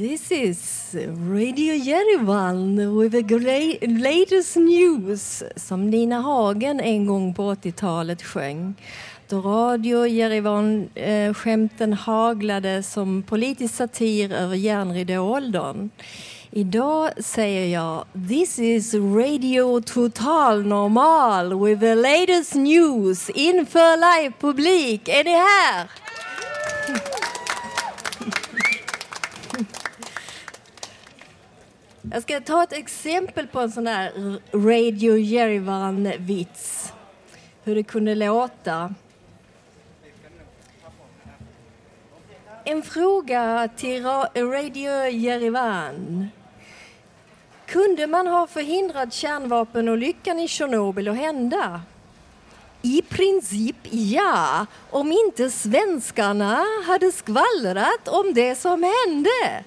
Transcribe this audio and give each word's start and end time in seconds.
This 0.00 0.32
is 0.32 0.96
Radio 1.28 1.74
Yerevan 1.74 2.96
with 2.96 3.12
the 3.12 3.86
latest 3.86 4.56
news 4.56 5.42
som 5.56 5.90
Nina 5.90 6.20
Hagen 6.20 6.80
en 6.80 7.06
gång 7.06 7.34
på 7.34 7.54
80-talet 7.54 8.22
sjöng. 8.22 8.74
Då 9.28 9.40
Radio 9.40 10.06
Yerevan-skämten 10.06 11.92
eh, 11.92 11.98
haglade 11.98 12.82
som 12.82 13.22
politisk 13.22 13.74
satir 13.74 14.32
över 14.32 14.56
järnridååldern. 14.56 15.90
Idag 16.50 17.10
säger 17.24 17.66
jag 17.66 18.04
This 18.28 18.58
is 18.58 18.94
Radio 18.94 19.80
Total 19.80 20.66
Normal 20.66 21.64
with 21.64 21.80
the 21.80 21.94
latest 21.94 22.54
news 22.54 23.30
inför 23.30 23.96
live-publik. 23.96 25.08
Är 25.08 25.24
ni 25.24 25.30
här? 25.30 25.90
Jag 32.02 32.22
ska 32.22 32.40
ta 32.40 32.62
ett 32.62 32.72
exempel 32.72 33.46
på 33.46 33.60
en 33.60 33.70
sån 33.70 33.84
där 33.84 34.38
Radio 34.52 35.18
Jerevan-vits. 35.18 36.92
Hur 37.64 37.74
det 37.74 37.82
kunde 37.82 38.14
låta. 38.14 38.94
En 42.64 42.82
fråga 42.82 43.68
till 43.76 44.04
Radio 44.36 45.06
Jerevan. 45.08 46.28
Kunde 47.66 48.06
man 48.06 48.26
ha 48.26 48.46
förhindrat 48.46 49.12
kärnvapenolyckan 49.12 50.38
i 50.38 50.48
Tjernobyl 50.48 51.08
att 51.08 51.16
hända? 51.16 51.80
I 52.82 53.02
princip 53.02 53.76
ja, 53.90 54.66
om 54.90 55.12
inte 55.12 55.50
svenskarna 55.50 56.64
hade 56.86 57.12
skvallrat 57.12 58.08
om 58.08 58.34
det 58.34 58.54
som 58.54 58.92
hände. 59.06 59.64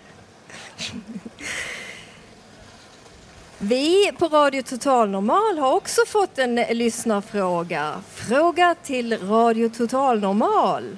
Vi 3.66 4.12
på 4.20 4.28
Radio 4.28 4.62
Total 4.62 5.10
Normal 5.10 5.58
har 5.58 5.74
också 5.74 6.02
fått 6.08 6.38
en 6.38 6.58
eh, 6.58 6.76
lyssnarfråga. 6.76 8.02
Fråga 8.16 8.76
till 8.84 9.18
Radio 9.28 9.70
Total 9.70 10.20
Normal. 10.20 10.98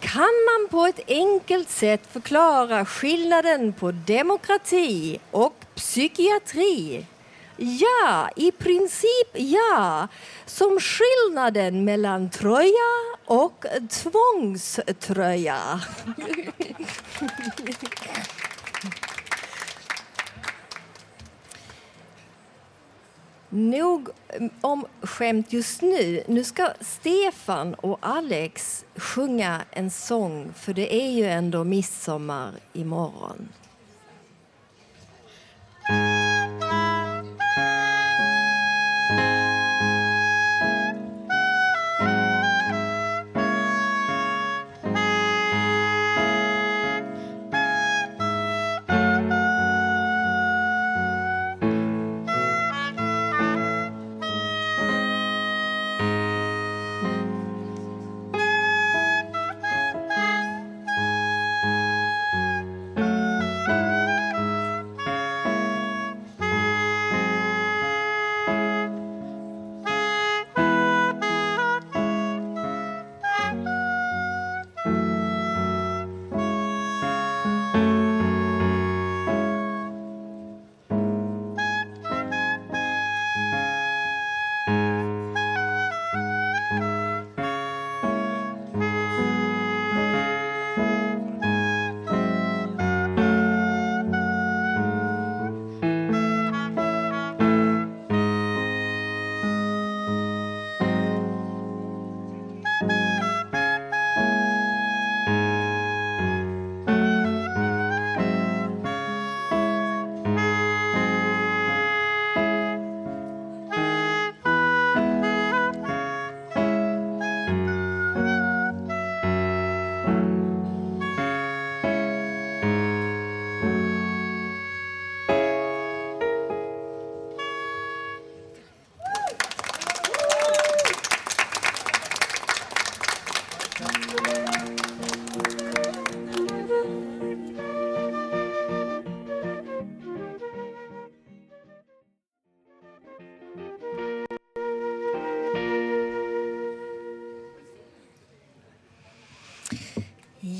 Kan 0.00 0.20
man 0.20 0.68
på 0.70 0.86
ett 0.86 1.00
enkelt 1.08 1.70
sätt 1.70 2.00
förklara 2.12 2.84
skillnaden 2.84 3.72
på 3.72 3.92
demokrati 3.92 5.18
och 5.30 5.54
psykiatri? 5.74 7.06
Ja, 7.56 8.30
i 8.36 8.52
princip 8.52 9.28
ja. 9.34 10.08
Som 10.46 10.78
skillnaden 10.80 11.84
mellan 11.84 12.30
tröja 12.30 13.16
och 13.24 13.66
tvångströja. 13.90 15.80
Nog 23.50 24.08
om 24.60 24.86
skämt 25.02 25.52
just 25.52 25.82
nu. 25.82 26.22
Nu 26.26 26.44
ska 26.44 26.68
Stefan 26.80 27.74
och 27.74 27.98
Alex 28.00 28.84
sjunga 28.96 29.62
en 29.70 29.90
sång 29.90 30.52
för 30.56 30.74
det 30.74 30.94
är 30.94 31.10
ju 31.10 31.24
ändå 31.24 31.64
midsommar 31.64 32.52
imorgon. 32.72 33.48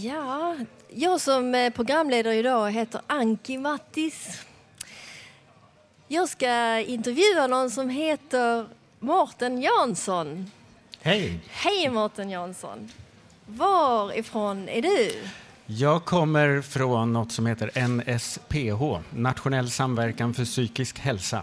Ja, 0.08 0.56
jag 0.88 1.20
som 1.20 1.54
är 1.54 1.70
programledare 1.70 2.34
idag 2.34 2.70
heter 2.70 3.00
Anki 3.06 3.58
Mattis. 3.58 4.42
Jag 6.08 6.28
ska 6.28 6.78
intervjua 6.80 7.46
någon 7.46 7.70
som 7.70 7.88
heter 7.90 8.66
Mårten 8.98 9.62
Jansson. 9.62 10.50
Hej! 11.00 11.40
Hej 11.48 11.90
Mårten 11.90 12.30
Jansson! 12.30 12.90
Varifrån 13.46 14.68
är 14.68 14.82
du? 14.82 15.12
Jag 15.66 16.04
kommer 16.04 16.62
från 16.62 17.12
något 17.12 17.32
som 17.32 17.46
heter 17.46 17.88
NSPH, 17.88 19.02
Nationell 19.10 19.70
samverkan 19.70 20.34
för 20.34 20.44
psykisk 20.44 20.98
hälsa. 20.98 21.42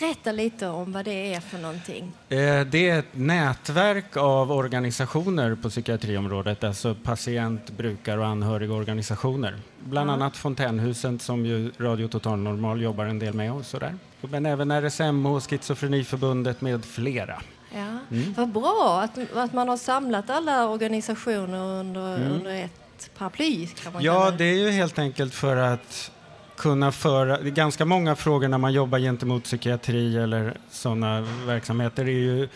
Berätta 0.00 0.32
lite 0.32 0.68
om 0.68 0.92
vad 0.92 1.04
det 1.04 1.34
är 1.34 1.40
för 1.40 1.58
någonting. 1.58 2.12
Eh, 2.28 2.60
det 2.60 2.90
är 2.90 2.98
ett 2.98 3.06
nätverk 3.12 4.16
av 4.16 4.52
organisationer 4.52 5.54
på 5.54 5.70
psykiatriområdet, 5.70 6.64
alltså 6.64 6.94
patient-, 6.94 7.70
brukar 7.70 8.18
och 8.18 8.26
anhörigorganisationer. 8.26 9.58
Bland 9.84 10.10
Ja. 10.10 10.14
annat 10.14 10.36
Fontänhuset 10.36 11.22
som 11.22 11.46
ju 11.46 11.72
Radio 11.78 12.08
Total 12.08 12.38
Normal 12.38 12.82
jobbar 12.82 13.04
en 13.04 13.18
del 13.18 13.34
med 13.34 13.52
och 13.52 13.66
sådär. 13.66 13.96
Men 14.20 14.46
även 14.46 14.70
RSMH, 14.70 15.40
Schizofreniförbundet 15.40 16.60
med 16.60 16.84
flera. 16.84 17.42
Ja. 17.74 17.98
Mm. 18.16 18.34
Vad 18.36 18.48
bra 18.48 19.00
att, 19.04 19.36
att 19.36 19.52
man 19.52 19.68
har 19.68 19.76
samlat 19.76 20.30
alla 20.30 20.68
organisationer 20.68 21.58
under, 21.80 22.30
under 22.30 22.54
ett 22.64 23.10
paraply. 23.18 23.68
Mm. 23.86 24.02
Ja, 24.02 24.30
det 24.30 24.44
är 24.44 24.54
ju 24.58 24.70
helt 24.70 24.98
enkelt 24.98 25.34
för 25.34 25.56
att 25.56 26.10
kunna 26.56 26.92
föra... 26.92 27.40
Ganska 27.40 27.84
många 27.84 28.16
frågor 28.16 28.48
när 28.48 28.58
man 28.58 28.72
jobbar 28.72 28.98
gentemot 28.98 29.44
psykiatri 29.44 30.16
eller 30.16 30.54
sådana 30.70 31.20
verksamheter. 31.46 32.04
Det 32.04 32.10
är 32.10 32.14
ju 32.14 32.48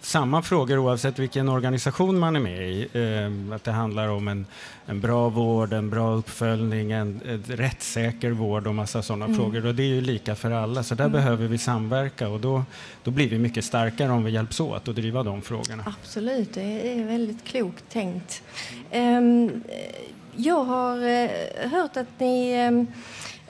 samma 0.00 0.42
frågor 0.42 0.78
oavsett 0.78 1.18
vilken 1.18 1.48
organisation 1.48 2.18
man 2.18 2.36
är 2.36 2.40
med 2.40 2.68
i. 2.70 2.88
Eh, 2.92 3.54
att 3.56 3.64
det 3.64 3.72
handlar 3.72 4.08
om 4.08 4.28
en, 4.28 4.46
en 4.86 5.00
bra 5.00 5.28
vård, 5.28 5.72
en 5.72 5.90
bra 5.90 6.12
uppföljning, 6.14 6.92
en, 6.92 7.20
en 7.28 7.44
rättssäker 7.48 8.30
vård 8.30 8.66
och 8.66 8.74
massa 8.74 9.02
sådana 9.02 9.24
Mm. 9.24 9.36
frågor. 9.36 9.66
Och 9.66 9.74
det 9.74 9.82
är 9.82 9.86
ju 9.94 10.00
lika 10.00 10.34
för 10.34 10.50
alla, 10.50 10.82
så 10.82 10.94
där 10.94 11.08
behöver 11.08 11.46
vi 11.46 11.58
samverka 11.58 12.28
och 12.28 12.40
då, 12.40 12.64
då 13.02 13.10
blir 13.10 13.28
vi 13.28 13.38
mycket 13.38 13.64
starkare 13.64 14.12
om 14.12 14.24
vi 14.24 14.30
hjälps 14.30 14.60
åt 14.60 14.88
att 14.88 14.96
driva 14.96 15.22
de 15.22 15.42
frågorna. 15.42 15.94
Absolut, 16.00 16.54
det 16.54 16.92
är 17.00 17.04
väldigt 17.04 17.44
klokt 17.44 17.84
tänkt. 17.92 18.42
Ehm, 18.90 19.62
jag 20.36 20.64
har 20.64 20.96
eh, 21.22 21.30
hört 21.70 21.96
att 21.96 22.20
ni 22.20 22.52
ehm, 22.52 22.86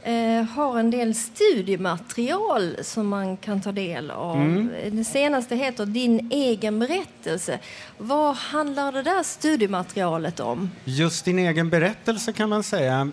eh, 0.04 0.42
har 0.42 0.78
en 0.78 0.90
del 0.90 1.14
studiematerial 1.14 2.76
som 2.82 3.08
man 3.08 3.36
kan 3.36 3.60
ta 3.60 3.72
del 3.72 4.10
av. 4.10 4.36
Mm. 4.36 4.70
Det 4.90 5.04
senaste 5.04 5.56
heter 5.56 5.86
Din 5.86 6.28
egen 6.32 6.78
berättelse. 6.78 7.58
Vad 7.98 8.34
handlar 8.36 8.92
det 8.92 9.02
där 9.02 9.22
studiematerialet 9.22 10.40
om? 10.40 10.70
Just 10.84 11.24
din 11.24 11.38
egen 11.38 11.70
berättelse 11.70 12.32
kan 12.32 12.48
man 12.48 12.62
säga. 12.62 13.10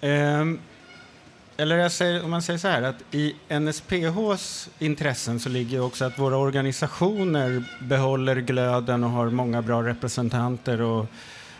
Ehm, 0.00 0.58
eller 1.56 1.76
jag 1.76 1.92
säger, 1.92 2.24
om 2.24 2.30
man 2.30 2.42
säger 2.42 2.58
så 2.58 2.68
här 2.68 2.82
att 2.82 3.14
i 3.14 3.34
NSPHs 3.48 4.70
intressen 4.78 5.40
så 5.40 5.48
ligger 5.48 5.80
också 5.80 6.04
att 6.04 6.18
våra 6.18 6.36
organisationer 6.36 7.64
behåller 7.80 8.36
glöden 8.36 9.04
och 9.04 9.10
har 9.10 9.30
många 9.30 9.62
bra 9.62 9.82
representanter 9.82 10.80
och 10.80 11.06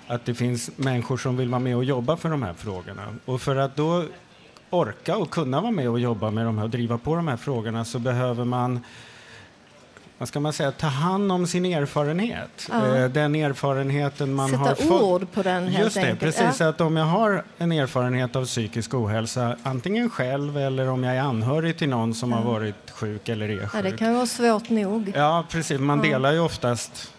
att 0.06 0.24
det 0.24 0.34
finns 0.34 0.70
människor 0.76 1.16
som 1.16 1.36
vill 1.36 1.48
vara 1.48 1.58
med 1.58 1.76
och 1.76 1.84
jobba 1.84 2.16
för 2.16 2.28
de 2.28 2.42
här 2.42 2.54
frågorna. 2.54 3.14
Och 3.24 3.40
för 3.40 3.56
att 3.56 3.76
då 3.76 4.04
orka 4.72 5.16
och 5.16 5.30
kunna 5.30 5.60
vara 5.60 5.70
med 5.72 5.88
och 5.88 6.00
jobba 6.00 6.30
med 6.30 6.44
de 6.46 6.58
här 6.58 6.64
och 6.64 6.70
driva 6.70 6.98
på 6.98 7.14
de 7.16 7.28
här 7.28 7.36
frågorna 7.36 7.84
så 7.84 7.98
behöver 7.98 8.44
man 8.44 8.80
vad 10.18 10.28
ska 10.28 10.40
man 10.40 10.52
säga, 10.52 10.72
ta 10.72 10.86
hand 10.86 11.32
om 11.32 11.46
sin 11.46 11.64
erfarenhet. 11.64 12.68
Ja. 12.70 12.96
Eh, 12.96 13.08
Den 13.10 13.34
erfarenheten 13.34 14.34
man 14.34 14.54
har 14.54 14.68
Sätta 14.74 14.88
fått. 14.88 15.02
ord 15.02 15.26
på 15.32 15.42
den 15.42 15.68
helt 15.68 15.84
Just 15.84 15.94
det, 15.94 16.00
enkelt. 16.00 16.20
precis. 16.20 16.60
Ja. 16.60 16.68
Att 16.68 16.80
om 16.80 16.96
jag 16.96 17.04
har 17.04 17.44
en 17.58 17.72
erfarenhet 17.72 18.36
av 18.36 18.44
psykisk 18.46 18.94
ohälsa, 18.94 19.56
antingen 19.62 20.10
själv 20.10 20.56
eller 20.58 20.88
om 20.88 21.04
jag 21.04 21.16
är 21.16 21.20
anhörig 21.20 21.76
till 21.78 21.88
någon 21.88 22.14
som 22.14 22.32
har 22.32 22.42
varit 22.42 22.90
sjuk 22.90 23.28
eller 23.28 23.48
är 23.48 23.68
Ja, 23.74 23.82
det 23.82 23.90
sjuk. 23.90 23.98
kan 23.98 24.14
vara 24.14 24.26
svårt 24.26 24.70
nog. 24.70 25.12
Ja, 25.16 25.44
precis. 25.50 25.80
Man 25.80 25.98
Ja. 25.98 26.04
delar 26.04 26.32
ju 26.32 26.40
oftast 26.40 27.11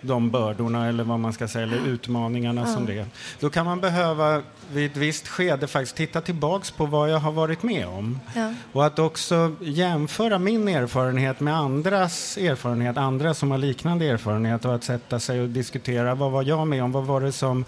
de 0.00 0.30
bördorna 0.30 0.88
eller 0.88 1.04
vad 1.04 1.20
man 1.20 1.32
ska 1.32 1.48
säga, 1.48 1.64
eller 1.64 1.86
utmaningarna 1.86 2.66
som 2.66 2.86
det 2.86 2.98
är. 2.98 3.06
Då 3.40 3.50
kan 3.50 3.66
man 3.66 3.80
behöva 3.80 4.42
vid 4.72 4.90
ett 4.90 4.96
visst 4.96 5.28
skede 5.28 5.66
faktiskt 5.66 5.96
titta 5.96 6.20
tillbaks 6.20 6.70
på 6.70 6.86
vad 6.86 7.10
jag 7.10 7.18
har 7.18 7.32
varit 7.32 7.62
med 7.62 7.86
om. 7.86 8.20
Ja. 8.34 8.54
Och 8.72 8.86
att 8.86 8.98
också 8.98 9.54
jämföra 9.60 10.38
min 10.38 10.68
erfarenhet 10.68 11.40
med 11.40 11.56
andras 11.56 12.38
erfarenhet, 12.38 12.96
andra 12.96 13.34
som 13.34 13.50
har 13.50 13.58
liknande 13.58 14.06
erfarenhet 14.06 14.64
och 14.64 14.74
att 14.74 14.84
sätta 14.84 15.20
sig 15.20 15.40
och 15.40 15.48
diskutera 15.48 16.14
vad 16.14 16.30
var 16.30 16.42
jag 16.42 16.66
med 16.66 16.84
om, 16.84 16.92
vad 16.92 17.04
var 17.04 17.20
det 17.20 17.32
som 17.32 17.64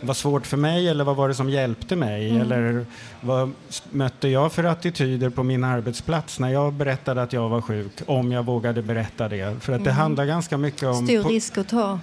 var 0.00 0.14
svårt 0.14 0.46
för 0.46 0.56
mig 0.56 0.88
eller 0.88 1.04
vad 1.04 1.16
var 1.16 1.28
det 1.28 1.34
som 1.34 1.50
hjälpte 1.50 1.96
mig? 1.96 2.30
Mm. 2.30 2.42
Eller 2.42 2.86
vad 3.20 3.52
mötte 3.90 4.28
jag 4.28 4.52
för 4.52 4.64
attityder 4.64 5.30
på 5.30 5.42
min 5.42 5.64
arbetsplats 5.64 6.38
när 6.40 6.48
jag 6.48 6.72
berättade 6.72 7.22
att 7.22 7.32
jag 7.32 7.48
var 7.48 7.60
sjuk? 7.60 7.92
Om 8.06 8.32
jag 8.32 8.42
vågade 8.46 8.82
berätta 8.82 9.28
det. 9.28 9.56
För 9.60 9.72
att 9.72 9.84
det 9.84 9.92
handlar 9.92 10.24
ganska 10.24 10.56
mycket 10.56 10.82
om... 10.82 10.94
Mm. 10.98 11.06
Stor 11.22 11.30
risk 11.30 11.58
att 11.58 11.68
ta. 11.68 11.98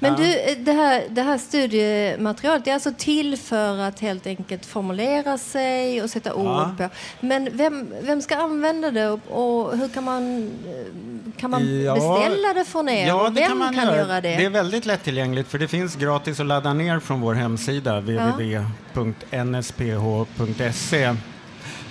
Men 0.00 0.12
Ja. 0.12 0.18
du, 0.18 0.38
eh, 0.38 0.58
det 0.58 0.72
här, 0.72 1.02
det 1.10 1.22
här 1.22 1.38
studiematerialet 1.38 2.66
är 2.66 2.74
alltså 2.74 2.92
till 2.98 3.36
för 3.36 3.78
att 3.78 4.00
helt 4.00 4.26
enkelt 4.26 4.66
formulera 4.66 5.38
sig 5.38 6.02
och 6.02 6.10
sätta 6.10 6.30
Ja. 6.30 6.34
ord 6.70 6.78
på. 6.78 6.88
Men 7.20 7.48
vem, 7.52 7.88
vem 8.02 8.22
ska 8.22 8.36
använda 8.36 8.90
det 8.90 9.08
och, 9.10 9.20
och 9.28 9.76
hur 9.78 9.88
kan 9.88 10.04
man, 10.04 10.42
eh, 10.66 11.32
kan 11.40 11.50
man 11.50 11.82
Ja. 11.84 11.94
beställa 11.94 12.54
det 12.54 12.64
från 12.64 12.88
er? 12.88 13.06
Ja, 13.06 13.28
det 13.28 13.40
vem 13.40 13.48
kan 13.48 13.58
man 13.58 13.74
kan 13.74 13.84
göra. 13.84 13.96
göra 13.96 14.20
det? 14.20 14.36
Det 14.36 14.44
är 14.44 14.50
väldigt 14.50 14.86
lättillgängligt 14.86 15.48
för 15.50 15.58
det 15.58 15.68
finns 15.68 15.96
gratis 15.96 16.40
att 16.40 16.46
ladda 16.46 16.72
ner 16.74 16.98
från 17.00 17.20
vår 17.20 17.37
hemsida 17.38 18.00
www.nsph.se. 18.00 19.04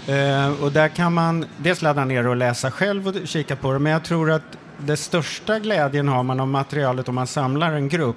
Eh, 0.07 0.63
och 0.63 0.71
där 0.71 0.87
kan 0.87 1.13
man 1.13 1.45
dels 1.57 1.81
ladda 1.81 2.05
ner 2.05 2.27
och 2.27 2.35
läsa 2.35 2.71
själv 2.71 3.07
och 3.07 3.15
kika 3.27 3.55
på 3.55 3.73
det, 3.73 3.79
men 3.79 3.91
jag 3.91 4.03
tror 4.03 4.31
att 4.31 4.57
det 4.77 4.97
största 4.97 5.59
glädjen 5.59 6.07
har 6.07 6.23
man 6.23 6.39
av 6.39 6.47
materialet 6.47 7.09
om 7.09 7.15
man 7.15 7.27
samlar 7.27 7.73
en 7.73 7.89
grupp 7.89 8.15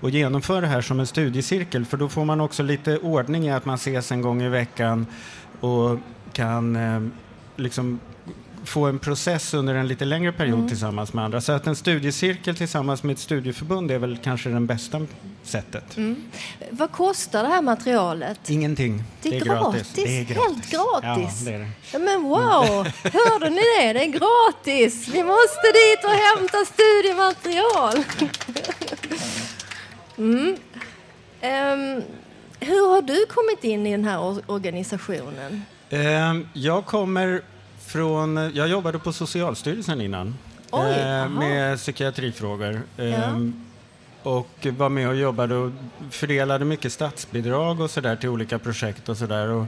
och 0.00 0.10
genomför 0.10 0.60
det 0.60 0.66
här 0.66 0.80
som 0.80 1.00
en 1.00 1.06
studiecirkel, 1.06 1.84
för 1.84 1.96
då 1.96 2.08
får 2.08 2.24
man 2.24 2.40
också 2.40 2.62
lite 2.62 2.98
ordning 2.98 3.46
i 3.46 3.52
att 3.52 3.64
man 3.64 3.74
ses 3.74 4.12
en 4.12 4.22
gång 4.22 4.42
i 4.42 4.48
veckan 4.48 5.06
och 5.60 5.98
kan 6.32 6.76
eh, 6.76 7.02
liksom 7.56 8.00
få 8.68 8.86
en 8.86 8.98
process 8.98 9.54
under 9.54 9.74
en 9.74 9.88
lite 9.88 10.04
längre 10.04 10.32
period 10.32 10.54
Mm. 10.54 10.68
tillsammans 10.68 11.12
med 11.12 11.24
andra. 11.24 11.40
Så 11.40 11.52
att 11.52 11.66
en 11.66 11.76
studiecirkel 11.76 12.56
tillsammans 12.56 13.02
med 13.02 13.12
ett 13.12 13.18
studieförbund 13.18 13.90
är 13.90 13.98
väl 13.98 14.18
kanske 14.24 14.48
det 14.48 14.60
bästa 14.60 15.06
sättet. 15.42 15.96
Mm. 15.96 16.22
Vad 16.70 16.92
kostar 16.92 17.42
det 17.42 17.48
här 17.48 17.62
materialet? 17.62 18.50
Ingenting. 18.50 19.02
Det 19.22 19.36
är 19.36 19.40
gratis. 19.40 19.92
Det 19.94 20.02
är 20.02 20.24
Helt 20.24 20.70
gratis. 20.70 20.70
Ja, 20.72 21.16
det 21.44 21.52
är 21.52 21.58
det. 21.58 21.68
Ja, 21.92 21.98
men 21.98 22.22
wow! 22.22 22.86
Hörde 23.02 23.50
ni 23.50 23.60
det? 23.80 23.92
Det 23.92 24.02
är 24.04 24.06
gratis! 24.06 25.08
Vi 25.08 25.22
måste 25.22 25.66
dit 25.72 26.04
och 26.04 26.10
hämta 26.10 26.58
studiematerial. 26.64 28.04
Mm. 30.18 30.56
Ehm, 31.40 32.02
hur 32.60 32.88
har 32.94 33.02
du 33.02 33.26
kommit 33.26 33.64
in 33.64 33.86
i 33.86 33.90
den 33.90 34.04
här 34.04 34.18
or- 34.18 34.42
organisationen? 34.46 35.62
Ehm, 35.90 36.48
Jag 36.52 36.86
kommer 36.86 37.42
från... 37.86 38.50
Jag 38.54 38.68
jobbade 38.68 38.98
på 38.98 39.12
Socialstyrelsen 39.12 40.00
innan. 40.00 40.34
Oj, 40.70 40.90
eh, 40.92 41.28
med 41.28 41.78
psykiatrifrågor. 41.78 42.80
Ehm, 42.98 43.62
Och 44.22 44.66
var 44.78 44.88
med 44.88 45.08
och 45.08 45.16
jobbade 45.16 45.54
och 45.54 45.70
fördelade 46.10 46.64
mycket 46.64 46.92
statsbidrag 46.92 47.80
och 47.80 47.90
sådär 47.90 48.16
till 48.16 48.28
olika 48.28 48.58
projekt 48.58 49.08
och 49.08 49.16
sådär. 49.16 49.48
Och, 49.48 49.66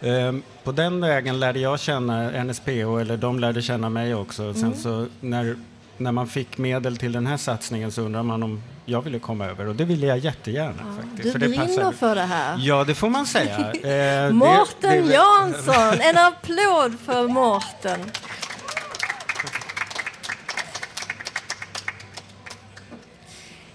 ehm, 0.00 0.42
på 0.64 0.72
den 0.72 1.00
vägen 1.00 1.40
lärde 1.40 1.58
jag 1.60 1.80
känna 1.80 2.30
NSPO, 2.44 2.96
eller 2.98 3.16
de 3.16 3.38
lärde 3.40 3.62
känna 3.62 3.88
mig 3.88 4.14
också. 4.14 4.54
Sen 4.54 4.64
Mm. 4.64 4.78
så 4.78 5.06
när, 5.20 5.56
när 5.96 6.12
man 6.12 6.26
fick 6.28 6.58
medel 6.58 6.96
till 6.96 7.12
den 7.12 7.26
här 7.26 7.36
satsningen 7.36 7.92
så 7.92 8.02
undrar 8.02 8.22
man 8.22 8.42
om 8.42 8.62
jag 8.84 9.02
ville 9.02 9.18
komma 9.18 9.46
över 9.46 9.66
och 9.68 9.74
det 9.76 9.84
ville 9.84 10.06
jag 10.06 10.18
jättegärna 10.18 10.82
faktiskt. 10.96 11.22
Du 11.22 11.32
för 11.32 11.38
det 11.38 11.48
brinner 11.48 11.66
passade. 11.66 11.96
för 11.96 12.14
det 12.14 12.22
här. 12.22 12.56
Ja, 12.58 12.84
det 12.84 12.94
får 12.94 13.08
man 13.08 13.26
säga. 13.26 13.72
Eh, 13.84 14.30
Mårten 14.32 15.10
Jansson! 15.10 16.00
En 16.00 16.18
applåd 16.18 16.96
för 17.04 17.28
Mårten. 17.28 18.00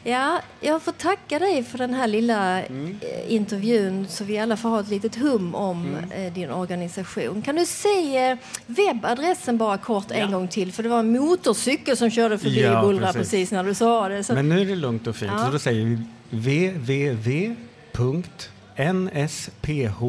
Ja, 0.09 0.41
jag 0.61 0.81
får 0.81 0.91
tacka 0.91 1.39
dig 1.39 1.63
för 1.63 1.77
den 1.77 1.93
här 1.93 2.07
lilla 2.07 2.61
Mm. 2.63 2.99
eh, 3.01 3.33
intervjun 3.33 4.07
så 4.09 4.23
vi 4.23 4.39
alla 4.39 4.57
får 4.57 4.69
ha 4.69 4.79
ett 4.79 4.87
litet 4.87 5.15
hum 5.15 5.55
om 5.55 5.87
Mm. 5.95 6.11
eh, 6.27 6.33
din 6.33 6.51
organisation. 6.51 7.41
Kan 7.41 7.55
du 7.55 7.65
säga 7.65 8.37
webbadressen 8.65 9.57
bara 9.57 9.77
kort 9.77 10.11
en 10.11 10.19
Ja. 10.19 10.27
gång 10.27 10.47
till? 10.47 10.71
För 10.71 10.83
det 10.83 10.89
var 10.89 10.99
en 10.99 11.11
motorcykel 11.19 11.97
som 11.97 12.11
körde 12.11 12.37
förbi 12.37 12.61
Ja, 12.61 12.79
och 12.81 12.87
bullrade 12.87 13.13
precis. 13.13 13.31
precis 13.31 13.51
när 13.51 13.63
du 13.63 13.73
sa 13.73 14.09
det. 14.09 14.23
Så 14.23 14.33
Men 14.33 14.49
nu 14.49 14.61
är 14.61 14.65
det 14.65 14.75
lugnt 14.75 15.07
och 15.07 15.15
fint. 15.15 15.31
Ja. 15.37 15.45
Så 15.45 15.51
då 15.51 15.59
säger 15.59 16.03
vi 16.29 16.67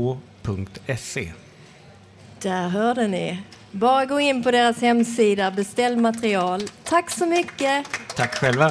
www.nsph.se. 0.00 1.32
Där 2.42 2.68
hörde 2.68 3.08
ni. 3.08 3.38
Bara 3.72 4.04
gå 4.04 4.20
in 4.20 4.42
på 4.42 4.50
deras 4.50 4.80
hemsida, 4.80 5.50
beställ 5.50 5.96
material. 5.96 6.62
Tack 6.84 7.10
så 7.10 7.26
mycket! 7.26 7.86
Tack 8.16 8.34
själva. 8.34 8.70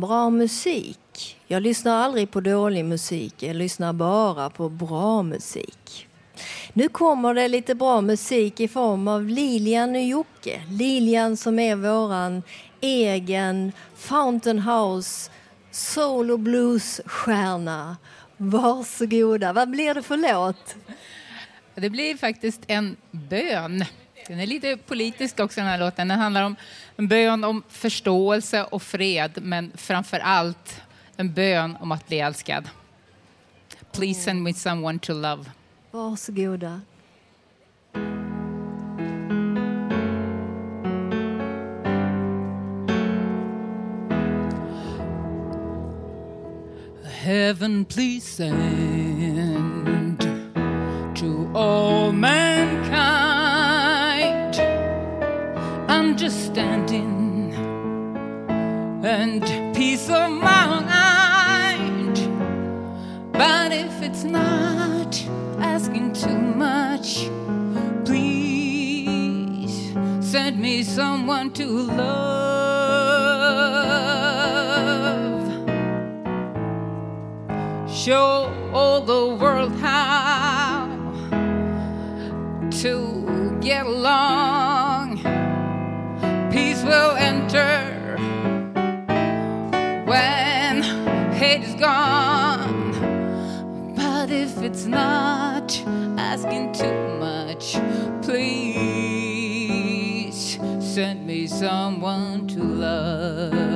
Bra 0.00 0.30
musik. 0.30 1.36
Jag 1.46 1.62
lyssnar 1.62 1.92
aldrig 2.04 2.30
på 2.30 2.40
dålig 2.40 2.84
musik. 2.84 3.42
Jag 3.42 3.56
lyssnar 3.56 3.92
bara 3.92 4.50
på 4.50 4.68
bra 4.68 5.22
musik. 5.22 6.06
Nu 6.72 6.88
kommer 6.88 7.34
det 7.34 7.48
lite 7.48 7.74
bra 7.74 8.00
musik 8.00 8.60
i 8.60 8.68
form 8.68 9.08
av 9.08 9.28
Lilian 9.28 9.90
och 9.90 10.02
Jocke. 10.02 10.62
Lilian 10.68 11.36
som 11.36 11.58
är 11.58 11.76
våran 11.76 12.42
egen 12.80 13.72
Fountain 13.96 14.58
House 14.58 15.30
soul 15.70 16.30
och 16.30 16.38
blues-stjärna. 16.38 17.96
Varsågoda. 18.36 19.52
Vad 19.52 19.70
blir 19.70 19.94
det 19.94 20.02
för 20.02 20.16
låt? 20.16 20.76
Det 21.74 21.90
blir 21.90 22.16
faktiskt 22.16 22.60
en 22.66 22.96
bön. 23.10 23.84
Den 24.26 24.40
är 24.40 24.46
lite 24.46 24.76
politisk 24.76 25.40
också 25.40 25.60
den 25.60 25.68
här 25.68 25.78
låten. 25.78 26.08
Den 26.08 26.18
handlar 26.18 26.42
om 26.42 26.56
en 26.96 27.08
bön 27.08 27.44
om 27.44 27.62
förståelse 27.68 28.64
och 28.64 28.82
fred, 28.82 29.38
men 29.42 29.72
framför 29.76 30.18
allt 30.18 30.82
en 31.16 31.32
bön 31.32 31.76
om 31.80 31.92
att 31.92 32.08
bli 32.08 32.20
älskad. 32.20 32.68
Please 33.92 34.20
send 34.20 34.42
me 34.42 34.54
someone 34.54 34.98
to 34.98 35.12
love. 35.12 35.44
Varsågoda. 35.90 36.80
Heaven, 47.04 47.84
please 47.84 48.24
send 48.24 50.20
to 51.16 51.50
all 51.54 52.12
mankind 52.12 52.89
understanding 56.10 57.54
and 59.04 59.44
peace 59.76 60.08
of 60.10 60.28
mind. 60.28 62.16
But 63.30 63.70
if 63.70 64.02
it's 64.02 64.24
not 64.24 65.12
asking 65.60 66.14
too 66.14 66.40
much, 66.66 67.30
please 68.04 69.94
send 70.20 70.58
me 70.58 70.82
someone 70.82 71.52
to 71.52 71.66
love. 71.66 72.10
Show 77.88 78.52
all 78.74 79.00
the 79.00 79.36
world 79.40 79.72
how 79.76 80.88
to 82.82 83.58
get 83.60 83.86
along. 83.86 84.69
Hate 91.50 91.64
is 91.64 91.74
gone. 91.74 92.92
But 93.96 94.30
if 94.30 94.62
it's 94.62 94.86
not 94.86 95.82
asking 96.16 96.72
too 96.72 97.18
much, 97.18 97.76
please 98.22 99.00
send 100.78 101.26
me 101.26 101.48
someone 101.48 102.46
to 102.48 102.62
love. 102.62 103.69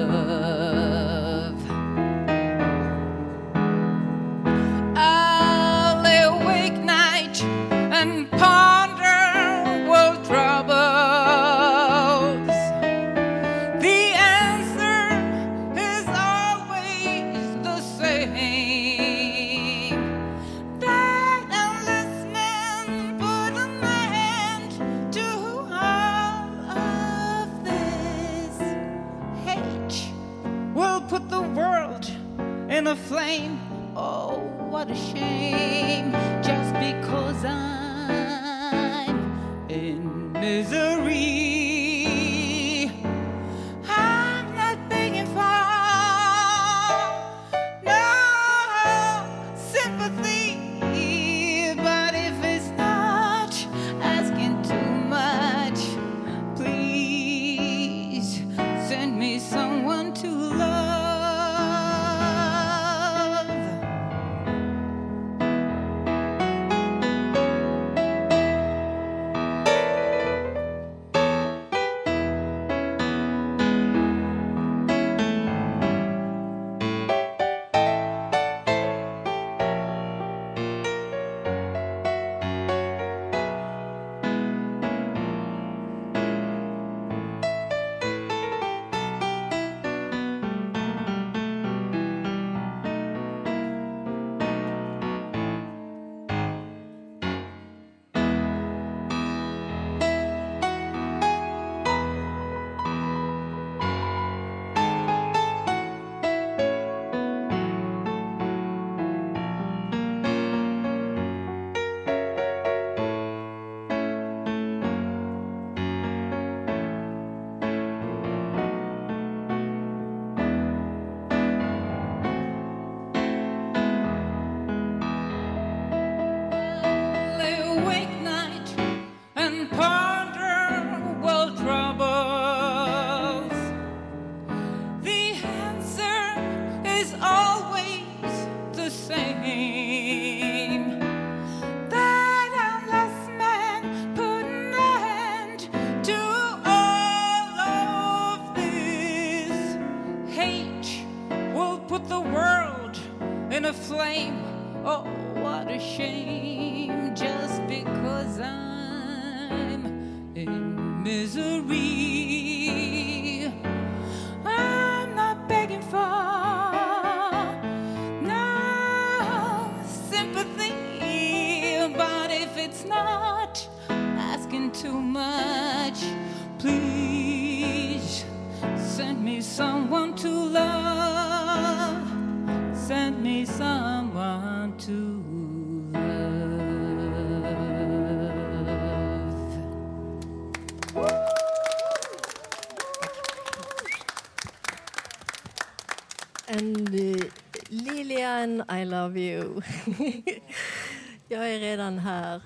Jag 201.28 201.50
är 201.50 201.60
redan 201.60 201.98
här. 201.98 202.42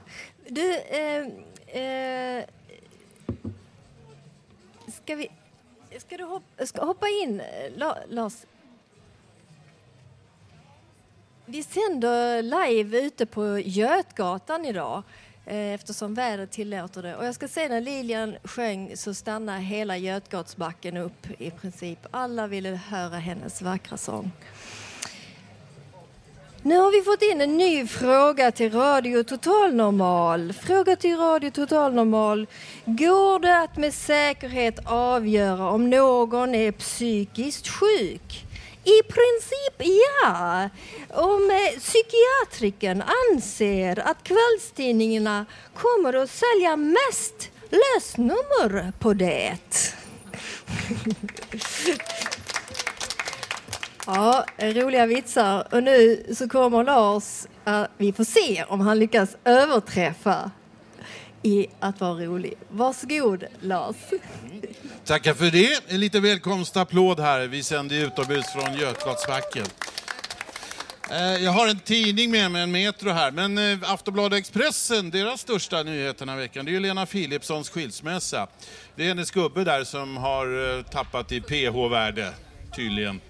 Du, 0.48 0.74
eh, 0.74 1.26
eh, 1.82 2.44
ska 4.88 5.14
vi... 5.14 5.30
Ska 5.98 6.16
du 6.16 6.24
hoppa, 6.24 6.66
ska 6.66 6.84
hoppa 6.84 7.06
in, 7.08 7.40
eh, 7.40 7.76
La, 7.76 7.98
Lars? 8.08 8.34
Vi 11.46 11.62
sänder 11.62 12.42
live 12.42 13.00
ute 13.00 13.26
på 13.26 13.58
Götgatan 13.58 14.64
idag 14.64 15.02
eh, 15.46 15.74
eftersom 15.74 16.14
vädret 16.14 16.50
tillåter 16.50 17.02
det. 17.02 17.16
Och 17.16 17.26
jag 17.26 17.34
ska 17.34 17.48
säga 17.48 17.68
när 17.68 17.80
Lilian 17.80 18.36
sjöng 18.44 18.96
så 18.96 19.14
stannade 19.14 19.58
hela 19.60 19.96
Götgatsbacken 19.96 20.96
upp 20.96 21.26
i 21.38 21.50
princip. 21.50 21.98
Alla 22.10 22.46
ville 22.46 22.68
höra 22.68 23.16
hennes 23.16 23.62
vackra 23.62 23.96
sång. 23.96 24.30
Nu 26.68 26.76
har 26.76 26.90
vi 26.90 27.02
fått 27.02 27.22
in 27.22 27.40
en 27.40 27.56
ny 27.56 27.86
fråga 27.86 28.52
till 28.52 28.72
Radio 28.72 29.22
Total 29.22 29.74
Normal. 29.74 30.52
Fråga 30.52 30.96
till 30.96 31.16
Radio 31.16 31.50
Total 31.50 31.94
Normal. 31.94 32.46
Går 32.84 33.38
det 33.38 33.58
att 33.58 33.76
med 33.76 33.94
säkerhet 33.94 34.78
avgöra 34.84 35.70
om 35.70 35.90
någon 35.90 36.54
är 36.54 36.72
psykiskt 36.72 37.68
sjuk? 37.68 38.46
I 38.84 39.02
princip 39.02 39.98
ja. 40.22 40.68
Om 41.08 41.50
eh, 41.50 41.80
psykiatriken 41.80 43.02
anser 43.32 43.98
att 43.98 44.22
kvällstidningarna 44.22 45.46
kommer 45.74 46.14
att 46.14 46.30
sälja 46.30 46.76
mest 46.76 47.50
lösnummer 47.70 48.92
på 48.98 49.14
det. 49.14 49.56
Ja, 54.10 54.44
roliga 54.58 55.06
vitsar. 55.06 55.74
Och 55.74 55.82
nu 55.82 56.26
så 56.34 56.48
kommer 56.48 56.84
Lars, 56.84 57.46
uh, 57.68 57.84
vi 57.98 58.12
får 58.12 58.24
se 58.24 58.64
om 58.68 58.80
han 58.80 58.98
lyckas 58.98 59.36
överträffa 59.44 60.50
i 61.42 61.66
att 61.80 62.00
vara 62.00 62.12
rolig. 62.12 62.54
Varsågod 62.68 63.44
Lars. 63.60 63.96
Tackar 65.04 65.34
för 65.34 65.50
det. 65.50 65.82
En 65.88 66.00
liten 66.00 66.22
välkomstapplåd 66.22 67.20
här. 67.20 67.46
Vi 67.46 67.62
sänder 67.62 68.06
utomhus 68.06 68.46
från 68.52 68.74
Götgatsbacken. 68.74 69.66
Eh, 71.10 71.44
jag 71.44 71.52
har 71.52 71.68
en 71.68 71.80
tidning 71.80 72.30
med 72.30 72.50
mig, 72.50 72.62
en 72.62 72.72
Metro 72.72 73.10
här, 73.10 73.30
men 73.30 73.58
eh, 73.58 73.92
Aftonbladet 73.92 74.38
Expressen, 74.38 75.10
deras 75.10 75.40
största 75.40 75.82
nyhet 75.82 76.18
den 76.18 76.28
här 76.28 76.36
veckan, 76.36 76.64
det 76.64 76.70
är 76.70 76.72
ju 76.72 76.80
Lena 76.80 77.06
Philipssons 77.06 77.70
skilsmässa. 77.70 78.46
Det 78.96 79.04
är 79.04 79.08
hennes 79.08 79.30
gubbe 79.30 79.64
där 79.64 79.84
som 79.84 80.16
har 80.16 80.76
eh, 80.78 80.84
tappat 80.84 81.32
i 81.32 81.40
PH-värde, 81.40 82.32
tydligen. 82.76 83.20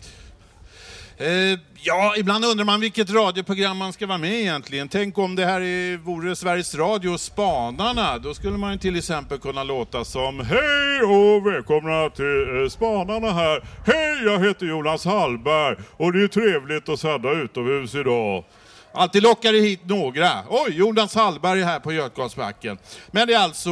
Eh, 1.20 1.58
ja, 1.82 2.14
ibland 2.16 2.44
undrar 2.44 2.64
man 2.64 2.80
vilket 2.80 3.10
radioprogram 3.10 3.76
man 3.76 3.92
ska 3.92 4.06
vara 4.06 4.18
med 4.18 4.32
i 4.32 4.40
egentligen. 4.40 4.88
Tänk 4.88 5.18
om 5.18 5.37
det 5.37 5.44
här 5.44 5.96
vore 5.96 6.37
Sveriges 6.37 6.75
Radio 6.75 7.18
Spanarna. 7.18 8.18
Då 8.18 8.34
skulle 8.34 8.58
man 8.58 8.78
till 8.78 8.96
exempel 8.96 9.38
kunna 9.38 9.64
låta 9.64 10.04
som 10.04 10.40
Hej 10.40 11.02
och 11.02 11.46
välkomna 11.46 12.10
till 12.10 12.62
eh, 12.62 12.68
Spanarna 12.68 13.32
här. 13.32 13.64
Hej, 13.87 14.25
jag 14.25 14.46
heter 14.46 14.66
Jonas 14.66 15.04
Hallberg 15.04 15.76
och 15.96 16.12
det 16.12 16.22
är 16.22 16.28
trevligt 16.28 16.88
att 16.88 17.00
sända 17.00 17.32
utomhus 17.32 17.94
idag. 17.94 18.44
Alltid 18.92 19.22
lockar 19.22 19.52
det 19.52 19.60
hit 19.60 19.80
några. 19.84 20.30
Oj, 20.48 20.72
Jonas 20.76 21.14
Hallberg 21.14 21.60
är 21.60 21.64
här 21.64 21.80
på 21.80 21.92
Götgatsbacken. 21.92 22.78
Men 23.10 23.26
det 23.26 23.34
är 23.34 23.38
alltså 23.38 23.70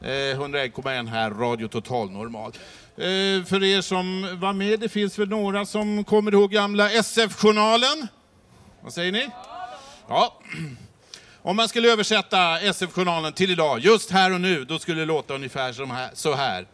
eh, 0.00 0.40
101,1 0.40 1.08
här, 1.08 1.30
Radio 1.30 1.68
Total 1.68 2.10
Normal. 2.10 2.52
Eh, 3.00 3.44
för 3.44 3.64
er 3.64 3.80
som 3.80 4.38
var 4.40 4.52
med, 4.52 4.80
det 4.80 4.88
finns 4.88 5.18
väl 5.18 5.28
några 5.28 5.66
som 5.66 6.04
kommer 6.04 6.32
ihåg 6.32 6.50
gamla 6.50 6.90
SF-journalen? 6.90 8.08
Vad 8.82 8.92
säger 8.92 9.12
ni? 9.12 9.28
Ja. 10.08 10.40
Om 11.42 11.56
man 11.56 11.68
skulle 11.68 11.92
översätta 11.92 12.60
SF-journalen 12.60 13.32
till 13.32 13.50
idag, 13.50 13.80
just 13.80 14.10
här 14.10 14.32
och 14.32 14.40
nu, 14.40 14.64
då 14.64 14.78
skulle 14.78 15.00
det 15.00 15.06
låta 15.06 15.34
ungefär 15.34 15.86
här, 15.86 16.10
så 16.14 16.34
här. 16.34 16.66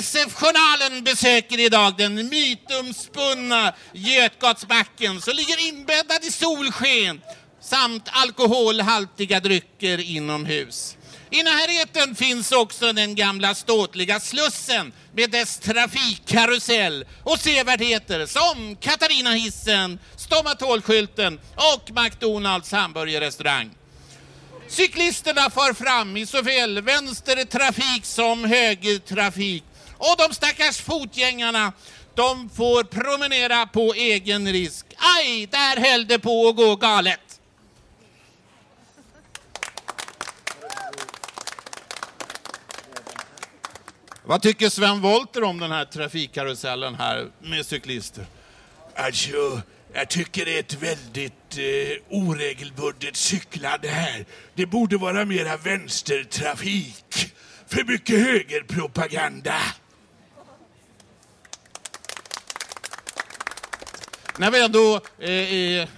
SF-journalen 0.00 1.04
besöker 1.04 1.60
idag 1.60 1.94
den 1.98 2.14
mytomspunna 2.14 3.72
Götgatsbacken 3.92 5.20
som 5.20 5.34
ligger 5.36 5.68
inbäddad 5.68 6.24
i 6.24 6.30
solsken 6.30 7.20
samt 7.60 8.08
alkoholhaltiga 8.12 9.40
drycker 9.40 9.98
inomhus. 9.98 10.96
I 11.34 11.42
närheten 11.42 12.14
finns 12.14 12.52
också 12.52 12.92
den 12.92 13.14
gamla 13.14 13.54
ståtliga 13.54 14.20
Slussen 14.20 14.92
med 15.14 15.30
dess 15.30 15.58
trafikkarusell 15.58 17.04
och 17.22 17.38
sevärdheter 17.38 18.26
som 18.26 18.76
Katarina-hissen, 18.76 19.98
Stomatolskylten 20.16 21.40
och 21.54 22.02
McDonalds 22.02 22.72
hamburgerrestaurang. 22.72 23.70
Cyklisterna 24.68 25.50
far 25.50 25.72
fram 25.74 26.16
i 26.16 26.26
såväl 26.26 26.80
vänstertrafik 26.80 28.04
som 28.04 28.44
högertrafik 28.44 29.64
och 29.98 30.16
de 30.18 30.34
stackars 30.34 30.80
fotgängarna 30.80 31.72
de 32.14 32.50
får 32.50 32.84
promenera 32.84 33.66
på 33.66 33.94
egen 33.94 34.52
risk. 34.52 34.86
Aj, 35.18 35.46
där 35.46 35.90
höll 35.90 36.06
det 36.06 36.18
på 36.18 36.48
att 36.48 36.56
gå 36.56 36.76
galet. 36.76 37.31
Vad 44.24 44.42
tycker 44.42 44.68
Sven 44.68 45.00
Volter 45.00 45.44
om 45.44 45.58
den 45.58 45.70
här 45.70 45.84
trafikkarusellen 45.84 46.94
här 46.94 47.30
med 47.40 47.66
cyklister? 47.66 48.26
Alltså, 48.94 49.62
jag 49.92 50.08
tycker 50.08 50.44
det 50.44 50.54
är 50.56 50.60
ett 50.60 50.82
väldigt 50.82 51.58
eh, 51.58 52.18
oregelbundet 52.18 53.16
cyklande 53.16 53.88
här. 53.88 54.24
Det 54.54 54.66
borde 54.66 54.96
vara 54.96 55.24
mera 55.24 55.56
vänstertrafik. 55.56 57.34
För 57.66 57.84
mycket 57.84 58.18
högerpropaganda. 58.18 59.60
När 64.38 64.50
vi 64.50 64.64
ändå 64.64 65.00
eh, 65.18 65.54
är 65.54 65.88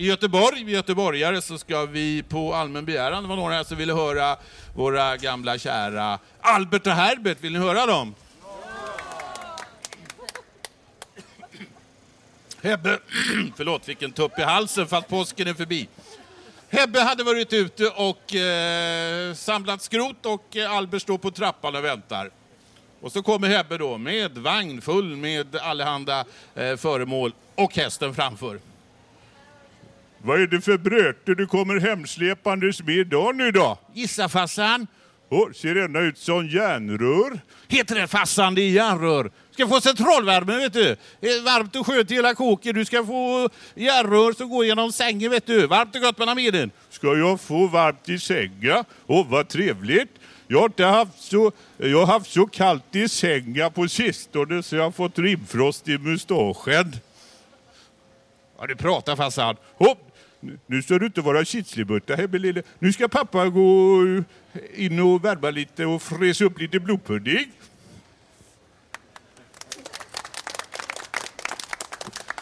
i 0.00 0.06
Göteborg, 0.06 0.64
vi 0.64 0.72
göteborgare, 0.72 1.42
så 1.42 1.58
ska 1.58 1.86
vi 1.86 2.22
på 2.22 2.54
allmän 2.54 2.84
begäran, 2.84 3.22
det 3.22 3.28
var 3.28 3.36
några 3.36 3.54
här 3.54 3.64
som 3.64 3.76
ville 3.76 3.92
höra 3.94 4.36
våra 4.74 5.16
gamla 5.16 5.58
kära 5.58 6.18
Albert 6.40 6.86
och 6.86 6.92
Herbert, 6.92 7.38
vill 7.40 7.52
ni 7.52 7.58
höra 7.58 7.86
dem? 7.86 8.14
Hebbe, 12.62 12.98
förlåt, 13.56 13.84
fick 13.84 14.02
en 14.02 14.12
tupp 14.12 14.38
i 14.38 14.42
halsen 14.42 14.86
för 14.86 14.96
att 14.96 15.08
påsken 15.08 15.48
är 15.48 15.54
förbi. 15.54 15.88
Hebbe 16.68 17.00
hade 17.00 17.24
varit 17.24 17.52
ute 17.52 17.86
och 17.86 18.34
eh, 18.34 19.34
samlat 19.34 19.82
skrot 19.82 20.26
och 20.26 20.56
eh, 20.56 20.72
Albert 20.72 21.02
står 21.02 21.18
på 21.18 21.30
trappan 21.30 21.76
och 21.76 21.84
väntar. 21.84 22.30
Och 23.00 23.12
så 23.12 23.22
kommer 23.22 23.48
Hebbe 23.48 23.78
då 23.78 23.98
med 23.98 24.38
vagn 24.38 24.80
full 24.80 25.16
med 25.16 25.56
allehanda 25.56 26.24
eh, 26.54 26.76
föremål 26.76 27.32
och 27.54 27.76
hästen 27.76 28.14
framför. 28.14 28.69
Vad 30.22 30.40
är 30.42 30.46
det 30.46 30.60
för 30.60 30.78
bröte 30.78 31.34
du 31.34 31.46
kommer 31.46 31.80
hemsläpandes 31.80 32.82
med 32.82 32.94
idag 32.94 33.36
nu 33.36 33.50
då? 33.50 33.78
Gissa 33.94 34.28
farsan. 34.28 34.86
Oh, 35.30 35.52
ser 35.52 35.74
denna 35.74 36.00
ut 36.00 36.18
som 36.18 36.48
järnrör? 36.48 37.40
Heter 37.68 37.94
det 37.94 38.08
farsan, 38.08 38.54
det 38.54 38.62
är 38.62 38.70
järnrör. 38.70 39.30
Ska 39.50 39.68
få 39.68 39.80
centralvärme 39.80 40.56
vet 40.56 40.72
du. 40.72 40.96
Varmt 41.44 41.76
och 41.76 41.86
skönt 41.86 42.10
i 42.10 42.14
hela 42.14 42.34
kåken. 42.34 42.74
Du 42.74 42.84
ska 42.84 43.04
få 43.06 43.48
järnrör 43.74 44.32
som 44.32 44.48
går 44.48 44.64
genom 44.64 44.92
sängen 44.92 45.30
vet 45.30 45.46
du. 45.46 45.66
Varmt 45.66 45.96
och 45.96 46.02
gott 46.02 46.18
mellan 46.18 46.36
benen. 46.36 46.70
Ska 46.90 47.16
jag 47.16 47.40
få 47.40 47.66
varmt 47.66 48.08
i 48.08 48.18
sängen? 48.18 48.84
Åh, 49.06 49.20
oh, 49.20 49.28
vad 49.28 49.48
trevligt. 49.48 50.10
Jag 50.46 50.58
har, 50.58 50.66
inte 50.66 50.84
haft 50.84 51.22
så, 51.22 51.52
jag 51.76 51.98
har 51.98 52.06
haft 52.06 52.30
så 52.30 52.46
kallt 52.46 52.96
i 52.96 53.08
sängen 53.08 53.72
på 53.72 53.88
sistone 53.88 54.62
så 54.62 54.76
jag 54.76 54.82
har 54.82 54.90
fått 54.90 55.18
rimfrost 55.18 55.88
i 55.88 55.98
mustaschen. 55.98 56.96
Ja, 58.58 58.66
du 58.66 58.76
pratar 58.76 59.16
farsan. 59.16 59.56
Oh, 59.78 59.94
nu 60.66 60.82
ska 60.82 60.98
du 60.98 61.06
inte 61.06 61.20
vara 61.20 61.44
kitsligmutta 61.44 62.14
Hebbe 62.14 62.62
Nu 62.78 62.92
ska 62.92 63.08
pappa 63.08 63.48
gå 63.48 64.02
in 64.74 65.00
och 65.00 65.24
värma 65.24 65.50
lite 65.50 65.86
och 65.86 66.02
fräsa 66.02 66.44
upp 66.44 66.60
lite 66.60 66.80
blodpudding. 66.80 67.52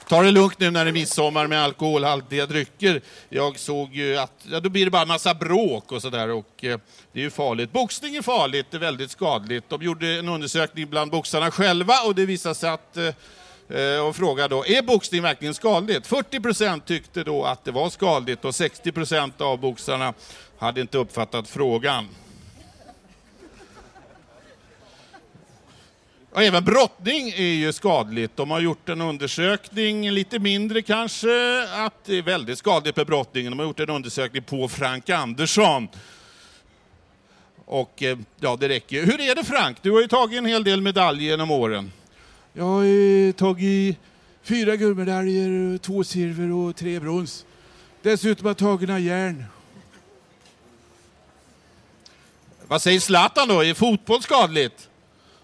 Ta 0.09 0.23
det 0.23 0.31
lugnt 0.31 0.61
nu 0.61 0.71
när 0.71 0.85
det 0.85 0.91
är 0.91 0.93
midsommar 0.93 1.47
med 1.47 1.63
alkoholhaltiga 1.63 2.47
drycker. 2.47 3.01
Jag 3.29 3.59
såg 3.59 3.95
ju 3.95 4.17
att 4.17 4.47
ja, 4.51 4.61
då 4.61 4.69
blir 4.69 4.85
det 4.85 4.91
bara 4.91 5.03
en 5.03 5.09
massa 5.09 5.35
bråk 5.35 5.93
och 5.93 6.03
sådär 6.03 6.29
och 6.31 6.65
eh, 6.65 6.79
det 7.13 7.21
är 7.21 7.25
ju 7.25 7.31
farligt. 7.31 7.73
Boxning 7.73 8.17
är 8.17 8.23
farligt, 8.23 8.67
det 8.71 8.77
är 8.77 8.81
väldigt 8.81 9.11
skadligt. 9.11 9.65
De 9.69 9.83
gjorde 9.83 10.09
en 10.09 10.29
undersökning 10.29 10.91
bland 10.91 11.11
boxarna 11.11 11.51
själva 11.51 11.95
och 12.07 12.15
det 12.15 12.27
visade 12.27 12.55
sig 12.55 12.71
att 12.71 12.97
Eh, 12.97 13.15
Eh, 13.71 14.07
och 14.07 14.17
frågade 14.17 14.55
då, 14.55 14.67
är 14.67 14.83
boxning 14.83 15.23
verkligen 15.23 15.55
skadligt? 15.55 16.07
40 16.07 16.41
procent 16.41 16.87
tyckte 16.87 17.25
då 17.25 17.45
att 17.45 17.65
det 17.65 17.71
var 17.71 17.91
skadligt 17.91 18.45
och 18.45 18.55
60 18.55 18.93
procent 18.93 19.41
av 19.41 19.59
boxarna 19.59 20.15
hade 20.59 20.81
inte 20.81 20.99
uppfattat 20.99 21.49
frågan. 21.49 22.09
Och 26.31 26.43
även 26.43 26.65
brottning 26.65 27.29
är 27.29 27.43
ju 27.43 27.73
skadligt. 27.73 28.37
De 28.37 28.51
har 28.51 28.61
gjort 28.61 28.89
en 28.89 29.01
undersökning, 29.01 30.11
lite 30.11 30.39
mindre 30.39 30.83
kanske, 30.83 31.29
att 31.75 32.05
det 32.05 32.19
är 32.19 32.23
väldigt 32.23 32.59
skadligt 32.59 32.97
med 32.97 33.07
brottning. 33.07 33.51
De 33.51 33.59
har 33.59 33.67
gjort 33.67 33.81
en 33.81 33.91
undersökning 33.91 34.43
på 34.43 34.69
Frank 34.69 35.11
Andersson. 35.11 35.89
Och 37.65 38.03
eh, 38.03 38.19
ja, 38.41 38.57
det 38.57 38.69
räcker. 38.69 39.05
Hur 39.05 39.21
är 39.21 39.35
det 39.35 39.45
Frank? 39.45 39.77
Du 39.83 39.91
har 39.91 40.01
ju 40.01 40.09
tagit 40.09 40.39
en 40.39 40.47
hel 40.47 40.65
del 40.65 40.81
medaljer 40.81 41.31
genom 41.31 41.51
åren. 41.51 41.93
Jag 42.59 42.65
har 42.65 43.33
tagit 43.33 43.99
fyra 44.43 44.77
guldmedaljer, 44.77 45.79
två 45.79 46.05
silver 46.05 46.53
och 46.53 46.77
tre 46.77 47.01
brons. 47.01 47.47
Dessutom 48.03 48.45
har 48.45 48.51
jag 48.51 48.57
tagit 48.57 48.89
några 48.89 49.01
järn. 49.01 49.45
Vad 52.69 52.83
säger 52.83 53.01
Zlatan 53.01 53.49
då? 53.49 53.65
Är 53.65 53.75
fotboll 53.75 54.23
skadligt? 54.23 54.89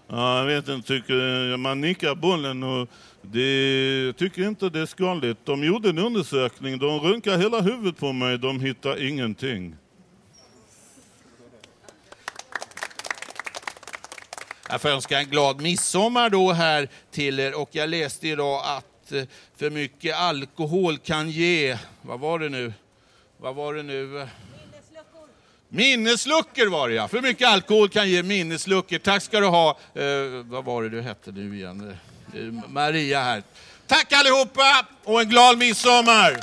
Ja, 0.07 0.39
jag 0.39 0.45
vet 0.45 0.67
inte, 0.67 0.87
tycker 0.87 1.57
man 1.57 1.81
nickar 1.81 2.15
bollen 2.15 2.63
och 2.63 2.89
det 3.21 4.05
jag 4.05 4.17
tycker 4.17 4.47
inte 4.47 4.69
det 4.69 4.79
är 4.79 4.85
skadligt. 4.85 5.39
De 5.43 5.63
gjorde 5.63 5.89
en 5.89 5.97
undersökning, 5.97 6.77
de 6.77 6.99
röntgade 6.99 7.37
hela 7.37 7.61
huvudet 7.61 7.97
på 7.97 8.13
mig, 8.13 8.37
de 8.37 8.59
hittade 8.59 9.07
ingenting. 9.07 9.75
Jag 14.69 14.81
får 14.81 14.89
önska 14.89 15.19
en 15.19 15.25
glad 15.25 15.61
midsommar 15.61 16.29
då 16.29 16.51
här 16.51 16.89
till 17.11 17.39
er 17.39 17.59
och 17.59 17.69
jag 17.71 17.89
läste 17.89 18.27
idag 18.27 18.61
att 18.65 19.11
eh, 19.11 19.23
för 19.57 19.69
mycket 19.69 20.15
alkohol 20.17 20.97
kan 20.97 21.29
ge, 21.29 21.77
vad 22.01 22.19
var 22.19 22.39
det 22.39 22.49
nu? 22.49 22.73
Vad 23.37 23.55
var 23.55 23.73
det 23.73 23.83
nu? 23.83 24.27
Minnesluckor 25.69 26.69
var 26.69 26.89
det 26.89 26.95
ja. 26.95 27.07
För 27.07 27.21
mycket 27.21 27.47
alkohol 27.47 27.89
kan 27.89 28.09
ge 28.09 28.23
minnesluckor. 28.23 28.97
Tack 28.97 29.23
ska 29.23 29.39
du 29.39 29.47
ha. 29.47 29.77
Eh, 29.93 30.03
vad 30.43 30.65
var 30.65 30.83
det 30.83 30.89
du 30.89 31.01
hette 31.01 31.31
nu 31.31 31.55
igen? 31.55 31.97
Eh, 32.33 32.41
Maria 32.69 33.21
här. 33.21 33.43
Tack 33.87 34.13
allihopa 34.13 34.85
och 35.03 35.21
en 35.21 35.29
glad 35.29 35.57
midsommar! 35.57 36.39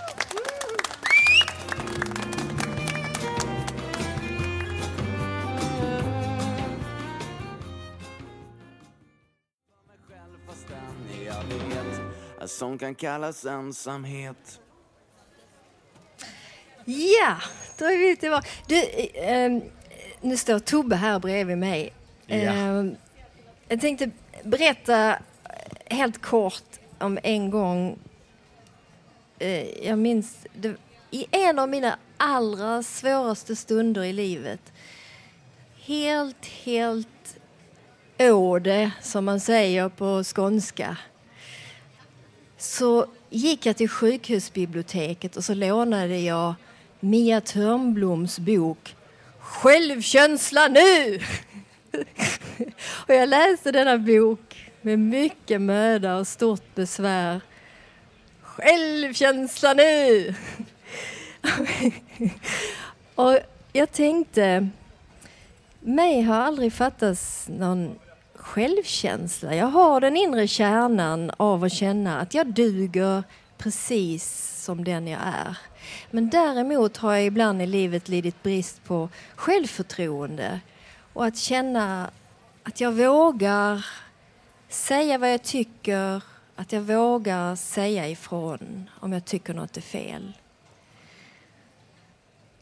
Som 12.53 12.79
kan 12.79 12.95
kallas 12.95 13.45
ensamhet 13.45 14.61
Ja, 16.85 17.37
då 17.79 17.85
är 17.85 17.99
vi 17.99 18.17
tillbaka. 18.17 18.49
Du, 18.67 18.83
eh, 19.15 19.63
nu 20.21 20.37
står 20.37 20.59
Tobbe 20.59 20.97
här 20.97 21.19
bredvid 21.19 21.59
mig. 21.59 21.93
Ja. 22.27 22.37
Eh, 22.37 22.85
jag 23.69 23.81
tänkte 23.81 24.11
berätta 24.43 25.19
helt 25.87 26.23
kort 26.23 26.81
om 26.99 27.19
en 27.23 27.51
gång. 27.51 27.99
Eh, 29.39 29.87
jag 29.87 29.99
minns 29.99 30.47
det, 30.55 30.77
i 31.11 31.27
en 31.31 31.59
av 31.59 31.69
mina 31.69 31.99
allra 32.17 32.83
svåraste 32.83 33.57
stunder 33.57 34.05
i 34.05 34.13
livet. 34.13 34.73
Helt, 35.85 36.47
helt 36.47 37.37
åde, 38.19 38.91
som 39.03 39.25
man 39.25 39.41
säger 39.41 39.89
på 39.89 40.25
skånska 40.25 40.97
så 42.63 43.07
gick 43.31 43.67
jag 43.67 43.77
till 43.77 43.89
sjukhusbiblioteket 43.89 45.37
och 45.37 45.45
så 45.45 45.55
lånade 45.55 46.19
jag 46.19 46.55
Mia 47.01 47.41
Törnbloms 47.41 48.39
bok 48.39 48.97
Självkänsla 49.41 50.69
nu! 50.69 51.21
och 53.07 53.15
jag 53.15 53.29
läste 53.29 53.73
denna 53.73 53.99
bok 53.99 54.71
med 54.81 54.99
mycket 54.99 55.61
möda 55.61 56.17
och 56.17 56.27
stort 56.27 56.75
besvär. 56.75 57.41
Självkänsla 58.43 59.75
nu! 59.75 60.35
och 63.15 63.39
jag 63.73 63.93
tänkte, 63.93 64.69
mig 65.81 66.23
har 66.23 66.37
aldrig 66.37 66.73
fattats 66.73 67.49
någon 67.49 67.99
självkänsla. 68.43 69.55
Jag 69.55 69.67
har 69.67 70.01
den 70.01 70.17
inre 70.17 70.47
kärnan 70.47 71.31
av 71.37 71.65
att 71.65 71.73
känna 71.73 72.21
att 72.21 72.35
jag 72.35 72.47
duger 72.47 73.23
precis 73.59 74.55
som 74.65 74.85
den 74.85 75.07
jag 75.07 75.21
är. 75.21 75.59
Men 76.11 76.31
däremot 76.31 76.97
har 76.97 77.13
jag 77.13 77.25
ibland 77.25 77.63
i 77.63 77.67
livet 77.67 78.09
lidit 78.09 78.43
brist 78.43 78.85
på 78.85 79.09
självförtroende 79.35 80.61
och 81.13 81.25
att 81.25 81.37
känna 81.37 82.11
att 82.63 82.81
jag 82.81 82.93
vågar 82.93 83.87
säga 84.69 85.19
vad 85.19 85.33
jag 85.33 85.43
tycker, 85.43 86.23
att 86.57 86.73
jag 86.73 86.83
vågar 86.83 87.57
säga 87.57 88.09
ifrån 88.09 88.91
om 89.01 89.13
jag 89.13 89.25
tycker 89.25 89.55
något 89.55 89.77
är 89.77 89.81
fel. 89.81 90.33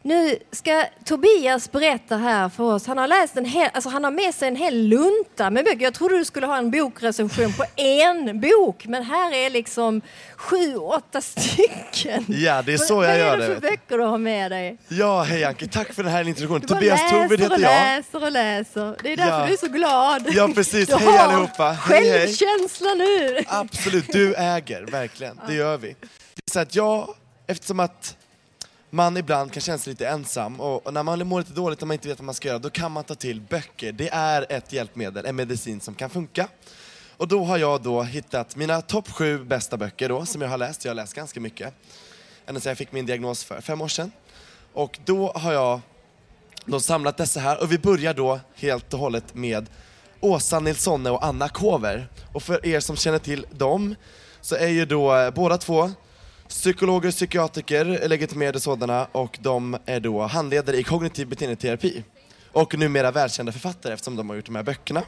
Nu 0.03 0.39
ska 0.53 0.85
Tobias 1.05 1.73
berätta 1.73 2.17
här 2.17 2.49
för 2.49 2.65
oss. 2.65 2.87
Han 2.87 2.99
har, 2.99 3.09
läst 3.09 3.37
en 3.37 3.45
hel, 3.45 3.71
alltså 3.75 3.91
han 3.91 4.05
har 4.05 4.11
med 4.11 4.35
sig 4.35 4.49
en 4.49 4.57
hel 4.57 4.75
lunta 4.89 5.51
med 5.51 5.65
böcker. 5.65 5.81
Jag 5.83 5.95
trodde 5.95 6.19
du 6.19 6.25
skulle 6.25 6.47
ha 6.47 6.57
en 6.59 6.71
bokrecension 6.71 7.53
på 7.53 7.65
en 7.77 8.41
bok, 8.41 8.87
men 8.87 9.03
här 9.03 9.35
är 9.35 9.51
liksom 9.51 10.01
sju, 10.37 10.77
åtta 10.77 11.21
stycken. 11.21 12.25
Ja, 12.29 12.63
det 12.63 12.73
är 12.73 12.77
så 12.79 13.05
jag 13.05 13.19
gör 13.19 13.27
Vad 13.31 13.35
är 13.35 13.39
det. 13.39 13.49
det 13.49 13.55
för 13.55 13.61
böcker 13.61 13.99
du 13.99 14.05
har 14.05 14.19
med 14.19 14.51
dig? 14.51 14.79
Ja, 14.89 15.23
hej 15.23 15.45
Anki, 15.45 15.69
tack 15.69 15.93
för 15.95 16.03
den 16.03 16.13
här 16.13 16.29
introduktionen. 16.29 16.61
Du 16.61 16.67
Tobias 16.67 17.01
och 17.13 17.19
heter 17.33 17.51
jag. 17.51 17.61
läser 17.61 18.25
och 18.25 18.33
läser. 18.33 18.97
Det 19.03 19.13
är 19.13 19.17
därför 19.17 19.39
Ja. 19.41 19.47
du 19.47 19.53
är 19.53 19.57
så 19.57 19.67
glad. 19.69 20.23
Ja, 20.33 20.49
precis. 20.55 20.89
Du 20.89 20.95
Hej 20.97 21.19
allihopa. 21.19 21.71
Hej, 21.71 22.09
hej. 22.11 22.21
Självkänsla 22.21 22.95
nu. 22.95 23.39
Absolut, 23.47 24.13
du 24.13 24.35
äger, 24.35 24.83
verkligen. 24.83 25.41
Det 25.49 25.55
gör 25.55 25.77
vi. 25.77 25.89
Det 26.35 26.43
är 26.47 26.51
så 26.53 26.61
att 26.61 26.75
jag, 26.75 27.15
eftersom 27.47 27.81
att 27.81 28.17
man 28.91 29.17
ibland 29.17 29.53
kan 29.53 29.61
känna 29.61 29.79
sig 29.79 29.91
lite 29.91 30.09
ensam 30.09 30.61
och, 30.61 30.87
och 30.87 30.95
när 30.95 31.03
man 31.03 31.27
mår 31.27 31.39
lite 31.39 31.53
dåligt 31.53 31.83
och 31.83 31.89
man 31.89 31.95
inte 31.95 32.09
vet 32.09 32.19
vad 32.19 32.27
man 32.27 32.35
ska 32.35 32.49
göra, 32.49 32.59
då 32.59 32.71
kan 32.71 32.93
man 32.93 33.05
ta 33.05 33.15
till 33.15 33.41
böcker. 33.41 33.93
Det 33.93 34.09
är 34.09 34.47
ett 34.49 34.73
hjälpmedel, 34.73 35.27
en 35.27 35.37
medicin 35.37 35.81
som 35.81 35.95
kan 35.95 36.11
funka. 36.11 36.49
Och 37.17 37.29
då 37.29 37.45
har 37.45 37.59
jag 37.59 37.83
då 37.83 38.03
hittat 38.03 38.57
mina 38.57 38.81
topp 38.81 39.11
sju 39.11 39.45
bästa 39.45 39.77
böcker 39.77 40.09
då, 40.09 40.27
som 40.27 40.43
jag 40.43 40.49
har 40.49 40.59
läst. 40.59 40.85
Jag 40.85 40.91
har 40.91 40.95
läst 40.95 41.15
ganska 41.15 41.41
mycket. 41.41 41.75
Ända 42.47 42.61
sedan 42.61 42.71
jag 42.71 42.79
fick 42.79 42.93
min 42.93 43.07
diagnos 43.07 43.45
för 43.45 43.61
fem 43.61 43.81
år 43.81 43.89
sedan. 43.89 44.13
Och 44.73 44.99
då 45.05 45.33
har 45.33 45.53
jag 45.53 45.81
då 46.65 46.81
samlat 46.81 47.17
dessa 47.17 47.41
här 47.41 47.63
och 47.63 47.73
vi 47.73 47.79
börjar 47.79 48.15
då 48.15 48.41
helt 48.55 48.95
och 48.95 49.01
hållet 49.01 49.35
med 49.35 49.67
Åsa 50.21 50.61
Nilssonne 50.61 51.11
och 51.11 51.25
Anna 51.25 51.49
Kover. 51.49 52.09
Och 52.33 52.43
för 52.43 52.67
er 52.67 52.81
som 52.81 52.97
känner 52.97 53.19
till 53.19 53.47
dem 53.51 53.95
så 54.41 54.55
är 54.55 54.69
ju 54.69 54.87
då 54.87 55.31
båda 55.35 55.59
två 55.59 55.91
psykologer, 56.51 57.11
psykiatriker, 57.11 58.09
legitimerade 58.09 58.61
sådana 58.61 59.07
och 59.13 59.39
de 59.43 59.77
är 59.87 60.01
då 60.01 60.23
handledare 60.23 60.77
i 60.77 60.83
kognitiv 60.83 61.29
beteendeterapi. 61.29 62.05
Och 62.53 62.79
numera 62.79 63.11
världskända 63.11 63.53
författare 63.53 63.93
eftersom 63.93 64.17
de 64.17 64.29
har 64.29 64.37
gjort 64.37 64.47
de 64.47 64.55
här 64.57 64.63
böckerna. 64.63 65.03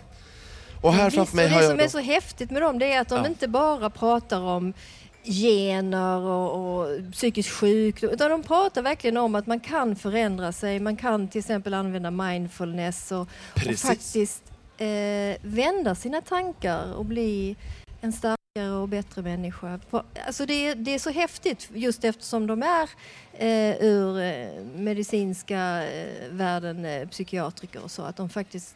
Och 0.82 0.92
här 0.92 1.10
framför 1.10 1.36
mig 1.36 1.48
har 1.48 1.56
det 1.56 1.62
jag 1.62 1.70
som 1.70 1.78
då... 1.78 1.84
är 1.84 1.88
så 1.88 1.98
häftigt 1.98 2.50
med 2.50 2.62
dem 2.62 2.78
det 2.78 2.92
är 2.92 3.00
att 3.00 3.08
de 3.08 3.18
Ja. 3.18 3.26
inte 3.26 3.48
bara 3.48 3.90
pratar 3.90 4.40
om 4.40 4.72
gener 5.24 6.18
och, 6.18 6.80
och 6.80 7.12
psykisk 7.12 7.50
sjukdom 7.50 8.10
utan 8.10 8.30
de 8.30 8.42
pratar 8.42 8.82
verkligen 8.82 9.16
om 9.16 9.34
att 9.34 9.46
man 9.46 9.60
kan 9.60 9.96
förändra 9.96 10.52
sig. 10.52 10.80
Man 10.80 10.96
kan 10.96 11.28
till 11.28 11.38
exempel 11.38 11.74
använda 11.74 12.10
mindfulness 12.10 13.12
och, 13.12 13.28
och 13.54 13.78
faktiskt 13.78 14.42
eh, 14.78 14.86
vända 15.42 15.94
sina 15.94 16.20
tankar 16.20 16.92
och 16.94 17.04
bli 17.04 17.56
en 18.04 18.12
starkare 18.12 18.70
och 18.70 18.88
bättre 18.88 19.22
människa. 19.22 19.78
Alltså 20.26 20.46
det, 20.46 20.68
är- 20.68 20.74
det 20.74 20.94
är 20.94 20.98
så 20.98 21.10
häftigt 21.10 21.68
just 21.74 22.04
eftersom 22.04 22.46
de 22.46 22.62
är 22.62 22.88
eh, 23.32 23.76
ur 23.84 24.20
eh, 24.20 24.64
medicinska 24.76 25.84
eh, 25.84 26.06
världen, 26.30 26.84
eh, 26.84 27.08
psykiatriker 27.08 27.84
och 27.84 27.90
så, 27.90 28.02
att 28.02 28.16
de 28.16 28.28
faktiskt 28.28 28.74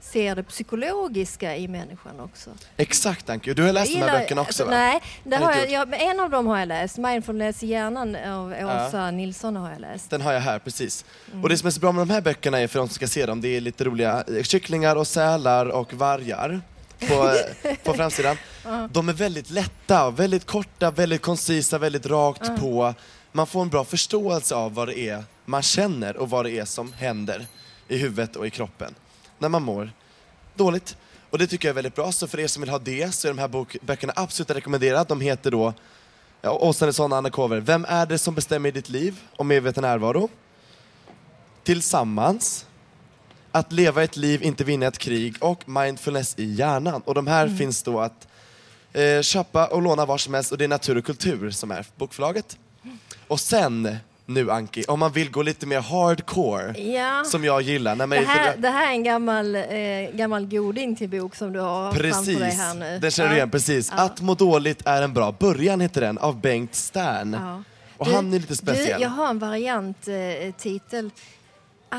ser 0.00 0.34
det 0.34 0.42
psykologiska 0.42 1.56
i 1.56 1.68
människan 1.68 2.20
också. 2.20 2.50
Exakt 2.76 3.30
Anki, 3.30 3.54
du 3.54 3.62
har 3.62 3.72
läst 3.72 3.92
de 3.92 3.98
här 3.98 4.06
gillar- 4.06 4.18
böckerna 4.20 4.40
också 4.40 4.64
va? 4.64 4.70
Nej, 4.70 5.00
det 5.24 5.36
Har 5.36 5.54
jag, 5.68 6.02
en 6.02 6.20
av 6.20 6.30
dem 6.30 6.46
har 6.46 6.58
jag 6.58 6.68
läst. 6.68 6.98
Mindfulness 6.98 7.62
i 7.62 7.66
hjärnan 7.66 8.16
av 8.16 8.52
Åsa 8.52 9.10
Nilsson 9.10 9.56
har 9.56 9.70
jag 9.70 9.80
läst. 9.80 10.10
Den 10.10 10.20
har 10.20 10.32
jag 10.32 10.40
här, 10.40 10.58
precis. 10.58 11.04
Mm. 11.30 11.42
Och 11.42 11.48
det 11.48 11.58
som 11.58 11.66
är 11.66 11.70
så 11.70 11.80
bra 11.80 11.92
med 11.92 12.06
de 12.06 12.12
här 12.12 12.20
böckerna 12.20 12.58
är 12.60 12.66
för 12.66 12.78
de 12.78 12.88
som 12.88 12.94
ska 12.94 13.06
se 13.08 13.26
dem, 13.26 13.40
det 13.40 13.48
är 13.48 13.60
lite 13.60 13.84
roliga 13.84 14.24
kycklingar 14.42 14.96
och 14.96 15.06
sälar 15.06 15.66
och 15.66 15.94
vargar 15.94 16.60
på, 16.98 17.32
på 17.84 17.94
framsidan. 17.94 18.36
De 18.90 19.08
är 19.08 19.12
väldigt 19.12 19.50
lätta, 19.50 20.10
väldigt 20.10 20.46
korta, 20.46 20.90
väldigt 20.90 21.22
koncisa, 21.22 21.78
väldigt 21.78 22.06
rakt 22.06 22.60
på. 22.60 22.94
Man 23.32 23.46
får 23.46 23.62
en 23.62 23.68
bra 23.68 23.84
förståelse 23.84 24.54
av 24.54 24.74
vad 24.74 24.88
det 24.88 24.98
är 24.98 25.24
man 25.44 25.62
känner 25.62 26.16
och 26.16 26.30
vad 26.30 26.44
det 26.44 26.58
är 26.58 26.64
som 26.64 26.92
händer 26.92 27.46
i 27.88 27.96
huvudet 27.98 28.36
och 28.36 28.46
i 28.46 28.50
kroppen 28.50 28.94
när 29.38 29.48
man 29.48 29.62
mår 29.62 29.90
dåligt. 30.54 30.96
Och 31.30 31.38
det 31.38 31.46
tycker 31.46 31.68
jag 31.68 31.72
är 31.72 31.74
väldigt 31.74 31.94
bra, 31.94 32.12
så 32.12 32.26
för 32.28 32.40
er 32.40 32.46
som 32.46 32.60
vill 32.60 32.70
ha 32.70 32.78
det 32.78 33.14
så 33.14 33.28
är 33.28 33.32
de 33.32 33.38
här 33.38 33.48
bok- 33.48 33.76
böckerna 33.80 34.12
absolut 34.16 34.50
rekommenderade. 34.50 35.04
De 35.08 35.20
heter 35.20 35.50
då 35.50 35.72
ja, 36.42 36.50
Åsa 36.50 36.84
Nilsson 36.84 37.12
och 37.12 37.18
Anna 37.18 37.30
Kover. 37.30 37.60
Vem 37.60 37.84
är 37.88 38.06
det 38.06 38.18
som 38.18 38.34
bestämmer 38.34 38.68
i 38.68 38.72
ditt 38.72 38.88
liv 38.88 39.20
och 39.36 39.46
medveten 39.46 39.82
närvaro? 39.82 40.28
Tillsammans. 41.64 42.66
Att 43.56 43.72
leva 43.72 44.02
ett 44.02 44.16
liv, 44.16 44.42
inte 44.42 44.64
vinna 44.64 44.86
ett 44.86 44.98
krig 44.98 45.34
och 45.40 45.68
mindfulness 45.68 46.34
i 46.38 46.44
hjärnan. 46.54 47.02
Och 47.04 47.14
de 47.14 47.26
här 47.26 47.46
Mm. 47.46 47.58
finns 47.58 47.82
då 47.82 48.00
att 48.00 48.28
eh, 48.92 49.20
köpa 49.22 49.66
och 49.66 49.82
låna 49.82 50.06
var 50.06 50.18
som 50.18 50.34
helst 50.34 50.52
och 50.52 50.58
det 50.58 50.64
är 50.64 50.68
Natur 50.68 50.98
och 50.98 51.04
kultur 51.04 51.50
som 51.50 51.70
är 51.70 51.86
bokförlaget. 51.96 52.58
Och 53.28 53.40
sen, 53.40 53.96
nu 54.26 54.50
Anki, 54.50 54.84
om 54.88 54.98
man 55.00 55.12
vill 55.12 55.30
gå 55.30 55.42
lite 55.42 55.66
mer 55.66 55.80
hardcore, 55.80 56.80
Ja. 56.80 57.24
som 57.24 57.44
jag 57.44 57.62
gillar. 57.62 57.94
När 57.94 58.06
man 58.06 58.18
Det 58.18 58.24
här, 58.24 58.56
det 58.56 58.68
här 58.68 58.86
är 58.86 58.90
en 58.90 59.02
gammal, 59.04 59.54
eh, 59.56 59.62
gammal 60.12 60.46
goding 60.46 60.96
till 60.96 61.08
bok 61.08 61.34
som 61.34 61.52
du 61.52 61.60
har 61.60 61.92
framför 61.92 62.02
dig 62.02 62.12
Precis, 62.12 62.58
här 62.60 62.74
nu. 62.74 62.98
den 62.98 63.10
känner 63.10 63.28
du 63.28 63.34
Ja. 63.34 63.36
igen. 63.36 63.50
Precis. 63.50 63.92
Ja. 63.96 64.02
Att 64.02 64.20
må 64.20 64.34
dåligt 64.34 64.82
är 64.86 65.02
en 65.02 65.12
bra 65.14 65.32
början 65.32 65.80
heter 65.80 66.00
den, 66.00 66.18
av 66.18 66.40
Bengt 66.40 66.74
Stern. 66.74 67.36
Och 67.98 68.06
Du- 68.06 68.12
han 68.12 68.34
är 68.34 68.38
lite 68.38 68.56
speciell. 68.56 68.98
Du, 68.98 69.02
jag 69.02 69.10
har 69.10 69.28
en 69.30 69.38
varianttitel. 69.38 70.46
Eh, 70.48 70.52
titel. 70.52 71.10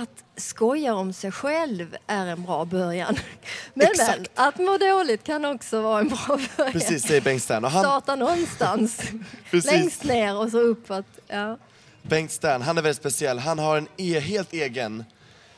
Att 0.02 0.24
skoja 0.36 0.96
om 0.96 1.14
sig 1.14 1.32
själv 1.32 1.98
är 2.08 2.26
en 2.26 2.44
bra 2.44 2.66
början. 2.66 3.16
Men, 3.74 3.90
men 3.98 4.26
att 4.36 4.58
må 4.58 4.78
dåligt 4.78 5.24
kan 5.24 5.46
också 5.46 5.82
vara 5.82 6.00
en 6.00 6.08
bra 6.08 6.40
början. 6.58 6.74
Precis, 6.74 7.04
säger 7.04 7.22
Bengt 7.22 7.44
Stern. 7.44 7.66
Och 7.66 7.72
han, 7.72 7.84
Starta 7.84 8.16
någonstans. 8.16 9.02
Längst 9.52 10.04
ner 10.04 10.38
och 10.38 10.52
så 10.52 10.60
uppåt. 10.60 11.06
Ja. 11.28 11.58
Bengt 12.02 12.32
Stern, 12.32 12.62
han 12.62 12.78
är 12.78 12.82
väldigt 12.82 12.98
speciell. 12.98 13.40
Han 13.40 13.60
har 13.60 13.78
en 13.78 13.88
e 13.98 14.20
helt 14.20 14.54
egen 14.54 15.06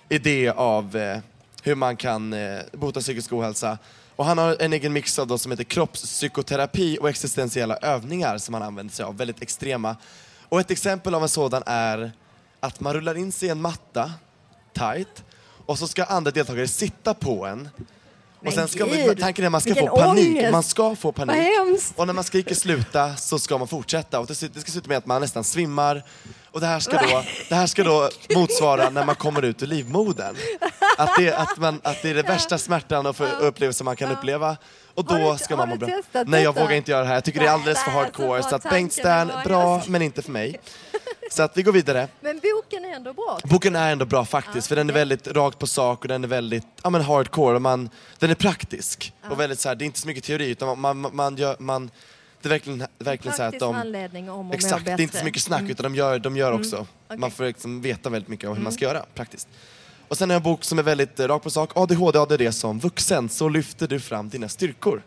idé 0.10 0.49
av 0.49 0.95
eh, 0.95 1.19
hur 1.63 1.75
man 1.75 1.97
kan 1.97 2.34
eh, 2.34 2.60
bota 2.71 2.99
psykisk 2.99 3.34
ohälsa. 3.34 3.78
Och 4.15 4.25
han 4.25 4.38
har 4.38 4.58
en 4.60 4.73
egen 4.73 4.93
mix 4.93 5.19
av 5.19 5.28
då 5.28 5.38
som 5.38 5.52
heter 5.52 5.63
kroppspsykoterapi 5.63 6.97
och 7.02 7.10
existentiella 7.10 7.78
övningar 7.78 8.38
som 8.38 8.54
han 8.54 8.63
använder 8.63 8.93
sig 8.93 9.06
av, 9.06 9.17
väldigt 9.17 9.41
extrema. 9.41 9.95
Och 10.49 10.60
ett 10.60 10.71
exempel 10.71 11.15
av 11.15 11.23
en 11.23 11.30
sådan 11.30 11.63
är 11.65 12.12
att 12.60 12.80
man 12.80 12.93
rullar 12.93 13.17
in 13.17 13.32
sig 13.32 13.47
i 13.47 13.52
en 13.52 13.62
matta, 13.62 14.12
tight, 14.80 15.24
och 15.65 15.80
så 15.80 15.88
ska 15.88 16.04
andra 16.04 16.32
deltagare 16.32 16.68
sitta 16.68 17.13
på 17.13 17.46
en. 17.46 17.70
Men 18.42 18.48
Och 18.48 18.54
sen 18.54 18.68
ska 18.68 18.86
man, 18.86 19.15
tanken 19.15 19.44
är 19.44 19.48
att 19.48 19.52
man 19.52 19.62
ska 19.62 19.70
vilken 19.74 19.89
få 19.89 19.98
panik. 19.98 20.28
ångest. 20.28 20.52
Man 20.52 20.63
ska 20.63 20.96
få 20.96 21.12
panik. 21.12 21.38
Och 21.96 22.08
när 22.08 22.13
man 22.13 22.24
skriker 22.24 22.56
sluta 22.56 23.15
så 23.15 23.39
ska 23.39 23.58
man 23.58 23.68
fortsätta. 23.68 24.20
Och 24.20 24.28
det, 24.28 24.36
ska 24.36 24.72
sluta 24.72 24.88
med 24.88 24.98
att 24.98 25.06
man 25.06 25.22
nästan 25.22 25.44
svimmar. 25.44 26.04
Och 26.52 26.60
det 26.60 26.65
här 26.65 26.80
ska 26.80 26.92
då, 26.92 27.24
det 27.50 27.56
här 27.56 27.68
ska 27.68 27.84
då 27.84 28.10
motsvara 28.36 28.89
när 28.89 29.06
man 29.06 29.15
kommer 29.15 29.42
ut 29.42 29.63
ur 29.63 29.68
livmodern. 29.68 30.36
Att 30.98 31.15
det, 31.18 31.34
att 31.34 31.58
man, 31.58 31.82
att 31.84 32.02
det 32.02 32.10
är 32.10 32.13
det 32.13 32.24
värsta 32.24 32.58
smärtan 32.58 33.06
och 33.06 33.15
upplevelsen 33.39 33.86
man 33.86 33.96
kan 33.96 34.12
uppleva. 34.12 34.58
Och 34.96 35.06
då 35.06 35.38
ska 35.38 35.56
man 35.56 35.70
må 35.70 35.76
bra. 35.76 35.88
testat 35.88 36.28
Nej, 36.28 36.44
jag 36.44 36.56
vågar 36.56 36.72
inte 36.72 36.92
göra 36.92 37.02
det 37.02 37.08
här. 37.08 37.13
Jag 37.13 37.24
tycker 37.24 37.39
det 37.39 37.46
är 37.46 37.52
alldeles 37.52 37.84
för 37.84 37.92
Nej, 37.92 38.00
hardcore. 38.00 38.36
alltså, 38.38 38.50
Så 38.50 38.56
att 38.56 38.70
Bengt 38.70 38.94
Stern, 38.94 39.32
bra, 39.46 39.82
men 39.88 40.02
inte 40.02 40.22
för 40.22 40.32
mig. 40.32 40.60
Så 41.32 41.44
att 41.44 41.58
vi 41.58 41.63
går 41.63 41.72
vidare. 41.72 42.08
Men 42.41 42.52
boken 42.56 42.86
är 42.86 42.95
ändå 42.95 43.13
bra. 43.13 43.39
Boken 43.43 43.75
är 43.75 43.91
ändå 43.91 44.06
bra 44.06 44.25
faktiskt, 44.25 44.67
för 44.67 44.75
den 44.75 44.89
är 44.89 44.93
väldigt 44.93 45.28
rakt 45.28 45.60
på 45.60 45.67
sak 45.67 46.02
och 46.02 46.08
den 46.08 46.23
är 46.23 46.28
väldigt 46.28 46.67
ja, 46.84 46.89
men 46.89 47.02
hardcore. 47.02 47.56
Och 47.56 47.62
man, 47.62 47.89
den 48.19 48.30
är 48.30 48.36
praktisk. 48.36 49.13
Och 49.32 49.39
väldigt 49.39 49.60
så 49.60 49.69
här, 49.69 49.75
det 49.75 49.84
är 49.84 49.86
inte 49.86 49.99
så 49.99 50.08
mycket 50.08 50.23
teori, 50.23 50.49
utan 50.49 50.80
man, 50.80 50.97
man, 50.99 51.15
man, 51.15 51.36
gör, 51.38 51.56
man 51.60 51.91
det 52.41 52.47
är 52.47 52.49
verkligen, 52.49 52.86
verkligen 52.99 53.38
så 53.38 53.43
att 53.43 53.60
de... 53.60 53.75
handledning 53.75 54.30
om 54.30 54.45
må 54.45 54.54
Exakt, 54.54 54.86
det 54.86 54.91
är 54.91 55.02
inte 55.02 55.17
så 55.17 55.25
mycket 55.25 55.41
snack 55.41 55.60
Mm. 55.60 55.71
utan 55.71 55.84
de 55.84 55.95
gör, 55.95 56.19
de 56.19 56.38
gör 56.38 56.47
Mm. 56.47 56.60
också. 56.60 56.88
Okej. 57.08 57.17
Man 57.17 57.32
får 57.32 57.43
liksom 57.43 57.82
veta 57.82 58.10
väldigt 58.10 58.30
mycket 58.30 58.45
om 58.49 58.56
hur 58.56 58.63
man 58.63 58.71
Mm. 58.71 58.71
ska 58.78 58.86
göra 58.86 59.06
praktiskt. 59.15 59.47
Och 60.08 60.17
sen 60.17 60.30
har 60.30 60.34
jag 60.34 60.39
en 60.39 60.43
bok 60.43 60.63
som 60.63 60.80
är 60.80 60.84
väldigt 60.84 61.19
eh, 61.19 61.28
rakt 61.28 61.43
på 61.43 61.49
sak. 61.49 61.71
ADHD, 61.75 62.19
ADD 62.19 62.52
som 62.54 62.80
vuxen, 62.80 63.30
så 63.30 63.49
lyfter 63.49 63.88
du 63.88 63.99
fram 63.99 64.30
dina 64.30 64.49
styrkor. 64.49 65.02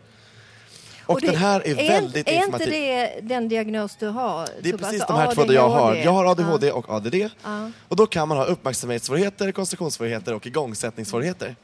Och, 1.05 1.21
det- 1.21 1.27
den 1.27 1.35
här 1.35 1.67
är, 1.67 1.75
väldigt 1.75 2.27
Är 2.29 2.33
informativ. 2.33 2.67
inte 2.67 2.79
det 2.79 3.19
den 3.21 3.49
diagnos 3.49 3.95
du 3.99 4.07
har? 4.07 4.47
Det 4.61 4.69
är 4.69 4.77
precis 4.77 5.01
Alltså 5.01 5.13
de 5.13 5.19
här 5.19 5.35
två 5.35 5.43
där 5.43 5.53
jag 5.53 5.69
har. 5.69 5.79
ADHD. 5.91 6.03
Jag 6.03 6.11
har 6.11 6.25
ADHD 6.25 6.71
och 6.71 6.89
ADD. 6.89 7.15
Ja. 7.43 7.71
Och 7.87 7.95
då 7.95 8.05
kan 8.05 8.27
man 8.27 8.37
ha 8.37 8.45
uppmärksamhetssvårigheter, 8.45 9.51
koncentrationssvårigheter 9.51 10.33
och 10.33 10.47
igångsättningssvårigheter. 10.47 11.55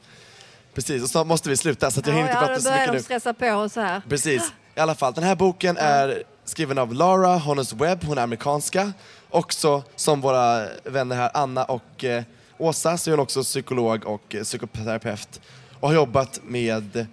Precis, 0.74 1.02
och 1.02 1.10
så 1.10 1.24
måste 1.24 1.48
vi 1.48 1.56
sluta 1.56 1.90
så 1.90 2.00
att 2.00 2.06
jag 2.06 2.14
hinner 2.14 2.28
inte 2.28 2.40
ja, 2.42 2.46
prata 2.46 2.60
så 2.60 2.70
mycket 2.70 2.86
de 2.86 2.92
nu. 2.92 3.02
stressa 3.02 3.34
på 3.34 3.46
och 3.50 3.72
så 3.72 3.80
här. 3.80 4.02
Precis. 4.08 4.52
I 4.76 4.80
alla 4.80 4.94
fall, 4.94 5.12
den 5.12 5.24
här 5.24 5.34
boken 5.34 5.76
är 5.76 6.22
skriven 6.44 6.78
av 6.78 6.94
Laura 6.94 7.36
Honus 7.38 7.72
Webb, 7.72 8.04
hon 8.04 8.18
är 8.18 8.22
amerikanska. 8.22 8.92
Också 9.30 9.82
som 9.96 10.20
våra 10.20 10.66
vänner 10.84 11.16
här, 11.16 11.30
Anna 11.34 11.64
och 11.64 12.04
eh, 12.04 12.22
Åsa, 12.58 12.98
så 12.98 13.10
är 13.10 13.12
hon 13.12 13.20
också 13.20 13.42
psykolog 13.42 14.06
och 14.06 14.34
eh, 14.34 14.42
psykoterapeut. 14.42 15.40
Och 15.80 15.88
har 15.88 15.94
jobbat 15.94 16.40
med, 16.44 17.06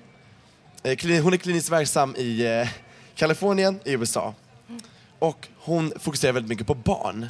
hon 1.21 1.33
är 1.33 1.37
kliniskt 1.37 1.69
verksam 1.69 2.15
i 2.15 2.45
eh, 2.45 2.69
Kalifornien 3.15 3.79
i 3.83 3.91
USA. 3.91 4.33
Och 5.19 5.47
hon 5.57 5.93
fokuserar 5.99 6.33
väldigt 6.33 6.49
mycket 6.49 6.67
på 6.67 6.73
barn. 6.73 7.29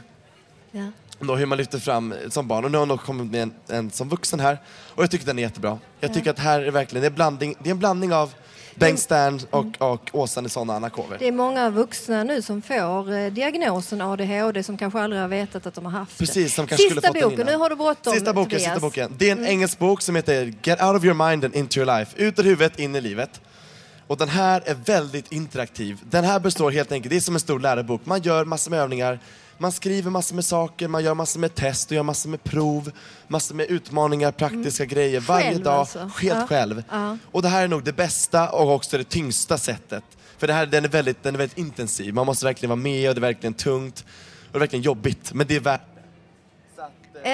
Ja. 0.71 0.91
Då 1.19 1.35
hur 1.35 1.45
man 1.45 1.57
lyfter 1.57 1.79
fram 1.79 2.11
eh, 2.11 2.29
som 2.29 2.47
barn. 2.47 2.65
Och 2.65 2.71
nu 2.71 2.77
har 2.77 2.85
hon 2.85 2.97
kommit 2.97 3.31
med 3.31 3.41
en, 3.41 3.53
en 3.67 3.91
som 3.91 4.09
vuxen 4.09 4.39
här. 4.39 4.57
Och 4.95 5.03
jag 5.03 5.11
tycker 5.11 5.25
den 5.25 5.39
är 5.39 5.43
jättebra. 5.43 5.79
Jag 5.99 6.13
tycker 6.13 6.29
att 6.29 6.39
här 6.39 6.61
är 6.61 6.71
verkligen, 6.71 7.01
det 7.01 7.07
är, 7.07 7.11
blandning, 7.11 7.55
det 7.63 7.69
är 7.69 7.71
en 7.71 7.79
blandning 7.79 8.13
av 8.13 8.33
Bengt 8.75 8.99
Stern 8.99 9.39
och, 9.49 9.65
och 9.77 10.09
Åsa 10.13 10.41
Nilsson 10.41 10.69
och 10.69 10.75
Anna 10.75 10.89
Kåver. 10.89 11.17
Det 11.19 11.27
är 11.27 11.31
många 11.31 11.69
vuxna 11.69 12.23
nu 12.23 12.41
som 12.41 12.61
får 12.61 13.13
eh, 13.13 13.33
diagnosen 13.33 14.01
ADHD 14.01 14.63
som 14.63 14.77
kanske 14.77 14.99
aldrig 14.99 15.21
har 15.21 15.27
vetat 15.27 15.65
att 15.65 15.73
de 15.73 15.85
har 15.85 15.91
haft 15.91 16.17
Precis, 16.17 16.55
som 16.55 16.67
kanske 16.67 16.83
Sista 16.87 17.01
skulle 17.01 17.21
fått 17.21 17.31
boken, 17.31 17.45
nu 17.45 17.55
har 17.55 17.69
du 17.69 17.75
bråttom 17.75 18.13
Sista 18.13 18.33
boken, 18.33 18.49
Tobias. 18.49 18.63
sista 18.63 18.79
boken. 18.79 19.15
Det 19.17 19.29
är 19.29 19.31
en 19.31 19.45
engelsk 19.45 19.79
bok 19.79 20.01
som 20.01 20.15
heter 20.15 20.53
Get 20.63 20.83
out 20.83 20.95
of 20.95 21.03
your 21.03 21.29
mind 21.29 21.45
and 21.45 21.55
into 21.55 21.79
your 21.79 21.99
life. 21.99 22.23
Ut 22.23 22.39
ur 22.39 22.43
huvudet, 22.43 22.79
in 22.79 22.95
i 22.95 23.01
livet. 23.01 23.41
Och 24.07 24.17
den 24.17 24.29
här 24.29 24.63
är 24.65 24.73
väldigt 24.73 25.31
interaktiv. 25.31 25.99
Den 26.09 26.23
här 26.23 26.39
består 26.39 26.71
helt 26.71 26.91
enkelt, 26.91 27.09
det 27.09 27.15
är 27.15 27.21
som 27.21 27.33
en 27.35 27.39
stor 27.39 27.59
lärobok. 27.59 28.01
Man 28.05 28.21
gör 28.21 28.45
massor 28.45 28.71
med 28.71 28.79
övningar, 28.79 29.19
man 29.57 29.71
skriver 29.71 30.11
massor 30.11 30.35
med 30.35 30.45
saker, 30.45 30.87
man 30.87 31.03
gör 31.03 31.13
massor 31.13 31.39
med 31.39 31.55
test 31.55 31.89
och 31.91 31.95
gör 31.95 32.03
massor 32.03 32.29
med 32.29 32.43
prov, 32.43 32.91
massor 33.27 33.55
med 33.55 33.65
utmaningar, 33.65 34.31
praktiska 34.31 34.85
grejer 34.85 35.19
varje 35.19 35.51
Själv 35.51 35.63
dag, 35.63 35.73
alltså? 35.73 35.99
helt 35.99 36.39
Ja. 36.39 36.47
själv. 36.47 36.83
Ja. 36.91 37.17
Och 37.31 37.41
det 37.41 37.47
här 37.49 37.63
är 37.63 37.67
nog 37.67 37.83
det 37.83 37.93
bästa 37.93 38.49
och 38.49 38.73
också 38.75 38.97
det 38.97 39.03
tyngsta 39.09 39.57
sättet. 39.57 40.03
För 40.37 40.47
det 40.47 40.53
här, 40.53 40.65
den, 40.65 40.85
är 40.85 40.89
väldigt, 40.89 41.23
den 41.23 41.35
är 41.35 41.39
väldigt 41.39 41.57
intensiv, 41.57 42.13
man 42.13 42.25
måste 42.25 42.45
verkligen 42.45 42.69
vara 42.69 42.75
med 42.81 43.09
och 43.09 43.15
det 43.15 43.19
är 43.19 43.21
verkligen 43.21 43.53
tungt. 43.53 44.05
Och 44.45 44.51
det 44.53 44.57
är 44.57 44.59
verkligen 44.59 44.83
jobbigt, 44.83 45.33
men 45.33 45.47
det 45.47 45.55
är 45.55 45.59
värt 45.59 45.81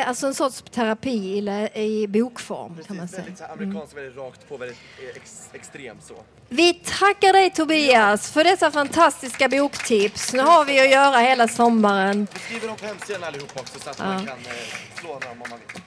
Alltså 0.02 0.28
en 0.28 0.34
sorts 0.34 0.64
terapi 0.72 1.10
i, 1.38 1.70
i 1.82 2.08
bokform 2.08 2.78
kan 2.88 2.98
man 2.98 3.08
säga. 3.08 3.24
Mm. 3.24 3.52
amerikanskt, 3.52 3.98
väldigt 3.98 4.18
rakt 4.18 4.50
på, 4.50 4.58
väldigt 4.58 4.78
ex, 5.16 5.50
extremt 5.54 6.04
så. 6.04 6.14
Vi 6.50 6.74
tackar 6.74 7.34
dig 7.34 7.50
Tobias 7.50 8.32
för 8.32 8.44
dessa 8.44 8.72
fantastiska 8.72 9.50
boktips. 9.50 10.34
Nu 10.34 10.40
har 10.40 10.66
vi 10.66 10.80
att 10.80 10.90
göra 10.92 11.18
hela 11.18 11.48
sommaren. 11.48 12.28
Vi 12.34 12.40
skriver 12.40 12.68
dem 12.68 12.78
på 12.78 12.86
hemsidan 12.86 13.24
allihop 13.24 13.60
också 13.60 13.80
så 13.80 13.90
att 13.90 14.00
Ja. 14.00 14.06
man 14.06 14.26
kan 14.26 14.38
eh, 14.38 15.00
slå 15.02 15.10
dem 15.10 15.30
om 15.32 15.50
man 15.50 15.60
vill. 15.60 15.82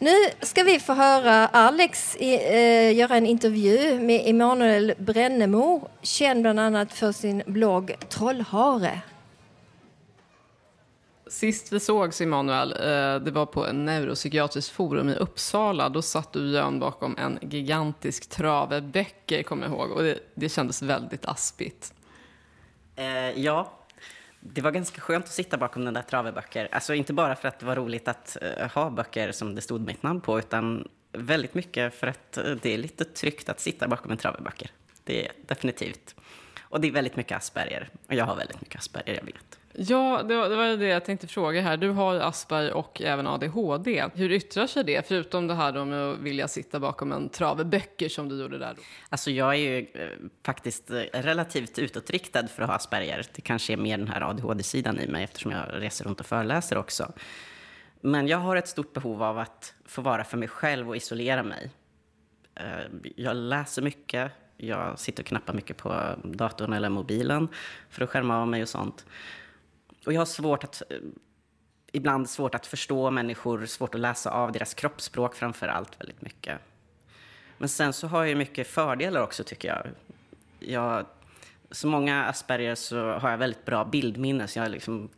Nu 0.00 0.14
ska 0.46 0.62
vi 0.62 0.80
få 0.80 0.92
höra 0.92 1.46
Alex 1.48 2.16
i, 2.16 2.34
eh, 2.34 2.96
göra 2.96 3.16
en 3.16 3.26
intervju 3.26 4.00
med 4.00 4.22
Emanuel 4.30 4.94
Brännemo, 4.98 5.88
känd 6.02 6.42
bland 6.42 6.60
annat 6.60 6.92
för 6.92 7.12
sin 7.12 7.42
blogg 7.46 7.94
Trollhare. 8.08 9.00
Sist 11.30 11.72
vi 11.72 11.80
sågs, 11.80 12.20
Emanuel, 12.20 12.72
eh, 12.72 13.24
det 13.24 13.30
var 13.30 13.46
på 13.46 13.66
en 13.66 13.84
neuropsykiatrisk 13.84 14.72
forum 14.72 15.08
i 15.08 15.14
Uppsala. 15.14 15.88
Då 15.88 16.02
satt 16.02 16.32
du 16.32 16.50
Jön 16.50 16.78
bakom 16.78 17.16
en 17.18 17.38
gigantisk 17.42 18.28
trave 18.28 18.80
böcker, 18.80 19.42
kommer 19.42 19.66
jag 19.66 19.72
ihåg. 19.72 19.90
Och 19.90 20.02
det, 20.02 20.18
det 20.34 20.48
kändes 20.48 20.82
väldigt 20.82 21.24
aspigt. 21.24 21.94
Eh, 22.96 23.30
ja, 23.30 23.78
det 24.40 24.60
var 24.60 24.70
ganska 24.70 25.00
skönt 25.00 25.24
att 25.24 25.32
sitta 25.32 25.58
bakom 25.58 25.84
den 25.84 25.94
där 25.94 26.02
trave 26.02 26.32
böcker. 26.32 26.68
Alltså 26.72 26.94
inte 26.94 27.12
bara 27.12 27.36
för 27.36 27.48
att 27.48 27.58
det 27.58 27.66
var 27.66 27.76
roligt 27.76 28.08
att 28.08 28.36
eh, 28.42 28.70
ha 28.70 28.90
böcker 28.90 29.32
som 29.32 29.54
det 29.54 29.60
stod 29.60 29.80
mitt 29.80 30.02
namn 30.02 30.20
på, 30.20 30.38
utan 30.38 30.88
väldigt 31.12 31.54
mycket 31.54 31.94
för 31.94 32.06
att 32.06 32.36
eh, 32.36 32.44
det 32.44 32.74
är 32.74 32.78
lite 32.78 33.04
tryggt 33.04 33.48
att 33.48 33.60
sitta 33.60 33.88
bakom 33.88 34.10
en 34.10 34.18
trave 34.18 34.40
böcker. 34.40 34.70
Det 35.04 35.26
är 35.26 35.32
definitivt. 35.46 36.14
Och 36.60 36.80
det 36.80 36.88
är 36.88 36.92
väldigt 36.92 37.16
mycket 37.16 37.36
Asperger. 37.36 37.88
Och 38.06 38.14
jag 38.14 38.24
har 38.24 38.36
väldigt 38.36 38.60
mycket 38.60 38.78
Asperger, 38.78 39.14
jag 39.14 39.24
vet. 39.24 39.57
Ja, 39.80 40.22
det 40.28 40.36
var, 40.36 40.48
det 40.48 40.56
var 40.56 40.66
ju 40.66 40.76
det 40.76 40.86
jag 40.86 41.04
tänkte 41.04 41.26
fråga 41.26 41.60
här. 41.60 41.76
Du 41.76 41.88
har 41.90 42.14
ju 42.14 42.20
Asperger 42.20 42.72
och 42.72 43.02
även 43.02 43.26
ADHD. 43.26 44.04
Hur 44.14 44.32
yttrar 44.32 44.66
sig 44.66 44.84
det? 44.84 45.08
Förutom 45.08 45.46
det 45.46 45.54
här 45.54 45.84
med 45.84 46.10
att 46.10 46.18
vilja 46.18 46.48
sitta 46.48 46.80
bakom 46.80 47.12
en 47.12 47.28
trave 47.28 47.64
böcker 47.64 48.08
som 48.08 48.28
du 48.28 48.40
gjorde 48.40 48.58
där 48.58 48.74
då. 48.76 48.82
Alltså 49.08 49.30
jag 49.30 49.54
är 49.54 49.58
ju 49.58 49.78
eh, 49.78 50.08
faktiskt 50.44 50.90
eh, 50.90 51.02
relativt 51.12 51.78
utåtriktad 51.78 52.48
för 52.48 52.62
att 52.62 52.68
ha 52.68 52.76
Asperger. 52.76 53.26
Det 53.34 53.42
kanske 53.42 53.72
är 53.72 53.76
mer 53.76 53.98
den 53.98 54.08
här 54.08 54.30
ADHD-sidan 54.30 55.00
i 55.00 55.06
mig 55.06 55.24
eftersom 55.24 55.52
jag 55.52 55.64
reser 55.72 56.04
runt 56.04 56.20
och 56.20 56.26
föreläser 56.26 56.78
också. 56.78 57.12
Men 58.00 58.28
jag 58.28 58.38
har 58.38 58.56
ett 58.56 58.68
stort 58.68 58.92
behov 58.92 59.22
av 59.22 59.38
att 59.38 59.74
få 59.86 60.02
vara 60.02 60.24
för 60.24 60.36
mig 60.36 60.48
själv 60.48 60.88
och 60.88 60.96
isolera 60.96 61.42
mig. 61.42 61.70
Eh, 62.54 62.64
jag 63.16 63.36
läser 63.36 63.82
mycket, 63.82 64.32
jag 64.56 64.98
sitter 64.98 65.22
och 65.22 65.26
knappar 65.26 65.54
mycket 65.54 65.76
på 65.76 66.16
datorn 66.24 66.72
eller 66.72 66.88
mobilen 66.88 67.48
för 67.90 68.04
att 68.04 68.10
skärma 68.10 68.40
av 68.40 68.48
mig 68.48 68.62
och 68.62 68.68
sånt. 68.68 69.04
Och 70.08 70.14
jag 70.14 70.20
har 70.20 70.26
svårt 70.26 70.64
att, 70.64 70.82
eh, 70.90 70.98
ibland 71.92 72.30
svårt 72.30 72.54
att 72.54 72.66
förstå 72.66 73.10
människor, 73.10 73.66
svårt 73.66 73.94
att 73.94 74.00
läsa 74.00 74.30
av 74.30 74.52
deras 74.52 74.74
kroppsspråk 74.74 75.34
framför 75.34 75.68
allt 75.68 76.00
väldigt 76.00 76.22
mycket. 76.22 76.58
Men 77.58 77.68
sen 77.68 77.92
så 77.92 78.06
har 78.06 78.24
jag 78.24 78.38
mycket 78.38 78.66
fördelar 78.66 79.22
också 79.22 79.44
tycker 79.44 79.68
jag. 79.68 79.86
jag 80.58 81.06
som 81.70 81.90
många 81.90 82.24
Asperger 82.24 82.74
så 82.74 83.12
har 83.12 83.30
jag 83.30 83.38
väldigt 83.38 83.64
bra 83.64 83.84
bildminne 83.84 84.48
så 84.48 84.58
jag 84.58 84.70
liksom 84.70 85.08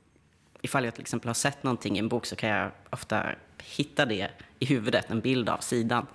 ifall 0.62 0.85
jag 0.85 0.94
till 0.94 1.03
exempel 1.03 1.29
har 1.29 1.35
sett 1.35 1.62
någonting 1.62 1.96
i 1.96 1.98
en 1.98 2.09
bok 2.09 2.26
så 2.26 2.37
kan 2.37 2.50
jag 2.50 2.70
ofta 2.90 3.26
hitta 3.62 4.07
det 4.07 4.31
i 4.59 4.66
huvudet, 4.66 5.11
en 5.11 5.20
bild 5.20 5.48
av 5.48 5.59
sidan. 5.59 6.07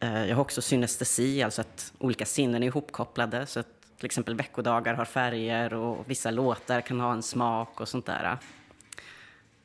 Eh, 0.00 0.26
jag 0.26 0.36
har 0.36 0.42
också 0.42 0.62
synestesi, 0.62 1.42
alltså 1.42 1.60
att 1.60 1.92
olika 1.98 2.26
sinnen 2.26 2.62
är 2.62 2.66
ihopkopplade. 2.66 3.46
Så 3.46 3.60
att 3.60 3.81
till 4.02 4.06
exempel 4.06 4.34
veckodagar 4.34 4.94
har 4.94 5.04
färger 5.04 5.74
och 5.74 6.10
vissa 6.10 6.30
låtar 6.30 6.80
kan 6.80 7.00
ha 7.00 7.12
en 7.12 7.22
smak 7.22 7.80
och 7.80 7.88
sånt 7.88 8.06
där. 8.06 8.38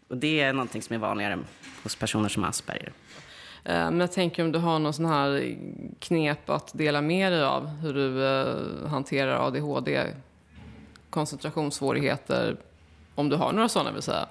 Och 0.07 0.17
det 0.17 0.39
är 0.41 0.53
någonting 0.53 0.81
som 0.81 0.93
är 0.93 0.99
vanligare 0.99 1.39
hos 1.83 1.95
personer 1.95 2.29
som 2.29 2.43
har 2.43 2.49
Asperger. 2.49 2.93
Eh, 3.63 3.73
Men 3.73 3.99
jag 3.99 4.11
tänker 4.11 4.43
om 4.43 4.51
du 4.51 4.59
har 4.59 4.79
någon 4.79 4.93
sån 4.93 5.05
här 5.05 5.57
knep 5.99 6.49
att 6.49 6.71
dela 6.73 7.01
med 7.01 7.31
dig 7.31 7.43
av 7.43 7.67
hur 7.67 7.93
du 7.93 8.25
eh, 8.25 8.87
hanterar 8.89 9.47
ADHD, 9.47 10.13
koncentrationssvårigheter, 11.09 12.57
om 13.15 13.29
du 13.29 13.35
har 13.35 13.51
några 13.53 13.69
sådana 13.69 13.91
vill 13.91 14.01
säga. 14.01 14.27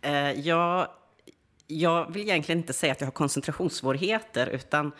Eh, 0.00 0.32
jag, 0.32 0.88
jag 1.66 2.12
vill 2.12 2.22
egentligen 2.22 2.58
inte 2.58 2.72
säga 2.72 2.92
att 2.92 3.00
jag 3.00 3.06
har 3.06 3.12
koncentrationssvårigheter, 3.12 4.46
utan 4.46 4.92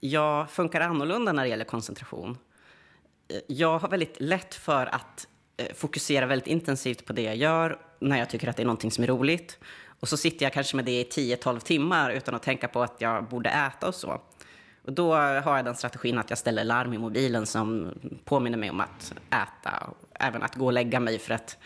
jag 0.00 0.50
funkar 0.50 0.80
annorlunda 0.80 1.32
när 1.32 1.42
det 1.42 1.48
gäller 1.48 1.64
koncentration. 1.64 2.38
Jag 3.46 3.78
har 3.78 3.88
väldigt 3.88 4.20
lätt 4.20 4.54
för 4.54 4.86
att 4.86 5.28
eh, 5.56 5.74
fokusera 5.74 6.26
väldigt 6.26 6.46
intensivt 6.46 7.04
på 7.04 7.12
det 7.12 7.22
jag 7.22 7.36
gör 7.36 7.78
när 7.98 8.18
jag 8.18 8.30
tycker 8.30 8.48
att 8.48 8.56
det 8.56 8.62
är 8.62 8.66
någonting 8.66 8.90
som 8.90 9.04
är 9.04 9.08
roligt. 9.08 9.58
Och 10.00 10.08
så 10.08 10.16
sitter 10.16 10.46
jag 10.46 10.52
kanske 10.52 10.76
med 10.76 10.84
det 10.84 11.00
i 11.00 11.04
10-12 11.04 11.60
timmar 11.60 12.10
utan 12.10 12.34
att 12.34 12.42
tänka 12.42 12.68
på 12.68 12.82
att 12.82 12.94
jag 12.98 13.24
borde 13.24 13.48
äta 13.48 13.88
och 13.88 13.94
så. 13.94 14.20
Och 14.84 14.92
då 14.92 15.14
har 15.14 15.56
jag 15.56 15.64
den 15.64 15.74
strategin 15.74 16.18
att 16.18 16.30
jag 16.30 16.38
ställer 16.38 16.64
larm 16.64 16.94
i 16.94 16.98
mobilen 16.98 17.46
som 17.46 17.94
påminner 18.24 18.58
mig 18.58 18.70
om 18.70 18.80
att 18.80 19.12
äta 19.30 19.86
och 19.86 19.96
även 20.20 20.42
att 20.42 20.54
gå 20.54 20.66
och 20.66 20.72
lägga 20.72 21.00
mig 21.00 21.18
för 21.18 21.34
att 21.34 21.58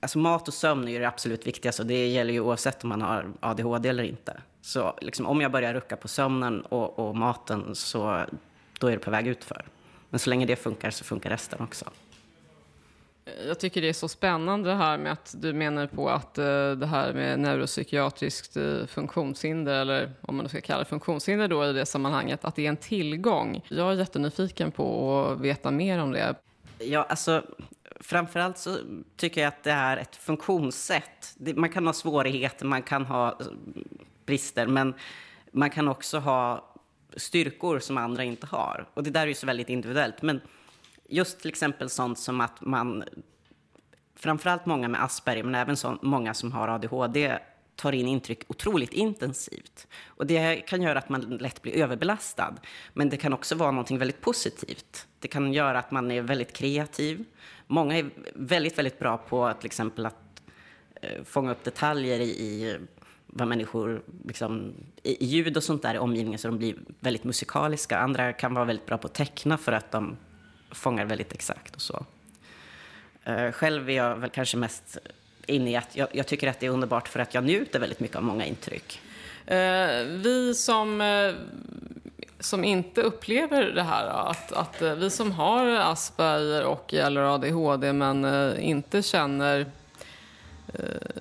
Alltså 0.00 0.18
mat 0.18 0.48
och 0.48 0.54
sömn 0.54 0.88
är 0.88 0.92
ju 0.92 0.98
det 0.98 1.08
absolut 1.08 1.46
viktigaste 1.46 1.82
och 1.82 1.88
det 1.88 2.08
gäller 2.08 2.32
ju 2.32 2.40
oavsett 2.40 2.82
om 2.82 2.88
man 2.88 3.02
har 3.02 3.32
ADHD 3.40 3.88
eller 3.88 4.04
inte. 4.04 4.40
Så 4.60 4.98
liksom, 5.00 5.26
om 5.26 5.40
jag 5.40 5.52
börjar 5.52 5.74
rucka 5.74 5.96
på 5.96 6.08
sömnen 6.08 6.60
och, 6.60 6.98
och 6.98 7.16
maten 7.16 7.74
så 7.74 8.24
då 8.78 8.86
är 8.86 8.92
det 8.92 8.98
på 8.98 9.10
väg 9.10 9.26
utför. 9.26 9.64
Men 10.10 10.20
så 10.20 10.30
länge 10.30 10.46
det 10.46 10.56
funkar 10.56 10.90
så 10.90 11.04
funkar 11.04 11.30
resten 11.30 11.60
också. 11.60 11.90
Jag 13.46 13.60
tycker 13.60 13.80
det 13.80 13.88
är 13.88 13.92
så 13.92 14.08
spännande 14.08 14.68
det 14.68 14.76
här 14.76 14.98
med 14.98 15.12
att 15.12 15.34
du 15.38 15.52
menar 15.52 15.86
på 15.86 16.08
att 16.08 16.38
eh, 16.38 16.70
det 16.70 16.86
här 16.86 17.12
med 17.12 17.40
neuropsykiatriskt 17.40 18.56
eh, 18.56 18.86
funktionshinder, 18.86 19.80
eller 19.80 20.12
om 20.20 20.36
man 20.36 20.48
ska 20.48 20.60
kalla 20.60 20.78
det 20.78 20.84
funktionshinder 20.84 21.48
då 21.48 21.66
i 21.66 21.72
det 21.72 21.86
sammanhanget, 21.86 22.44
att 22.44 22.56
det 22.56 22.64
är 22.64 22.68
en 22.68 22.76
tillgång. 22.76 23.64
Jag 23.68 23.92
är 23.92 23.96
jättenyfiken 23.96 24.70
på 24.70 25.18
att 25.24 25.40
veta 25.40 25.70
mer 25.70 25.98
om 25.98 26.12
det. 26.12 26.34
Ja, 26.78 27.06
alltså 27.08 27.42
framförallt 28.00 28.58
så 28.58 28.76
tycker 29.16 29.40
jag 29.40 29.48
att 29.48 29.62
det 29.62 29.70
är 29.70 29.96
ett 29.96 30.16
funktionssätt. 30.16 31.36
Man 31.54 31.70
kan 31.70 31.86
ha 31.86 31.92
svårigheter, 31.92 32.66
man 32.66 32.82
kan 32.82 33.06
ha 33.06 33.28
eh, 33.28 33.46
brister, 34.26 34.66
men 34.66 34.94
man 35.52 35.70
kan 35.70 35.88
också 35.88 36.18
ha 36.18 36.69
styrkor 37.16 37.78
som 37.78 37.98
andra 37.98 38.24
inte 38.24 38.46
har. 38.46 38.88
Och 38.94 39.02
det 39.02 39.10
där 39.10 39.22
är 39.22 39.26
ju 39.26 39.34
så 39.34 39.46
väldigt 39.46 39.68
individuellt. 39.68 40.22
Men 40.22 40.40
just 41.08 41.40
till 41.40 41.48
exempel 41.48 41.90
sånt 41.90 42.18
som 42.18 42.40
att 42.40 42.60
man, 42.60 43.04
framförallt 44.16 44.66
många 44.66 44.88
med 44.88 45.04
Asperger, 45.04 45.44
men 45.44 45.54
även 45.54 45.76
så 45.76 45.98
många 46.02 46.34
som 46.34 46.52
har 46.52 46.68
ADHD, 46.68 47.38
tar 47.76 47.92
in 47.92 48.08
intryck 48.08 48.42
otroligt 48.48 48.92
intensivt. 48.92 49.86
Och 50.06 50.26
det 50.26 50.56
kan 50.56 50.82
göra 50.82 50.98
att 50.98 51.08
man 51.08 51.20
lätt 51.20 51.62
blir 51.62 51.76
överbelastad. 51.76 52.54
Men 52.92 53.08
det 53.08 53.16
kan 53.16 53.32
också 53.32 53.54
vara 53.54 53.70
någonting 53.70 53.98
väldigt 53.98 54.20
positivt. 54.20 55.06
Det 55.18 55.28
kan 55.28 55.52
göra 55.52 55.78
att 55.78 55.90
man 55.90 56.10
är 56.10 56.22
väldigt 56.22 56.52
kreativ. 56.52 57.24
Många 57.66 57.98
är 57.98 58.10
väldigt, 58.34 58.78
väldigt 58.78 58.98
bra 58.98 59.16
på 59.18 59.52
till 59.52 59.66
exempel 59.66 60.06
att 60.06 60.42
eh, 61.02 61.24
fånga 61.24 61.50
upp 61.50 61.64
detaljer 61.64 62.20
i, 62.20 62.28
i 62.28 62.78
vad 63.32 63.48
människor, 63.48 64.02
liksom, 64.24 64.72
i, 65.02 65.24
ljud 65.24 65.56
och 65.56 65.62
sånt 65.62 65.82
där 65.82 65.94
i 65.94 65.98
omgivningen 65.98 66.38
så 66.38 66.48
de 66.48 66.58
blir 66.58 66.74
väldigt 67.00 67.24
musikaliska. 67.24 67.98
Andra 67.98 68.32
kan 68.32 68.54
vara 68.54 68.64
väldigt 68.64 68.86
bra 68.86 68.98
på 68.98 69.06
att 69.06 69.14
teckna 69.14 69.58
för 69.58 69.72
att 69.72 69.90
de 69.90 70.16
fångar 70.70 71.04
väldigt 71.04 71.32
exakt 71.32 71.74
och 71.74 71.82
så. 71.82 72.06
Eh, 73.24 73.52
själv 73.52 73.90
är 73.90 73.94
jag 73.94 74.16
väl 74.16 74.30
kanske 74.30 74.56
mest 74.56 74.98
inne 75.46 75.70
i 75.70 75.76
att 75.76 75.96
jag, 75.96 76.08
jag 76.12 76.26
tycker 76.26 76.48
att 76.48 76.60
det 76.60 76.66
är 76.66 76.70
underbart 76.70 77.08
för 77.08 77.20
att 77.20 77.34
jag 77.34 77.44
njuter 77.44 77.80
väldigt 77.80 78.00
mycket 78.00 78.16
av 78.16 78.22
många 78.22 78.46
intryck. 78.46 79.00
Eh, 79.46 80.04
vi 80.04 80.54
som, 80.54 81.00
eh, 81.00 81.34
som 82.40 82.64
inte 82.64 83.02
upplever 83.02 83.62
det 83.64 83.82
här, 83.82 84.06
då, 84.06 84.12
att, 84.12 84.52
att 84.52 84.82
vi 84.82 85.10
som 85.10 85.32
har 85.32 85.66
Asperger 85.66 86.64
och 86.64 86.94
eller 86.94 87.34
ADHD 87.34 87.92
men 87.92 88.24
inte 88.58 89.02
känner, 89.02 89.66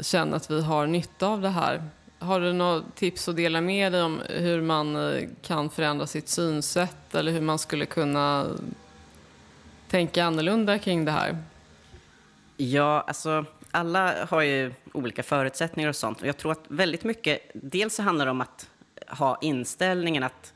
känner 0.02 0.38
att 0.38 0.52
vi 0.52 0.62
har 0.62 0.88
nytta 0.88 1.28
av 1.28 1.42
det 1.42 1.50
här. 1.50 1.84
Har 2.20 2.40
du 2.40 2.54
några 2.54 2.84
tips 2.96 3.28
att 3.28 3.36
dela 3.36 3.62
med 3.62 3.92
dig 3.92 4.04
om 4.04 4.22
hur 4.30 4.62
man 4.62 4.96
eh, 4.96 5.30
kan 5.42 5.70
förändra 5.70 6.08
sitt 6.08 6.30
synsätt 6.30 7.16
eller 7.16 7.32
hur 7.32 7.42
man 7.42 7.60
skulle 7.60 7.86
kunna 7.86 8.48
tänka 9.88 10.26
annorlunda 10.26 10.80
kring 10.80 11.06
det 11.06 11.12
här? 11.12 11.38
Ja, 12.58 13.04
alltså 13.08 13.46
alla 13.72 14.26
har 14.26 14.42
ju 14.42 14.74
olika 14.94 15.24
förutsättningar 15.24 15.90
och 15.90 15.96
sånt. 15.96 16.22
Och 16.22 16.28
jag 16.28 16.38
tror 16.38 16.52
att 16.52 16.64
väldigt 16.68 17.04
mycket, 17.04 17.52
dels 17.54 17.96
så 17.96 18.04
handlar 18.04 18.26
det 18.26 18.32
om 18.32 18.42
att 18.42 18.70
ha 19.08 19.38
inställningen 19.42 20.24
att 20.24 20.54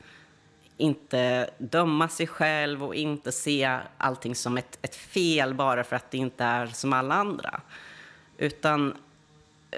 inte 0.76 1.50
döma 1.58 2.08
sig 2.08 2.26
själv 2.26 2.84
och 2.84 2.94
inte 2.94 3.32
se 3.32 3.78
allting 3.98 4.34
som 4.34 4.58
ett, 4.58 4.78
ett 4.82 4.96
fel 4.96 5.54
bara 5.54 5.84
för 5.84 5.96
att 5.96 6.10
det 6.10 6.18
inte 6.18 6.44
är 6.44 6.66
som 6.66 6.92
alla 6.92 7.14
andra. 7.14 7.60
Utan 8.38 8.94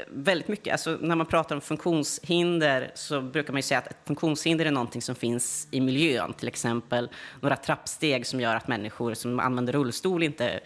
väldigt 0.08 0.48
mycket, 0.48 0.72
alltså 0.72 0.98
när 1.00 1.16
man 1.16 1.26
pratar 1.26 1.54
om 1.54 1.60
funktionshinder 1.60 2.90
så 2.94 3.20
brukar 3.20 3.52
man 3.52 3.58
ju 3.58 3.62
säga 3.62 3.78
att 3.78 3.86
ett 3.86 3.96
funktionshinder 4.04 4.66
är 4.66 4.70
någonting 4.70 5.02
som 5.02 5.14
finns 5.14 5.68
i 5.70 5.80
miljön. 5.80 6.32
Till 6.32 6.48
exempel 6.48 7.08
några 7.40 7.56
trappsteg 7.56 8.26
som 8.26 8.40
gör 8.40 8.56
att 8.56 8.68
människor 8.68 9.14
som 9.14 9.40
använder 9.40 9.72
rullstol 9.72 10.22
inte 10.22 10.60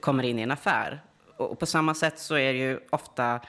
kommer 0.00 0.22
in 0.22 0.38
i 0.38 0.42
en 0.42 0.50
affär. 0.50 1.02
Och 1.36 1.58
på 1.58 1.66
samma 1.66 1.94
sätt 1.94 2.18
så 2.18 2.34
är 2.34 2.52
det 2.52 2.58
ju 2.58 2.80
ofta 2.90 3.40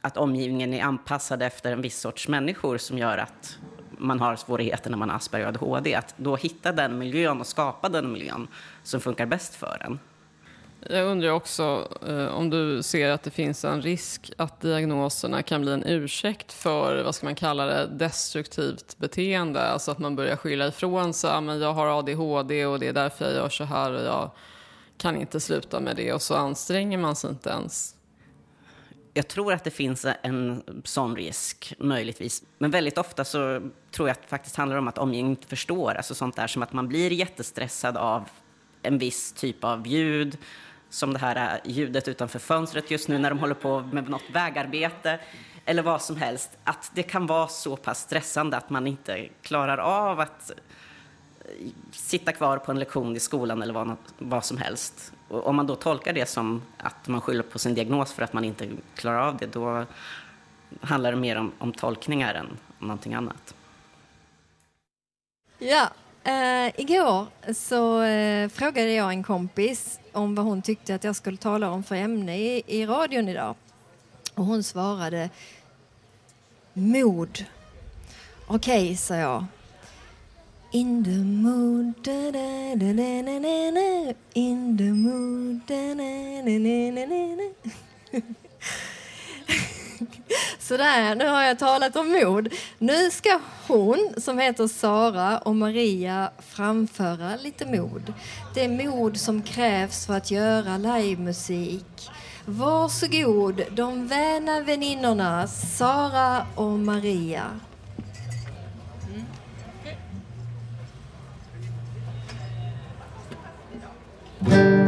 att 0.00 0.16
omgivningen 0.16 0.74
är 0.74 0.82
anpassad 0.82 1.42
efter 1.42 1.72
en 1.72 1.82
viss 1.82 2.00
sorts 2.00 2.28
människor 2.28 2.78
som 2.78 2.98
gör 2.98 3.18
att 3.18 3.58
man 3.98 4.20
har 4.20 4.36
svårigheter 4.36 4.90
när 4.90 4.98
man 4.98 5.08
har 5.08 5.16
Asperger 5.16 5.46
och 5.46 5.52
ADHD. 5.52 5.94
Att 5.94 6.14
då 6.16 6.36
hitta 6.36 6.72
den 6.72 6.98
miljön 6.98 7.40
och 7.40 7.46
skapa 7.46 7.88
den 7.88 8.12
miljön 8.12 8.48
som 8.82 9.00
funkar 9.00 9.26
bäst 9.26 9.54
för 9.54 9.78
en. 9.80 9.98
Jag 10.90 11.06
undrar 11.06 11.28
också 11.28 11.88
eh, 12.06 12.26
om 12.26 12.50
du 12.50 12.82
ser 12.82 13.10
att 13.10 13.22
det 13.22 13.30
finns 13.30 13.64
en 13.64 13.82
risk 13.82 14.32
att 14.36 14.60
diagnoserna 14.60 15.42
kan 15.42 15.62
bli 15.62 15.72
en 15.72 15.84
ursäkt 15.86 16.52
för, 16.52 17.02
vad 17.02 17.14
ska 17.14 17.26
man 17.26 17.34
kalla 17.34 17.66
det, 17.66 17.86
destruktivt 17.86 18.98
beteende. 18.98 19.60
Alltså 19.60 19.90
att 19.90 19.98
man 19.98 20.16
börjar 20.16 20.36
skylla 20.36 20.68
ifrån 20.68 21.14
sig, 21.14 21.40
men 21.40 21.60
jag 21.60 21.72
har 21.72 21.98
ADHD 21.98 22.66
och 22.66 22.78
det 22.78 22.88
är 22.88 22.92
därför 22.92 23.24
jag 23.24 23.34
gör 23.34 23.48
så 23.48 23.64
här 23.64 23.92
och 23.92 24.02
jag 24.02 24.30
kan 24.98 25.16
inte 25.16 25.40
sluta 25.40 25.80
med 25.80 25.96
det 25.96 26.12
och 26.12 26.22
så 26.22 26.34
anstränger 26.34 26.98
man 26.98 27.16
sig 27.16 27.30
inte 27.30 27.50
ens. 27.50 27.94
Jag 29.14 29.28
tror 29.28 29.52
att 29.52 29.64
det 29.64 29.70
finns 29.70 30.06
en 30.22 30.62
sån 30.84 31.16
risk, 31.16 31.74
möjligtvis. 31.78 32.42
Men 32.58 32.70
väldigt 32.70 32.98
ofta 32.98 33.24
så 33.24 33.60
tror 33.90 34.08
jag 34.08 34.14
att 34.14 34.22
det 34.22 34.28
faktiskt 34.28 34.56
handlar 34.56 34.76
om 34.76 34.88
att 34.88 34.98
omgivningen 34.98 35.30
inte 35.30 35.48
förstår. 35.48 35.94
Alltså 35.94 36.14
sånt 36.14 36.36
där 36.36 36.46
som 36.46 36.62
att 36.62 36.72
man 36.72 36.88
blir 36.88 37.12
jättestressad 37.12 37.96
av 37.96 38.28
en 38.82 38.98
viss 38.98 39.32
typ 39.32 39.64
av 39.64 39.86
ljud. 39.86 40.38
Som 40.94 41.12
det 41.12 41.18
här 41.18 41.60
ljudet 41.64 42.08
utanför 42.08 42.38
fönstret 42.38 42.90
just 42.90 43.08
nu 43.08 43.18
när 43.18 43.30
de 43.30 43.38
håller 43.38 43.54
på 43.54 43.80
med 43.80 44.08
något 44.08 44.30
vägarbete. 44.32 45.18
Eller 45.64 45.82
vad 45.82 46.02
som 46.02 46.16
helst. 46.16 46.50
Att 46.64 46.90
det 46.94 47.02
kan 47.02 47.26
vara 47.26 47.48
så 47.48 47.76
pass 47.76 48.00
stressande 48.00 48.56
att 48.56 48.70
man 48.70 48.86
inte 48.86 49.28
klarar 49.42 49.78
av 49.78 50.20
att 50.20 50.50
eh, 50.50 51.68
sitta 51.90 52.32
kvar 52.32 52.58
på 52.58 52.72
en 52.72 52.78
lektion 52.78 53.16
i 53.16 53.20
skolan 53.20 53.62
eller 53.62 53.74
vad, 53.74 53.96
vad 54.18 54.44
som 54.44 54.58
helst. 54.58 55.12
Och 55.28 55.46
om 55.46 55.56
man 55.56 55.66
då 55.66 55.76
tolkar 55.76 56.12
det 56.12 56.26
som 56.26 56.62
att 56.78 57.08
man 57.08 57.20
skyller 57.20 57.42
på 57.42 57.58
sin 57.58 57.74
diagnos 57.74 58.12
för 58.12 58.22
att 58.22 58.32
man 58.32 58.44
inte 58.44 58.68
klarar 58.94 59.28
av 59.28 59.36
det, 59.36 59.46
då 59.46 59.86
handlar 60.80 61.10
det 61.12 61.18
mer 61.18 61.36
om, 61.36 61.52
om 61.58 61.72
tolkningar 61.72 62.34
än 62.34 62.46
om 62.78 62.86
någonting 62.86 63.14
annat. 63.14 63.54
Ja, 65.58 65.88
Uh, 66.26 66.80
igår 66.80 67.26
så 67.54 68.02
uh, 68.02 68.48
frågade 68.48 68.92
jag 68.92 69.10
en 69.10 69.22
kompis 69.22 70.00
om 70.12 70.34
vad 70.34 70.46
hon 70.46 70.62
tyckte 70.62 70.94
att 70.94 71.04
jag 71.04 71.16
skulle 71.16 71.36
tala 71.36 71.70
om 71.70 71.82
för 71.82 71.94
ämne 71.94 72.38
i, 72.38 72.62
i 72.66 72.86
radion 72.86 73.28
idag. 73.28 73.54
Och 74.34 74.44
hon 74.44 74.62
svarade 74.62 75.30
mod. 76.72 77.44
Okej, 78.46 78.84
okay, 78.84 78.96
sa 78.96 79.14
jag. 79.14 79.46
In 80.70 81.04
the 81.04 81.10
mood, 81.10 81.92
da, 82.02 82.30
da, 82.30 82.74
da, 82.74 82.92
da, 82.92 83.22
na, 83.22 83.38
na, 83.38 83.70
na. 83.70 84.12
In 84.32 84.78
the 84.78 84.92
mood, 84.92 85.60
da, 85.66 85.94
na, 85.94 86.42
na, 86.42 86.58
na, 86.58 86.90
na, 87.06 87.36
na. 87.36 87.50
Sådär, 90.64 91.14
nu 91.14 91.28
har 91.28 91.42
jag 91.42 91.58
talat 91.58 91.96
om 91.96 92.12
mod. 92.12 92.48
Nu 92.78 93.10
ska 93.10 93.40
hon, 93.66 94.14
som 94.16 94.38
heter 94.38 94.68
Sara 94.68 95.38
och 95.38 95.56
Maria, 95.56 96.30
framföra 96.48 97.36
lite 97.36 97.66
mod. 97.66 98.12
Det 98.54 98.64
är 98.64 98.88
mod 98.88 99.16
som 99.16 99.42
krävs 99.42 100.06
för 100.06 100.14
att 100.14 100.30
göra 100.30 100.76
livemusik. 100.76 102.10
Varsågod, 102.44 103.62
de 103.70 104.08
väna 104.08 104.60
väninnorna 104.60 105.46
Sara 105.46 106.46
och 106.54 106.78
Maria. 106.78 107.44
Mm, 109.10 109.26
om 114.40 114.83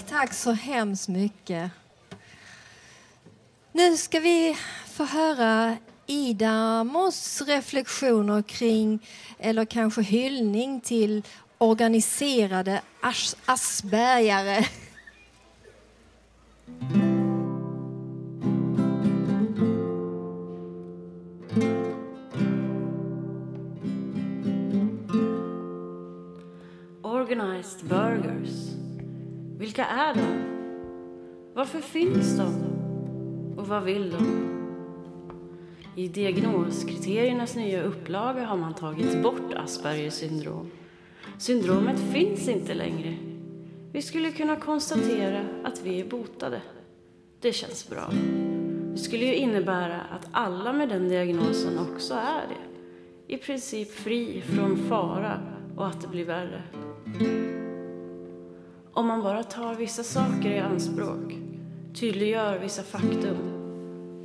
Fredrik, 0.00 0.06
Tack 0.08 0.32
så 0.34 0.52
hemskt 0.52 1.08
mycket. 1.08 1.70
Nu 3.72 3.96
ska 3.96 4.20
vi 4.20 4.56
få 4.86 5.04
höra 5.04 5.76
Ida 6.06 6.84
Moss 6.84 7.42
reflektioner 7.46 8.42
kring, 8.42 9.06
eller 9.38 9.64
kanske 9.64 10.02
hyllning 10.02 10.80
till 10.80 11.22
organiserade 11.58 12.80
as- 13.02 13.36
aspergare. 13.46 14.64
Organized 27.02 27.88
Burgers. 27.88 28.79
Vilka 29.60 29.84
är 29.84 30.14
de? 30.14 30.26
Varför 31.54 31.80
finns 31.80 32.36
de? 32.36 32.54
Och 33.56 33.68
vad 33.68 33.82
vill 33.82 34.10
de? 34.10 34.50
I 35.96 36.08
diagnoskriteriernas 36.08 37.56
nya 37.56 37.82
upplaga 37.82 38.44
har 38.44 38.56
man 38.56 38.74
tagit 38.74 39.22
bort 39.22 39.54
Aspergers 39.56 40.12
syndrom. 40.12 40.70
Syndromet 41.38 42.00
finns 42.12 42.48
inte 42.48 42.74
längre. 42.74 43.16
Vi 43.92 44.02
skulle 44.02 44.30
kunna 44.30 44.56
konstatera 44.56 45.44
att 45.64 45.82
vi 45.84 46.00
är 46.00 46.04
botade. 46.04 46.62
Det 47.40 47.52
känns 47.52 47.88
bra. 47.88 48.10
Det 48.92 48.98
skulle 48.98 49.24
ju 49.24 49.34
innebära 49.34 50.00
att 50.00 50.28
alla 50.30 50.72
med 50.72 50.88
den 50.88 51.08
diagnosen 51.08 51.78
också 51.78 52.14
är 52.14 52.46
det. 52.48 53.34
I 53.34 53.38
princip 53.38 53.90
fri 53.90 54.42
från 54.46 54.76
fara 54.76 55.40
och 55.76 55.86
att 55.86 56.00
det 56.00 56.08
blir 56.08 56.24
värre. 56.24 56.62
Om 58.92 59.06
man 59.06 59.22
bara 59.22 59.42
tar 59.42 59.74
vissa 59.74 60.02
saker 60.02 60.50
i 60.50 60.58
anspråk, 60.58 61.36
tydliggör 61.94 62.58
vissa 62.58 62.82
faktum, 62.82 63.36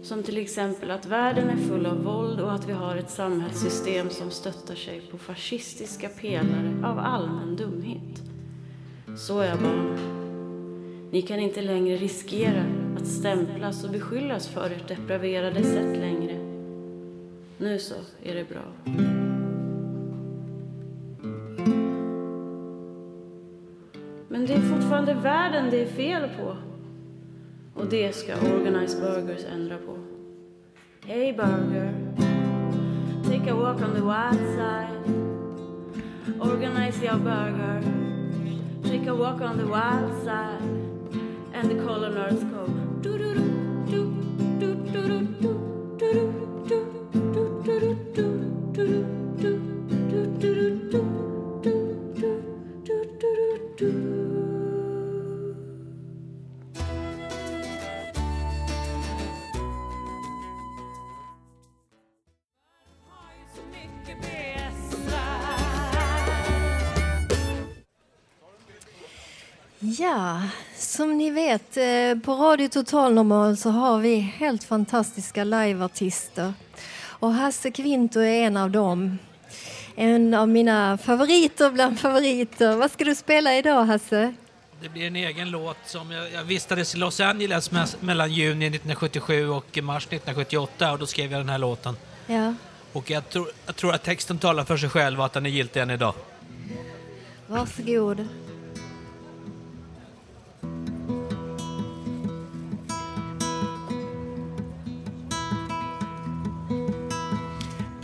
som 0.04 0.24
till 0.24 0.38
exempel 0.38 0.92
att 0.92 1.06
världen 1.06 1.50
är 1.50 1.58
full 1.58 1.86
av 1.86 2.04
våld 2.04 2.40
och 2.40 2.54
att 2.54 2.70
vi 2.70 2.74
har 2.74 2.96
ett 2.96 3.10
samhällssystem 3.10 4.10
som 4.10 4.32
stöttar 4.32 4.76
sig 4.76 5.02
på 5.12 5.18
fascistiska 5.18 6.10
pelare 6.10 6.74
av 6.84 7.00
allmän 7.00 7.56
dumhet. 7.56 8.22
Så 9.18 9.40
är 9.40 9.56
barn. 9.56 9.98
Ni 11.12 11.22
kan 11.22 11.40
inte 11.40 11.62
längre 11.62 11.98
riskera 11.98 12.64
att 12.98 13.08
stämplas 13.08 13.84
och 13.84 13.92
beskyllas 13.92 14.48
för 14.48 14.72
ert 14.72 14.88
depraverade 14.88 15.64
sätt 15.64 15.98
längre. 15.98 16.38
Nu 17.58 17.80
så 17.80 17.96
är 18.24 18.36
det 18.36 18.50
bra. 18.50 19.15
Fortfarande 24.96 25.24
världen 25.24 25.70
det 25.72 25.82
är 25.82 25.86
fel 25.86 26.30
på. 26.38 26.56
Och 27.74 27.86
det 27.90 28.16
ska 28.16 28.34
Organized 28.34 29.02
Burgers 29.02 29.46
ändra 29.54 29.78
på. 29.78 29.98
Hey 31.08 31.34
burger, 31.34 31.94
take 33.24 33.52
a 33.52 33.56
walk 33.56 33.82
on 33.82 33.94
the 33.94 34.02
wild 34.02 34.56
side. 34.56 35.06
Organize 36.40 37.06
your 37.06 37.18
burger, 37.18 37.82
take 38.84 39.10
a 39.10 39.16
walk 39.16 39.42
on 39.42 39.58
the 39.58 39.66
wild 39.66 40.24
side. 40.24 40.62
And 41.54 41.70
the 41.70 41.86
colonels 41.86 42.44
på 72.26 72.34
Radio 72.36 72.68
Total 72.68 73.14
Normal 73.14 73.58
så 73.58 73.70
har 73.70 74.00
vi 74.00 74.16
helt 74.16 74.64
fantastiska 74.64 75.44
liveartister. 75.44 76.54
Och 77.04 77.34
Hasse 77.34 77.72
Kvinto 77.72 78.20
är 78.20 78.44
en 78.44 78.58
av 78.58 78.72
dem. 78.72 79.18
En 79.96 80.34
av 80.34 80.50
mina 80.50 80.98
favoriter 80.98 81.72
bland 81.72 82.00
favoriter. 82.00 82.76
Vad 82.76 82.92
ska 82.92 83.04
du 83.04 83.16
spela 83.16 83.56
idag, 83.58 83.86
Hasse? 83.86 84.34
Det 84.82 84.90
blir 84.90 85.08
en 85.08 85.16
egen 85.16 85.52
låt 85.52 85.78
som 85.86 86.12
jag, 86.12 86.32
jag 86.34 86.44
vistades 86.44 86.96
i 86.96 86.98
Los 86.98 87.20
Angeles 87.20 87.72
me- 87.72 87.96
mellan 88.00 88.34
juni 88.34 88.66
1977 88.66 89.50
och 89.50 89.78
mars 89.84 90.04
1978 90.04 90.92
och 90.92 91.00
då 91.00 91.06
skrev 91.08 91.32
jag 91.32 91.40
den 91.42 91.50
här 91.50 91.58
låten. 91.58 91.96
Ja. 92.28 92.54
Och 92.94 93.10
jag 93.10 93.30
tror, 93.30 93.48
jag 93.66 93.76
tror 93.76 93.94
att 93.94 94.04
texten 94.04 94.38
talar 94.40 94.64
för 94.64 94.78
sig 94.78 94.90
själv 94.90 95.20
och 95.20 95.26
att 95.26 95.34
den 95.34 95.46
är 95.46 95.50
giltig 95.50 95.80
än 95.82 95.90
idag. 95.90 96.14
Varsågod. 97.48 98.28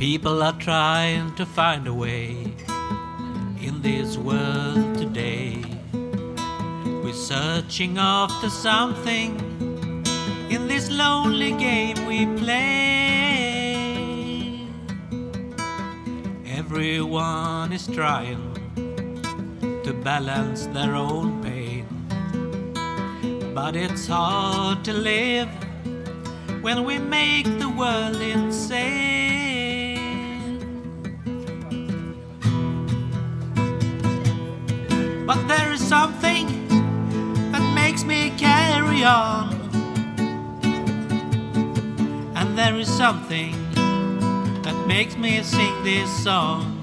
People 0.01 0.41
are 0.41 0.57
trying 0.57 1.35
to 1.35 1.45
find 1.45 1.85
a 1.85 1.93
way 1.93 2.31
in 3.61 3.83
this 3.83 4.17
world 4.17 4.97
today. 4.97 5.63
We're 7.03 7.13
searching 7.13 7.99
after 7.99 8.49
something 8.49 9.37
in 10.49 10.67
this 10.67 10.89
lonely 10.89 11.51
game 11.51 12.07
we 12.07 12.25
play. 12.41 13.77
Everyone 16.47 17.71
is 17.71 17.85
trying 17.85 18.55
to 19.83 19.93
balance 20.03 20.65
their 20.65 20.95
own 20.95 21.43
pain, 21.43 21.85
but 23.53 23.75
it's 23.75 24.07
hard 24.07 24.83
to 24.83 24.93
live 24.93 25.49
when 26.63 26.85
we 26.85 26.97
make 26.97 27.45
the 27.59 27.69
world 27.69 28.19
insane. 28.19 29.20
There 35.72 35.78
is 35.78 35.88
something 35.88 36.67
that 37.53 37.74
makes 37.74 38.03
me 38.03 38.30
carry 38.32 39.05
on. 39.05 39.53
And 42.36 42.57
there 42.57 42.76
is 42.76 42.89
something 42.89 43.53
that 44.63 44.76
makes 44.86 45.15
me 45.15 45.41
sing 45.43 45.82
this 45.86 46.11
song. 46.26 46.80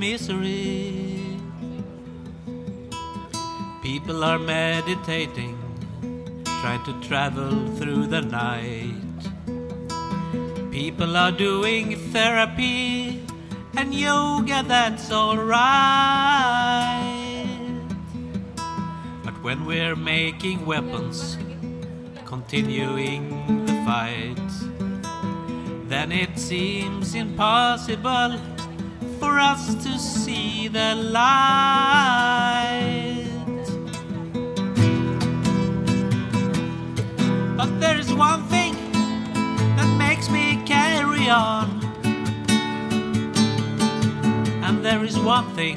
Misery. 0.00 1.36
People 3.82 4.24
are 4.24 4.38
meditating, 4.38 5.58
trying 6.62 6.82
to 6.84 6.94
travel 7.06 7.52
through 7.76 8.06
the 8.06 8.22
night. 8.22 9.18
People 10.70 11.18
are 11.18 11.32
doing 11.32 11.96
therapy 12.12 13.22
and 13.76 13.94
yoga, 13.94 14.62
that's 14.66 15.12
alright. 15.12 15.60
But 19.22 19.34
when 19.42 19.66
we're 19.66 19.96
making 19.96 20.64
weapons, 20.64 21.36
continuing 22.24 23.66
the 23.66 23.74
fight, 23.84 24.48
then 25.88 26.10
it 26.10 26.38
seems 26.38 27.14
impossible 27.14 28.40
for 29.20 29.38
us 29.38 29.74
to 29.84 29.98
see 29.98 30.66
the 30.68 30.94
light. 30.94 31.26
But 37.56 37.78
there 37.80 37.98
is 37.98 38.12
one 38.14 38.42
thing 38.44 38.74
that 39.76 39.94
makes 39.98 40.30
me 40.30 40.62
carry 40.64 41.28
on. 41.28 41.68
And 44.64 44.82
there 44.82 45.04
is 45.04 45.18
one 45.18 45.54
thing 45.54 45.76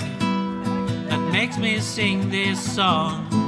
that 1.10 1.20
makes 1.34 1.58
me 1.58 1.82
sing 1.82 2.30
this 2.30 2.60
song. 2.76 3.43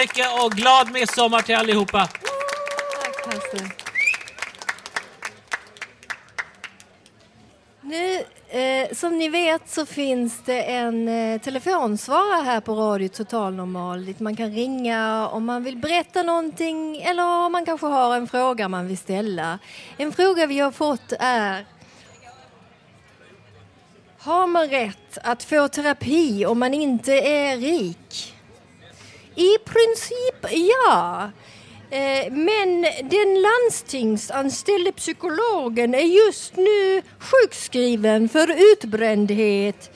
Mycket 0.00 0.26
och 0.44 0.52
glad 0.52 0.92
midsommar 0.92 1.42
till 1.42 1.54
allihopa! 1.54 2.08
Tack, 3.02 3.26
Hasse. 3.26 3.70
Nu, 7.80 8.24
eh, 8.48 8.94
som 8.94 9.18
ni 9.18 9.28
vet 9.28 9.70
så 9.70 9.86
finns 9.86 10.42
det 10.44 10.62
en 10.62 11.08
eh, 11.08 11.40
telefonsvarare 11.40 12.44
här 12.44 12.60
på 12.60 12.74
Radio 12.74 13.08
Total 13.08 13.54
Normal 13.54 14.04
dit 14.04 14.20
man 14.20 14.36
kan 14.36 14.50
ringa 14.50 15.28
om 15.28 15.44
man 15.44 15.64
vill 15.64 15.76
berätta 15.76 16.22
någonting 16.22 17.02
eller 17.02 17.24
om 17.24 17.52
man 17.52 17.64
kanske 17.64 17.86
har 17.86 18.16
en 18.16 18.28
fråga 18.28 18.68
man 18.68 18.86
vill 18.86 18.98
ställa. 18.98 19.58
En 19.96 20.12
fråga 20.12 20.46
vi 20.46 20.58
har 20.58 20.72
fått 20.72 21.12
är 21.18 21.66
Har 24.18 24.46
man 24.46 24.68
rätt 24.68 25.18
att 25.22 25.44
få 25.44 25.68
terapi 25.68 26.46
om 26.46 26.58
man 26.58 26.74
inte 26.74 27.12
är 27.12 27.56
rik? 27.56 28.34
I 29.40 29.58
princip 29.64 30.46
ja. 30.50 31.30
Eh, 31.90 32.32
men 32.32 32.82
den 33.10 33.42
landstingsanställde 33.42 34.92
psykologen 34.92 35.94
är 35.94 36.26
just 36.28 36.56
nu 36.56 37.02
sjukskriven 37.18 38.28
för 38.28 38.72
utbrändhet 38.72 39.90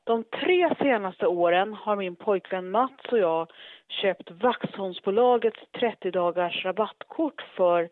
De 0.04 0.24
tre 0.24 0.76
senaste 0.80 1.28
åren 1.28 1.74
har 1.74 1.96
min 1.96 2.16
pojkvän 2.16 2.72
Mats 2.72 3.06
och 3.12 3.20
jag 3.20 3.48
köpt 4.02 4.32
Vaxholmsbolagets 4.32 5.60
30 5.80 6.12
dagars 6.12 6.66
rabattkort 6.66 7.42
för 7.56 7.90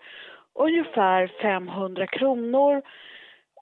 ungefär 0.54 1.32
500 1.42 2.08
kronor 2.08 2.82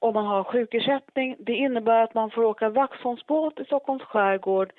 om 0.05 0.13
man 0.13 0.25
har 0.25 0.43
sjukersättning. 0.43 1.35
Det 1.39 1.53
innebär 1.53 2.03
att 2.03 2.13
man 2.13 2.31
får 2.31 2.43
åka 2.43 2.69
Vaxholmsbåt 2.69 3.59
i 3.59 3.65
Stockholms 3.65 4.03
skärgård 4.03 4.73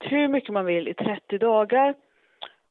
hur 0.00 0.28
mycket 0.28 0.50
man 0.50 0.64
vill 0.64 0.88
i 0.88 0.94
30 0.94 1.38
dagar. 1.38 1.94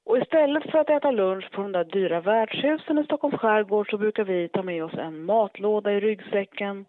Och 0.06 0.18
istället 0.18 0.72
för 0.72 0.78
att 0.80 0.90
äta 0.90 1.12
lunch 1.12 1.52
på 1.52 1.62
de 1.62 1.72
där 1.72 1.84
dyra 1.84 2.22
värdshusen 2.22 2.98
i 2.98 3.04
Stockholms 3.04 3.36
skärgård 3.36 3.90
så 3.90 3.98
brukar 3.98 4.24
vi 4.24 4.48
ta 4.48 4.64
med 4.64 4.84
oss 4.84 4.94
en 4.94 5.26
matlåda 5.26 5.92
i 5.92 6.00
ryggsäcken. 6.00 6.86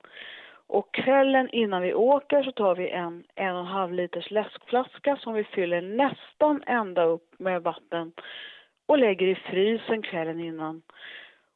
Och 0.67 0.95
kvällen 0.95 1.49
innan 1.49 1.83
vi 1.83 1.95
åker 1.95 2.43
så 2.43 2.53
tar 2.53 2.75
vi 2.75 2.91
en 2.91 3.25
en 3.35 3.55
och 3.55 3.61
en 3.61 3.67
halv 3.67 3.93
liters 3.93 4.31
läskflaska 4.31 5.17
som 5.17 5.35
vi 5.35 5.45
fyller 5.45 5.83
nästan 5.83 6.63
ända 6.67 7.05
upp 7.05 7.35
med 7.39 7.63
vatten 7.63 8.13
och 8.87 8.99
lägger 8.99 9.27
i 9.27 9.35
frysen 9.35 10.03
kvällen 10.03 10.41
innan. 10.41 10.83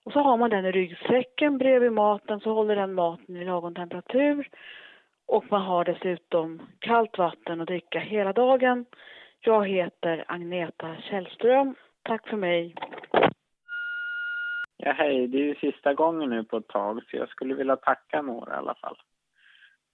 Och 0.07 0.13
så 0.13 0.21
har 0.21 0.37
man 0.37 0.51
den 0.51 0.67
i 0.67 0.73
ryggsäcken 0.73 1.59
bredvid 1.59 1.93
maten 1.93 2.41
så 2.41 2.55
håller 2.55 2.77
den 2.77 2.95
maten 2.95 3.37
i 3.37 3.45
lagom 3.45 3.75
temperatur. 3.75 4.49
Och 5.27 5.45
man 5.51 5.63
har 5.63 5.85
dessutom 5.85 6.63
kallt 6.79 7.19
vatten 7.19 7.61
att 7.61 7.67
dricka 7.67 7.99
hela 7.99 8.33
dagen. 8.33 8.85
Jag 9.41 9.69
heter 9.69 10.25
Agneta 10.29 10.97
Källström. 10.97 11.75
Tack 12.03 12.29
för 12.29 12.37
mig. 12.37 12.75
Ja, 14.77 14.93
hej. 14.93 15.29
Det 15.29 15.39
är 15.39 15.45
ju 15.45 15.55
sista 15.55 15.95
gången 15.95 16.31
nu 16.31 16.45
på 16.45 16.57
ett 16.57 16.69
tag 16.69 17.03
så 17.11 17.17
jag 17.17 17.29
skulle 17.29 17.55
vilja 17.55 17.77
tacka 17.77 18.23
några 18.23 18.55
i 18.55 18.57
alla 18.57 18.75
fall. 18.75 18.97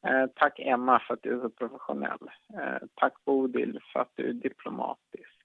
Eh, 0.06 0.26
tack 0.34 0.58
Emma 0.58 0.98
för 0.98 1.14
att 1.14 1.22
du 1.22 1.36
är 1.36 1.40
så 1.40 1.50
professionell. 1.50 2.30
Eh, 2.58 2.88
tack 2.94 3.24
Bodil 3.24 3.80
för 3.92 4.00
att 4.00 4.12
du 4.14 4.28
är 4.28 4.32
diplomatisk. 4.32 5.38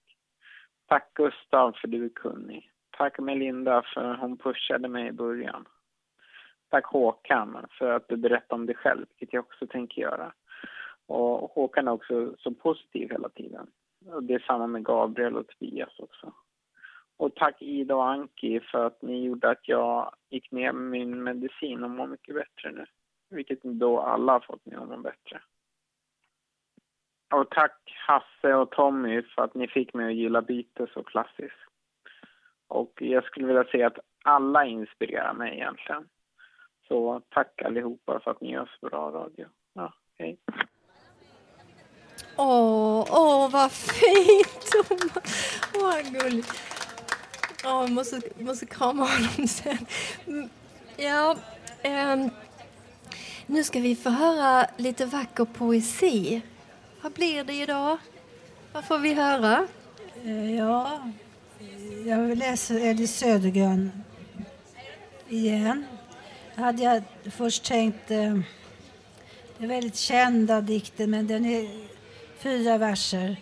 Tack 0.87 1.13
Gustav 1.13 1.71
för 1.71 1.87
att 1.87 1.91
du 1.91 2.05
är 2.05 2.09
kunnig. 2.09 2.71
Tack 2.97 3.19
Melinda 3.19 3.83
för 3.93 4.03
att 4.03 4.19
hon 4.19 4.37
pushade 4.37 4.87
mig 4.87 5.07
i 5.07 5.11
början. 5.11 5.65
Tack 6.69 6.85
Håkan 6.85 7.65
för 7.71 7.91
att 7.91 8.07
du 8.07 8.17
berättade 8.17 8.55
om 8.55 8.65
dig 8.65 8.75
själv, 8.75 9.05
vilket 9.09 9.33
jag 9.33 9.45
också 9.45 9.67
tänker 9.67 10.01
göra. 10.01 10.33
Och 11.05 11.51
Håkan 11.51 11.87
är 11.87 11.91
också 11.91 12.35
så 12.37 12.53
positiv 12.53 13.09
hela 13.11 13.29
tiden. 13.29 13.67
Och 14.05 14.23
det 14.23 14.33
är 14.33 14.39
samma 14.39 14.67
med 14.67 14.85
Gabriel 14.85 15.37
och 15.37 15.47
Tobias 15.47 15.99
också. 15.99 16.33
Och 17.17 17.35
tack 17.35 17.61
Ida 17.61 17.95
och 17.95 18.09
Anki 18.09 18.59
för 18.59 18.85
att 18.85 19.01
ni 19.01 19.23
gjorde 19.23 19.49
att 19.49 19.67
jag 19.67 20.15
gick 20.29 20.51
ner 20.51 20.71
med 20.71 20.91
min 20.91 21.23
medicin 21.23 21.83
och 21.83 21.89
mår 21.89 22.07
mycket 22.07 22.35
bättre 22.35 22.71
nu. 22.71 22.85
Vilket 23.29 23.63
då 23.63 23.99
alla 23.99 24.31
har 24.33 24.39
fått 24.39 24.65
mig 24.65 24.75
att 24.75 24.89
må 24.89 24.97
bättre. 24.97 25.41
Och 27.33 27.49
tack 27.49 27.95
Hasse 28.07 28.53
och 28.53 28.71
Tommy 28.71 29.21
för 29.21 29.41
att 29.41 29.53
ni 29.53 29.67
fick 29.67 29.93
mig 29.93 30.07
att 30.07 30.15
gilla 30.15 30.41
bytes 30.41 30.95
och 30.95 31.07
klassiskt. 31.07 31.66
Och 32.67 32.91
jag 33.01 33.23
skulle 33.23 33.47
vilja 33.47 33.63
säga 33.63 33.87
att 33.87 33.99
alla 34.23 34.65
inspirerar 34.65 35.33
mig 35.33 35.53
egentligen. 35.53 36.07
Så 36.87 37.21
tack 37.29 37.61
allihopa 37.61 38.19
för 38.23 38.31
att 38.31 38.41
ni 38.41 38.51
gör 38.51 38.71
så 38.79 38.89
bra 38.89 39.11
radio. 39.11 39.45
Ja, 39.73 39.93
hej. 40.19 40.37
Åh, 42.37 43.07
åh 43.11 43.51
vad 43.51 43.71
fint! 43.71 44.71
Åh, 45.75 45.81
vad 45.81 46.05
gulligt. 46.05 46.53
Åh, 47.65 47.81
jag 47.81 47.91
måste, 47.91 48.21
måste 48.39 48.65
krama 48.65 49.03
honom 49.05 49.47
sen. 49.47 49.77
Ja, 50.97 51.35
ehm, 51.83 52.29
nu 53.45 53.63
ska 53.63 53.79
vi 53.79 53.95
få 53.95 54.09
höra 54.09 54.65
lite 54.77 55.05
vacker 55.05 55.45
poesi. 55.45 56.41
Vad 57.01 57.11
blir 57.11 57.43
det 57.43 57.53
idag? 57.53 57.97
Vad 58.73 58.85
får 58.87 58.97
vi 58.97 59.13
höra? 59.13 59.67
Eh, 60.23 60.55
Ja, 60.57 60.99
jag 62.07 62.37
läser 62.37 62.79
Elis 62.79 63.15
Södergren 63.15 64.03
igen. 65.29 65.85
hade 66.55 66.83
jag 66.83 67.03
först 67.31 67.63
tänkt... 67.63 68.11
Eh, 68.11 68.39
det 69.57 69.63
är 69.63 69.67
väldigt 69.67 69.95
kända 69.95 70.61
dikter, 70.61 71.07
men 71.07 71.27
den 71.27 71.45
är 71.45 71.87
fyra 72.39 72.77
verser. 72.77 73.41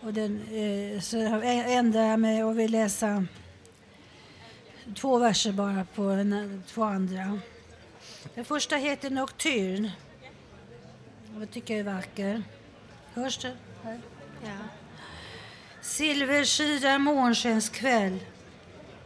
Och 0.00 0.12
den, 0.12 0.42
eh, 0.42 1.00
så 1.00 1.16
ändrar 1.16 2.02
jag 2.02 2.20
mig 2.20 2.44
och 2.44 2.58
vill 2.58 2.72
läsa 2.72 3.26
två 4.96 5.18
verser 5.18 5.52
bara 5.52 5.86
på 5.94 6.02
den, 6.02 6.62
två 6.66 6.84
andra. 6.84 7.40
Den 8.34 8.44
första 8.44 8.76
heter 8.76 9.10
Nocturne. 9.10 9.92
Jag 11.38 11.50
tycker 11.50 11.74
jag 11.74 11.86
är 11.86 11.94
vacker. 11.94 12.42
Hörs 13.14 13.38
det? 13.38 13.56
Här. 13.82 14.00
Ja. 14.42 14.83
Silverskira 15.96 16.98
månskenskväll. 16.98 18.18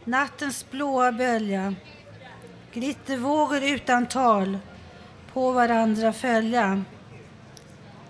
Nattens 0.03 0.65
blåa 0.71 1.11
bölja. 1.11 1.75
Glittervågor 2.73 3.63
utan 3.63 4.05
tal 4.05 4.59
på 5.33 5.51
varandra 5.51 6.13
följa. 6.13 6.83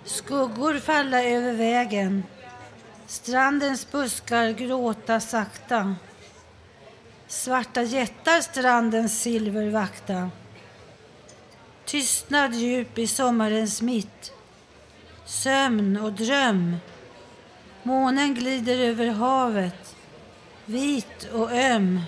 Skuggor 0.04 0.80
falla 0.80 1.24
över 1.24 1.54
vägen. 1.54 2.24
Strandens 3.08 3.92
buskar 3.92 4.50
gråta 4.50 5.20
sakta. 5.20 5.96
Svarta 7.28 7.82
jättar 7.82 8.42
strandens 8.42 9.22
silver 9.22 9.70
vakta. 9.70 10.30
Tystnad 11.86 12.54
djup 12.54 12.98
i 12.98 13.08
sommarens 13.08 13.82
mitt. 13.82 14.34
Sömn 15.26 15.98
och 15.98 16.14
dröm. 16.14 16.76
Månen 17.84 18.34
glider 18.34 18.78
över 18.78 19.08
havet. 19.08 19.96
Vit 20.66 21.30
och 21.34 21.52
öm. 21.52 22.02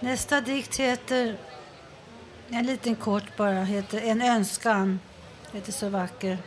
Nästa 0.00 0.40
dikt 0.40 0.76
heter, 0.76 1.36
en 2.48 2.66
liten 2.66 2.96
kort 2.96 3.36
bara, 3.36 3.64
heter 3.64 4.00
En 4.00 4.22
önskan. 4.22 5.00
Heter 5.52 5.72
så 5.72 5.88
vacker. 5.88 6.38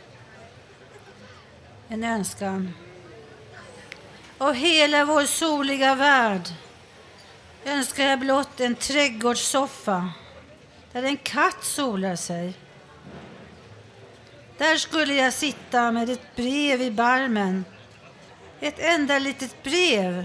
En 1.88 2.04
önskan. 2.04 2.74
Av 4.38 4.54
hela 4.54 5.04
vår 5.04 5.22
soliga 5.22 5.94
värld 5.94 6.48
önskar 7.64 8.04
jag 8.04 8.20
blott 8.20 8.60
en 8.60 8.74
trädgårdssoffa 8.74 10.10
där 10.92 11.02
en 11.02 11.16
katt 11.16 11.64
solar 11.64 12.16
sig. 12.16 12.54
Där 14.58 14.76
skulle 14.76 15.14
jag 15.14 15.32
sitta 15.32 15.92
med 15.92 16.10
ett 16.10 16.36
brev 16.36 16.82
i 16.82 16.90
barmen. 16.90 17.64
Ett 18.60 18.78
enda 18.78 19.18
litet 19.18 19.62
brev. 19.62 20.24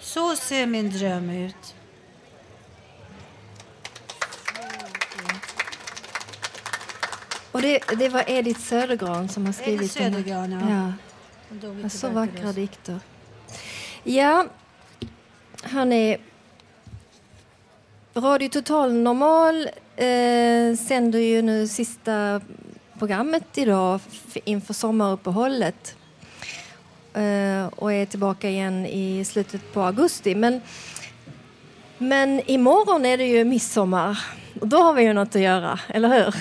Så 0.00 0.36
ser 0.36 0.66
min 0.66 0.90
dröm 0.90 1.30
ut. 1.30 1.74
Och 7.52 7.62
det, 7.62 7.80
det 7.98 8.08
var 8.08 8.24
Edith 8.26 8.60
Södergran 8.60 9.28
som 9.28 9.46
har 9.46 9.52
skrivit 9.52 10.00
Edith 10.00 10.26
den 10.26 10.28
ja. 10.28 10.70
ja. 10.70 10.92
Ja, 11.82 11.88
så 11.88 12.08
vackra 12.08 12.52
dikter. 12.52 13.00
Ja, 14.04 14.46
hörni. 15.62 16.18
Radio 18.14 18.48
Total 18.48 18.92
Normal 18.92 19.68
eh, 19.96 20.76
sänder 20.76 21.18
ju 21.18 21.42
nu 21.42 21.68
sista 21.68 22.40
programmet 23.02 23.58
idag 23.58 24.00
inför 24.44 24.74
sommaruppehållet. 24.74 25.96
Eh, 27.14 27.66
och 27.66 27.92
är 27.92 28.06
tillbaka 28.06 28.48
igen 28.48 28.86
i 28.86 29.24
slutet 29.24 29.72
på 29.72 29.82
augusti. 29.82 30.34
Men, 30.34 30.60
men 31.98 32.40
imorgon 32.46 33.06
är 33.06 33.18
det 33.18 33.24
ju 33.24 33.44
midsommar. 33.44 34.24
Och 34.60 34.68
då 34.68 34.76
har 34.76 34.92
vi 34.92 35.02
ju 35.02 35.12
något 35.12 35.36
att 35.36 35.42
göra, 35.42 35.80
eller 35.88 36.08
hur? 36.08 36.34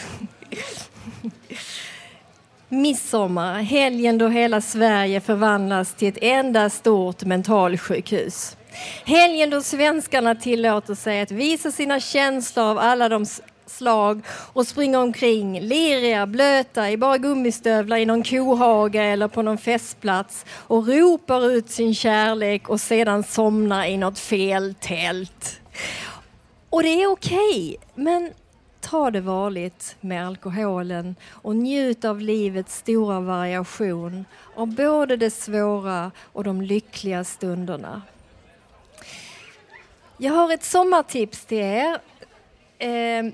Midsommar, 2.70 3.62
helgen 3.62 4.18
då 4.18 4.28
hela 4.28 4.62
Sverige 4.62 5.22
förvandlas 5.22 5.94
till 5.94 6.08
ett 6.08 6.18
enda 6.22 6.70
stort 6.70 7.24
mentalsjukhus. 7.24 8.58
Helgen 9.06 9.50
då 9.50 9.62
svenskarna 9.62 10.36
tillåter 10.36 10.96
sig 10.96 11.22
att 11.22 11.32
visa 11.32 11.72
sina 11.72 12.00
känslor 12.00 12.66
av 12.66 12.78
alla 12.78 13.10
de 13.10 13.26
slag 13.72 14.22
och 14.28 14.68
springa 14.68 15.00
omkring 15.00 15.62
leriga, 15.62 16.26
blöta, 16.26 16.92
i 16.92 16.98
bara 16.98 17.18
gummistövlar 17.18 17.98
i 17.98 18.06
någon 18.06 18.24
kohage 18.24 18.96
eller 18.96 19.28
på 19.28 19.42
någon 19.42 19.58
festplats 19.58 20.46
och 20.52 20.88
ropar 20.88 21.52
ut 21.52 21.70
sin 21.70 21.96
kärlek 21.96 22.70
och 22.70 22.82
sedan 22.82 23.24
somnar 23.24 23.86
i 23.86 23.98
något 23.98 24.20
fel 24.20 24.76
tält. 24.80 25.62
Och 26.70 26.84
det 26.84 27.04
är 27.04 27.12
okej, 27.12 27.78
men 27.96 28.32
ta 28.82 29.12
det 29.12 29.22
varligt 29.22 29.96
med 30.02 30.28
alkoholen 30.28 31.16
och 31.30 31.56
njut 31.56 32.06
av 32.06 32.22
livets 32.22 32.78
stora 32.78 33.20
variation 33.20 34.26
av 34.56 34.68
både 34.68 35.18
det 35.18 35.32
svåra 35.32 36.12
och 36.22 36.44
de 36.44 36.62
lyckliga 36.62 37.24
stunderna. 37.24 38.02
Jag 40.18 40.34
har 40.34 40.54
ett 40.54 40.64
sommartips 40.64 41.46
till 41.46 41.58
er. 41.58 42.00
Eh, 42.78 43.34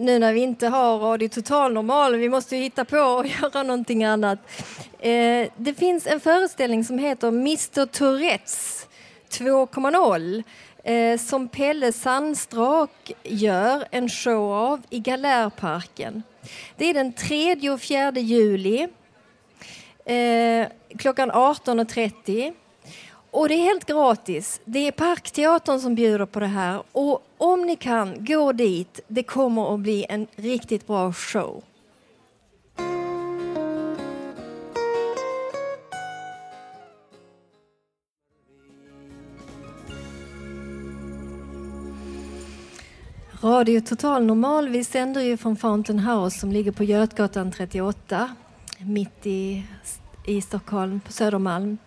nu 0.00 0.18
när 0.18 0.32
vi 0.32 0.40
inte 0.40 0.68
har 0.68 0.98
Radio 0.98 1.28
Total 1.28 1.72
Normal, 1.72 2.16
vi 2.16 2.28
måste 2.28 2.56
ju 2.56 2.62
hitta 2.62 2.84
på 2.84 2.98
och 2.98 3.26
göra 3.42 3.62
någonting 3.62 4.04
annat. 4.04 4.38
Eh, 4.98 5.48
det 5.56 5.74
finns 5.74 6.06
en 6.06 6.20
föreställning 6.20 6.84
som 6.84 6.98
heter 6.98 7.28
Mr 7.28 7.86
Tourettes 7.86 8.86
2.0 9.30 10.42
eh, 10.84 11.18
som 11.18 11.48
Pelle 11.48 11.92
Sandstrak 11.92 13.12
gör 13.22 13.84
en 13.90 14.08
show 14.08 14.52
av 14.52 14.82
i 14.90 14.98
Galärparken. 14.98 16.22
Det 16.76 16.84
är 16.84 16.94
den 16.94 17.12
3 17.12 17.70
och 17.70 17.80
4 17.80 18.12
juli 18.12 18.88
eh, 20.04 20.66
klockan 20.98 21.30
18.30. 21.30 22.52
Och 23.30 23.48
det 23.48 23.54
är 23.54 23.64
helt 23.64 23.86
gratis. 23.86 24.60
Det 24.64 24.86
är 24.86 24.92
Parkteatern 24.92 25.80
som 25.80 25.94
bjuder 25.94 26.26
på 26.26 26.40
det 26.40 26.46
här. 26.46 26.82
Och 26.92 27.26
om 27.38 27.62
ni 27.62 27.76
kan, 27.76 28.24
gå 28.24 28.52
dit. 28.52 29.00
Det 29.08 29.22
kommer 29.22 29.74
att 29.74 29.80
bli 29.80 30.06
en 30.08 30.26
riktigt 30.36 30.86
bra 30.86 31.12
show. 31.12 31.62
Radio 43.42 43.80
Total 43.80 44.24
Normal, 44.24 44.68
vi 44.68 44.84
sänder 44.84 45.20
ju 45.20 45.36
från 45.36 45.56
Fountain 45.56 45.98
House 45.98 46.38
som 46.38 46.52
ligger 46.52 46.72
på 46.72 46.84
Götgatan 46.84 47.52
38 47.52 48.30
mitt 48.78 49.26
i, 49.26 49.64
i 50.26 50.40
Stockholm, 50.40 51.00
på 51.00 51.12
Södermalm. 51.12 51.78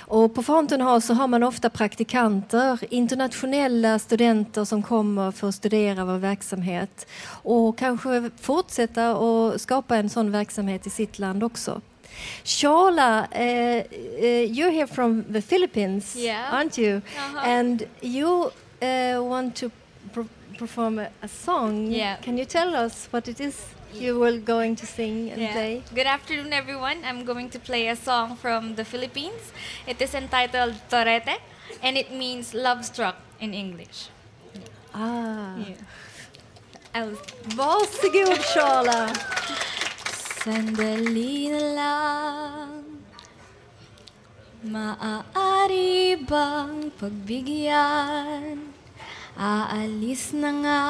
Och 0.00 0.34
på 0.34 0.42
Fountain 0.42 0.80
House 0.80 1.06
så 1.06 1.14
har 1.14 1.26
man 1.28 1.42
ofta 1.42 1.70
praktikanter, 1.70 2.78
internationella 2.90 3.98
studenter 3.98 4.64
som 4.64 4.82
kommer 4.82 5.30
för 5.30 5.48
att 5.48 5.54
studera 5.54 6.04
vår 6.04 6.18
verksamhet 6.18 7.06
och 7.42 7.78
kanske 7.78 8.30
fortsätta 8.40 9.16
och 9.16 9.60
skapa 9.60 9.96
en 9.96 10.10
sån 10.10 10.30
verksamhet 10.32 10.86
i 10.86 10.90
sitt 10.90 11.18
land 11.18 11.44
också. 11.44 11.80
Shala, 12.44 13.20
uh, 13.20 13.38
uh, 13.38 14.44
you're 14.52 14.70
here 14.70 14.86
from 14.86 15.24
the 15.32 15.42
Philippines, 15.42 16.16
Yeah. 16.16 16.54
aren't 16.54 16.78
you? 16.78 16.96
Uh-huh. 17.00 17.48
And 17.48 17.82
you 18.00 18.50
uh, 18.82 19.28
want 19.28 19.56
to 19.56 19.70
per- 20.14 20.26
perform 20.58 20.98
a, 20.98 21.06
a 21.20 21.28
song. 21.28 21.92
Yeah. 21.92 22.16
Can 22.24 22.38
you 22.38 22.44
tell 22.46 22.74
us 22.86 23.08
what 23.10 23.28
it 23.28 23.40
is 23.40 23.56
you 23.94 24.18
were 24.18 24.38
going 24.38 24.76
to 24.76 24.86
sing 24.86 25.30
and 25.30 25.40
Yeah. 25.40 25.52
play? 25.52 25.82
Good 25.94 26.06
afternoon, 26.06 26.52
everyone. 26.52 27.04
I'm 27.04 27.24
going 27.24 27.48
to 27.50 27.58
play 27.58 27.88
a 27.88 27.96
song 27.96 28.36
from 28.36 28.74
the 28.76 28.84
Philippines. 28.84 29.52
It 29.86 30.00
is 30.00 30.14
entitled 30.14 30.74
Torete, 30.88 31.40
and 31.82 31.96
it 31.96 32.12
means 32.12 32.54
love 32.54 32.84
struck 32.84 33.16
in 33.40 33.54
English. 33.54 34.08
Ah. 34.94 35.56
I'll... 36.94 37.16
Varsågod, 37.56 38.40
Shala. 38.52 39.08
Sandali 40.42 41.48
na 41.54 41.62
lang 41.78 42.82
Maaari 44.62 46.14
bang 46.22 46.90
pagbigyan? 46.94 48.70
Aalis 49.34 50.30
na 50.38 50.50
nga 50.62 50.80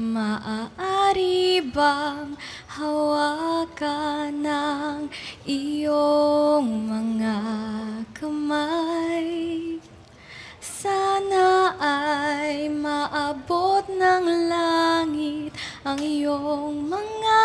Maaari 0.00 1.60
bang 1.60 2.32
hawakan 2.72 4.32
ng 4.32 5.12
iyong 5.44 6.88
mga 6.88 7.36
kamay? 8.16 9.76
Sana 10.56 11.76
ay 11.76 12.72
maabot 12.72 13.84
ng 13.92 14.48
langit 14.48 15.52
ang 15.84 16.00
iyong 16.00 16.80
mga 16.88 17.44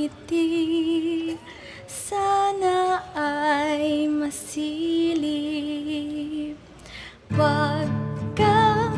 ngiti. 0.00 1.36
Sana 1.84 3.04
ay 3.12 4.08
masilip. 4.08 5.36
Huwag 7.36 7.92
kang 8.32 8.96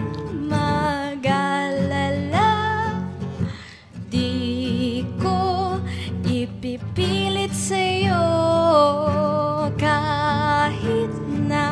kahit 9.79 11.15
na 11.47 11.71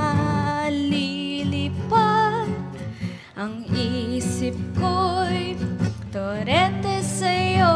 lilipad 0.70 2.46
ang 3.34 3.66
isip 3.74 4.54
ko'y 4.78 5.58
torete 6.14 7.02
sa'yo. 7.02 7.74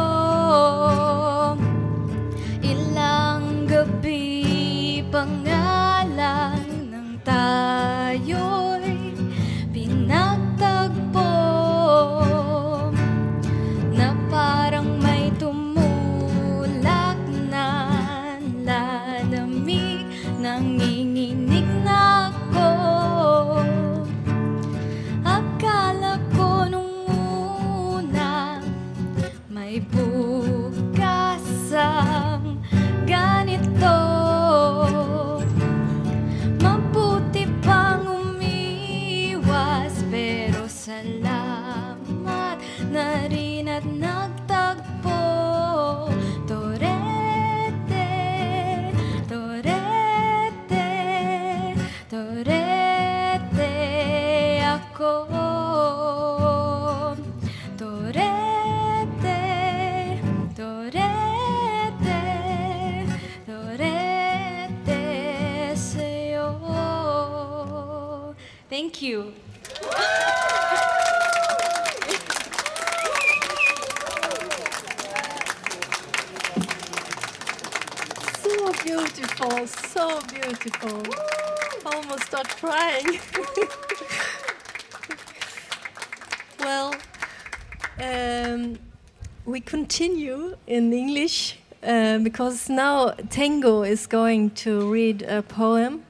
Because 92.41 92.69
now 92.69 93.11
Tango 93.29 93.83
is 93.83 94.07
going 94.07 94.49
to 94.65 94.91
read 94.91 95.21
a 95.21 95.43
poem. 95.43 96.01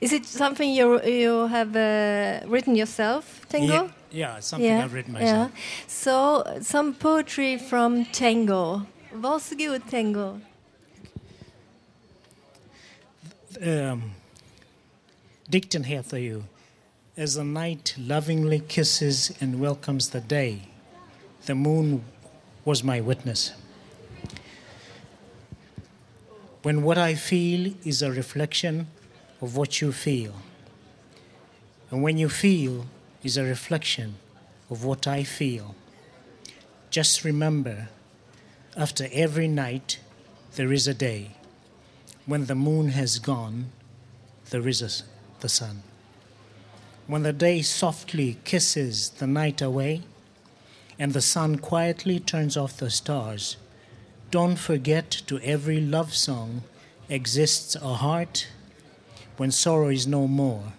Is 0.00 0.12
it 0.12 0.26
something 0.26 0.70
you 0.70 1.02
you 1.02 1.48
have 1.48 1.74
uh, 1.74 2.46
written 2.46 2.76
yourself, 2.76 3.24
Tango? 3.48 3.66
Yeah, 3.66 3.88
yeah, 4.12 4.40
something 4.40 4.70
I've 4.70 4.94
written 4.94 5.12
myself. 5.12 5.50
Yeah. 5.50 5.60
So 5.88 6.44
some 6.60 6.94
poetry 6.94 7.58
from 7.58 8.04
Tango. 8.12 8.86
Varsågod 9.12 9.82
Tango. 9.90 10.40
um, 13.60 14.12
dikten 15.48 15.84
heter 15.84 16.18
ju 16.18 16.44
As 17.16 17.34
the 17.34 17.44
night 17.44 17.94
lovingly 17.98 18.60
kisses 18.60 19.32
and 19.40 19.60
welcomes 19.60 20.10
the 20.10 20.20
day, 20.20 20.58
the 21.46 21.54
moon 21.54 22.02
was 22.64 22.84
my 22.84 23.00
witness. 23.00 23.52
When 26.62 26.82
what 26.82 26.96
I 26.96 27.14
feel 27.14 27.74
is 27.84 28.02
a 28.02 28.12
reflection 28.12 28.86
of 29.40 29.56
what 29.56 29.80
you 29.80 29.90
feel, 29.92 30.34
and 31.90 32.02
when 32.02 32.18
you 32.18 32.28
feel 32.28 32.86
is 33.24 33.36
a 33.36 33.44
reflection 33.44 34.14
of 34.70 34.84
what 34.84 35.06
I 35.06 35.24
feel, 35.24 35.74
just 36.90 37.24
remember 37.24 37.88
after 38.76 39.08
every 39.12 39.48
night 39.48 39.98
there 40.54 40.72
is 40.72 40.86
a 40.86 40.94
day. 40.94 41.32
When 42.26 42.46
the 42.46 42.54
moon 42.54 42.90
has 42.90 43.18
gone, 43.18 43.72
there 44.50 44.68
is 44.68 44.80
a 44.82 45.04
the 45.40 45.48
sun. 45.48 45.82
When 47.08 47.24
the 47.24 47.32
day 47.32 47.62
softly 47.62 48.38
kisses 48.44 49.10
the 49.10 49.26
night 49.26 49.60
away, 49.60 50.02
and 50.98 51.12
the 51.12 51.20
sun 51.20 51.58
quietly 51.58 52.20
turns 52.20 52.56
off 52.56 52.76
the 52.76 52.90
stars, 52.90 53.56
don't 54.32 54.56
forget 54.56 55.10
to 55.10 55.38
every 55.40 55.78
love 55.78 56.14
song 56.14 56.62
exists 57.10 57.74
a 57.74 57.94
heart 57.96 58.48
when 59.36 59.50
sorrow 59.50 59.88
is 59.90 60.06
no 60.06 60.26
more, 60.26 60.72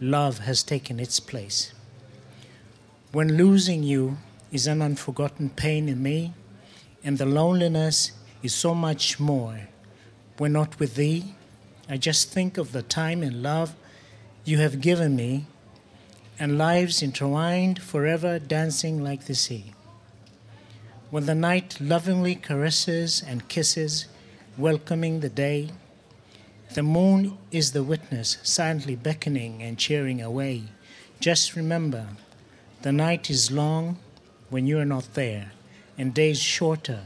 love 0.00 0.40
has 0.40 0.64
taken 0.64 0.98
its 0.98 1.20
place. 1.20 1.72
When 3.12 3.36
losing 3.36 3.84
you 3.84 4.18
is 4.50 4.66
an 4.66 4.82
unforgotten 4.82 5.50
pain 5.50 5.88
in 5.88 6.02
me, 6.02 6.34
and 7.04 7.16
the 7.16 7.26
loneliness 7.26 8.10
is 8.42 8.52
so 8.52 8.74
much 8.74 9.20
more. 9.20 9.68
When 10.38 10.54
not 10.54 10.80
with 10.80 10.96
thee, 10.96 11.36
I 11.88 11.96
just 11.96 12.32
think 12.32 12.58
of 12.58 12.72
the 12.72 12.82
time 12.82 13.22
and 13.22 13.40
love 13.40 13.76
you 14.44 14.58
have 14.58 14.80
given 14.80 15.14
me, 15.14 15.46
and 16.40 16.58
lives 16.58 17.02
intertwined 17.02 17.80
forever 17.80 18.40
dancing 18.40 19.04
like 19.04 19.26
the 19.26 19.36
sea. 19.36 19.74
When 21.14 21.26
the 21.26 21.34
night 21.36 21.80
lovingly 21.80 22.34
caresses 22.34 23.22
and 23.24 23.48
kisses, 23.48 24.06
welcoming 24.58 25.20
the 25.20 25.28
day, 25.28 25.70
the 26.74 26.82
moon 26.82 27.38
is 27.52 27.70
the 27.70 27.84
witness, 27.84 28.38
silently 28.42 28.96
beckoning 28.96 29.62
and 29.62 29.78
cheering 29.78 30.20
away. 30.20 30.64
Just 31.20 31.54
remember, 31.54 32.08
the 32.82 32.90
night 32.90 33.30
is 33.30 33.52
long 33.52 33.98
when 34.50 34.66
you 34.66 34.76
are 34.80 34.84
not 34.84 35.14
there, 35.14 35.52
and 35.96 36.12
days 36.12 36.40
shorter 36.40 37.04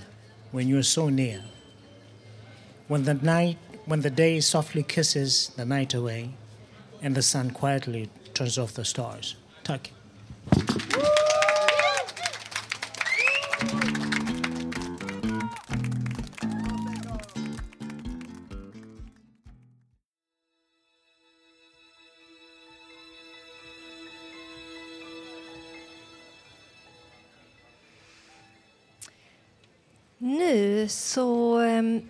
when 0.53 0.69
you 0.69 0.79
are 0.79 0.83
so 0.83 1.11
near. 1.11 1.45
When 2.87 3.05
the 3.05 3.13
night, 3.13 3.59
when 3.85 4.01
the 4.01 4.09
day 4.09 4.41
softly 4.41 4.85
kisses 4.85 5.49
the 5.55 5.67
night 5.67 5.93
away, 5.93 6.31
and 7.03 7.15
the 7.15 7.21
sun 7.21 7.51
quietly 7.51 8.09
turns 8.33 8.57
off 8.57 8.73
the 8.73 8.87
stars. 8.87 9.37
Tack. 9.65 9.91
Så... 30.89 31.59
Ehm, 31.59 32.03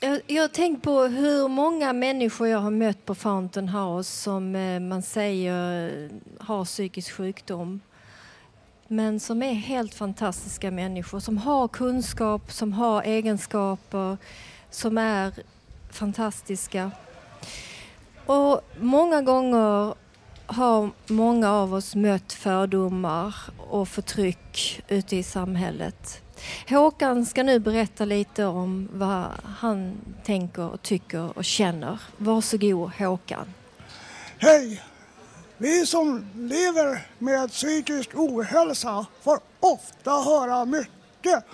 jag, 0.00 0.20
jag 0.26 0.42
har 0.42 0.48
tänkt 0.48 0.82
på 0.82 1.02
hur 1.02 1.48
många 1.48 1.92
människor 1.92 2.48
jag 2.48 2.58
har 2.58 2.70
mött 2.70 3.04
på 3.04 3.14
Fountain 3.14 3.68
House 3.68 4.10
som 4.22 4.56
eh, 4.56 4.80
man 4.80 5.02
säger 5.02 6.10
har 6.40 6.64
psykisk 6.64 7.12
sjukdom. 7.12 7.80
Men 8.88 9.20
som 9.20 9.42
är 9.42 9.52
helt 9.52 9.94
fantastiska 9.94 10.70
människor 10.70 11.20
som 11.20 11.38
har 11.38 11.68
kunskap, 11.68 12.52
som 12.52 12.72
har 12.72 13.02
egenskaper, 13.02 14.16
som 14.70 14.98
är 14.98 15.32
fantastiska. 15.90 16.90
Och 18.26 18.60
många 18.80 19.22
gånger 19.22 19.94
har 20.46 20.90
många 21.06 21.52
av 21.52 21.74
oss 21.74 21.94
mött 21.94 22.32
fördomar 22.32 23.34
och 23.70 23.88
förtryck 23.88 24.82
ute 24.88 25.16
i 25.16 25.22
samhället. 25.22 26.23
Håkan 26.68 27.26
ska 27.26 27.42
nu 27.42 27.58
berätta 27.58 28.04
lite 28.04 28.44
om 28.44 28.88
vad 28.92 29.26
han 29.58 29.96
tänker 30.24 30.72
och 30.72 30.82
tycker 30.82 31.38
och 31.38 31.44
känner. 31.44 32.00
Varsågod 32.16 32.90
Håkan. 32.98 33.54
Hej! 34.38 34.82
Vi 35.58 35.86
som 35.86 36.26
lever 36.34 37.06
med 37.18 37.50
psykisk 37.50 38.10
ohälsa 38.14 39.06
får 39.22 39.38
ofta 39.60 40.10
höra 40.10 40.64
mycket 40.64 41.44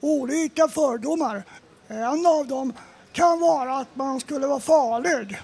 olika 0.00 0.68
fördomar. 0.68 1.42
En 1.88 2.26
av 2.26 2.46
dem 2.46 2.72
kan 3.12 3.40
vara 3.40 3.76
att 3.76 3.96
man 3.96 4.20
skulle 4.20 4.46
vara 4.46 4.60
farlig. 4.60 5.40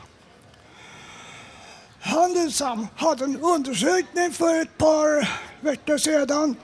Handelsam 2.00 2.86
hade 2.96 3.24
en 3.24 3.40
undersökning 3.40 4.32
för 4.32 4.62
ett 4.62 4.78
par 4.78 5.28
veckor 5.60 5.98
sedan 5.98 6.56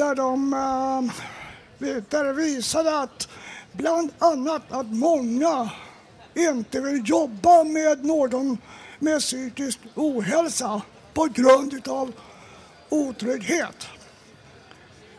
där 0.00 0.14
de 0.14 0.52
eh, 0.52 1.96
där 2.08 2.24
det 2.24 2.32
visade 2.32 2.98
att 2.98 3.28
bland 3.72 4.10
annat 4.18 4.62
att 4.72 4.86
många 4.86 5.70
inte 6.34 6.80
vill 6.80 7.08
jobba 7.08 7.64
med 7.64 8.04
någon 8.04 8.58
med 8.98 9.20
psykisk 9.20 9.78
ohälsa 9.94 10.82
på 11.14 11.24
grund 11.24 11.88
av 11.88 12.12
otrygghet. 12.88 13.86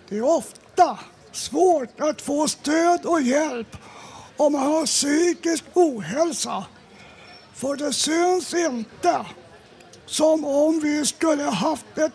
Det 0.09 0.17
är 0.17 0.38
ofta 0.38 0.99
svårt 1.32 2.01
att 2.01 2.21
få 2.21 2.47
stöd 2.47 3.05
och 3.05 3.21
hjälp 3.21 3.77
om 4.38 4.53
man 4.53 4.61
har 4.61 4.86
psykisk 4.86 5.63
ohälsa. 5.73 6.65
För 7.53 7.75
det 7.75 7.93
syns 7.93 8.53
inte 8.53 9.25
som 10.05 10.45
om 10.45 10.79
vi 10.79 11.05
skulle 11.05 11.43
haft 11.43 11.97
ett, 11.97 12.13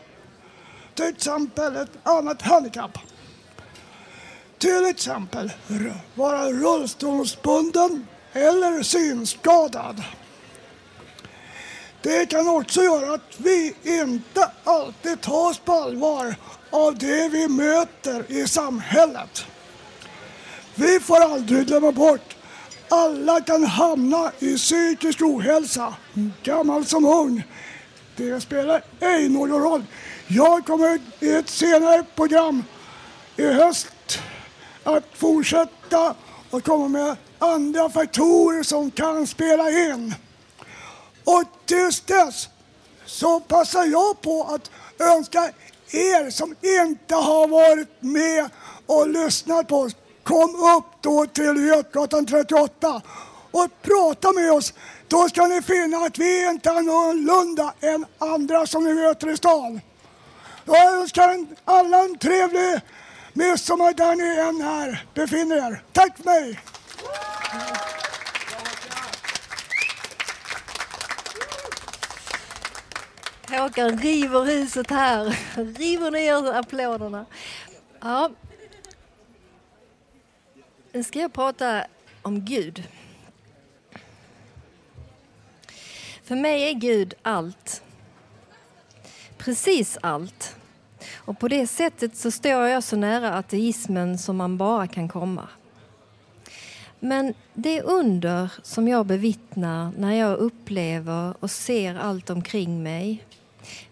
till 0.96 1.04
exempel 1.04 1.76
ett 1.76 1.90
annat 2.02 2.42
handikapp. 2.42 2.98
Till 4.58 4.86
exempel 4.86 5.52
vara 6.14 6.46
rullstolsbunden 6.46 8.06
eller 8.32 8.82
synskadad. 8.82 10.02
Det 12.02 12.26
kan 12.26 12.48
också 12.48 12.82
göra 12.82 13.14
att 13.14 13.40
vi 13.40 13.74
inte 13.82 14.50
alltid 14.64 15.20
tas 15.20 15.58
på 15.58 15.72
allvar 15.72 16.34
av 16.70 16.98
det 16.98 17.28
vi 17.28 17.48
möter 17.48 18.32
i 18.32 18.48
samhället. 18.48 19.46
Vi 20.74 21.00
får 21.00 21.20
aldrig 21.20 21.66
glömma 21.66 21.92
bort 21.92 22.36
alla 22.88 23.40
kan 23.40 23.64
hamna 23.64 24.32
i 24.38 24.56
psykisk 24.56 25.22
ohälsa, 25.22 25.94
gammal 26.42 26.84
som 26.84 27.04
ung. 27.04 27.42
Det 28.16 28.40
spelar 28.40 28.82
ej 29.00 29.28
någon 29.28 29.62
roll. 29.62 29.84
Jag 30.28 30.66
kommer 30.66 31.00
i 31.20 31.34
ett 31.34 31.48
senare 31.48 32.04
program 32.14 32.64
i 33.36 33.46
höst 33.46 34.18
att 34.84 35.04
fortsätta 35.14 36.14
och 36.50 36.64
komma 36.64 36.88
med 36.88 37.16
andra 37.38 37.90
faktorer 37.90 38.62
som 38.62 38.90
kan 38.90 39.26
spela 39.26 39.70
in. 39.70 40.14
Och 41.24 41.44
tills 41.66 42.00
dess 42.00 42.48
så 43.04 43.40
passar 43.40 43.84
jag 43.84 44.20
på 44.20 44.42
att 44.42 44.70
önska 45.00 45.50
er 45.90 46.30
som 46.30 46.54
inte 46.62 47.14
har 47.14 47.48
varit 47.48 47.88
med 48.00 48.50
och 48.86 49.08
lyssnat 49.08 49.68
på 49.68 49.80
oss, 49.80 49.92
kom 50.22 50.54
upp 50.76 51.02
då 51.02 51.26
till 51.26 51.66
Götgatan 51.66 52.26
38 52.26 53.02
och 53.50 53.68
prata 53.82 54.32
med 54.32 54.52
oss. 54.52 54.74
Då 55.08 55.28
ska 55.28 55.46
ni 55.46 55.62
finna 55.62 55.96
att 55.96 56.18
vi 56.18 56.48
inte 56.48 56.68
är 56.70 56.74
annorlunda 56.74 57.74
än 57.80 58.06
andra 58.18 58.66
som 58.66 58.84
ni 58.84 58.94
möter 58.94 59.30
i 59.30 59.36
stan. 59.36 59.80
Jag 60.66 60.94
önskar 61.00 61.28
en- 61.28 61.56
alla 61.64 61.98
en 62.04 62.18
trevlig 62.18 62.80
midsommar 63.32 63.92
där 63.92 64.14
ni 64.14 64.38
än 64.48 64.60
är 64.68 65.04
befinner 65.14 65.56
er. 65.56 65.82
Tack 65.92 66.16
för 66.16 66.24
mig! 66.24 66.60
Håkan 73.48 73.98
river 73.98 74.44
huset 74.44 74.90
här. 74.90 75.38
River 75.78 76.10
ner 76.10 76.52
applåderna. 76.54 77.26
Ja. 78.00 78.30
Nu 80.92 81.04
ska 81.04 81.18
jag 81.18 81.32
prata 81.32 81.86
om 82.22 82.44
Gud. 82.44 82.88
För 86.24 86.36
mig 86.36 86.62
är 86.70 86.72
Gud 86.72 87.14
allt. 87.22 87.82
Precis 89.38 89.98
allt. 90.00 90.55
Och 91.26 91.38
på 91.38 91.48
det 91.48 91.66
sättet 91.66 92.16
så 92.16 92.30
står 92.30 92.66
jag 92.66 92.82
så 92.82 92.96
nära 92.96 93.34
ateismen 93.34 94.18
som 94.18 94.36
man 94.36 94.56
bara 94.56 94.86
kan 94.86 95.08
komma. 95.08 95.48
Men 97.00 97.34
det 97.54 97.82
under 97.82 98.52
som 98.62 98.88
jag 98.88 99.06
bevittnar 99.06 99.92
när 99.98 100.12
jag 100.12 100.38
upplever 100.38 101.34
och 101.40 101.50
ser 101.50 101.94
allt 101.94 102.30
omkring 102.30 102.82
mig 102.82 103.24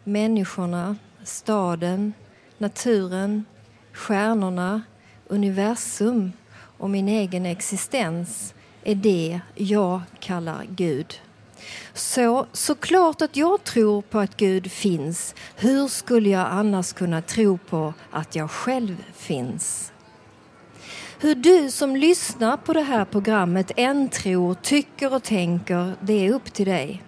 människorna, 0.04 0.96
staden, 1.24 2.12
naturen, 2.58 3.44
stjärnorna, 3.92 4.82
universum 5.26 6.32
och 6.78 6.90
min 6.90 7.08
egen 7.08 7.46
existens 7.46 8.54
är 8.84 8.94
det 8.94 9.40
jag 9.54 10.00
kallar 10.20 10.64
Gud. 10.68 11.20
Så 11.94 12.46
såklart 12.52 13.22
att 13.22 13.36
jag 13.36 13.64
tror 13.64 14.02
på 14.02 14.18
att 14.18 14.36
Gud 14.36 14.70
finns. 14.70 15.34
Hur 15.56 15.88
skulle 15.88 16.28
jag 16.28 16.46
annars 16.50 16.92
kunna 16.92 17.22
tro 17.22 17.58
på 17.58 17.94
att 18.10 18.36
jag 18.36 18.50
själv 18.50 19.04
finns? 19.16 19.92
Hur 21.20 21.34
du 21.34 21.70
som 21.70 21.96
lyssnar 21.96 22.56
på 22.56 22.72
det 22.72 22.82
här 22.82 23.04
programmet 23.04 23.70
än 23.76 24.08
tror, 24.08 24.54
tycker 24.54 25.14
och 25.14 25.22
tänker, 25.22 25.94
det 26.00 26.26
är 26.26 26.32
upp 26.32 26.52
till 26.52 26.66
dig. 26.66 27.02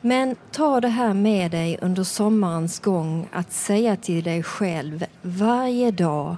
Men 0.00 0.36
ta 0.50 0.80
det 0.80 0.88
här 0.88 1.14
med 1.14 1.50
dig 1.50 1.78
under 1.82 2.04
sommarens 2.04 2.80
gång 2.80 3.28
att 3.32 3.52
säga 3.52 3.96
till 3.96 4.24
dig 4.24 4.42
själv 4.42 5.04
varje 5.22 5.90
dag, 5.90 6.36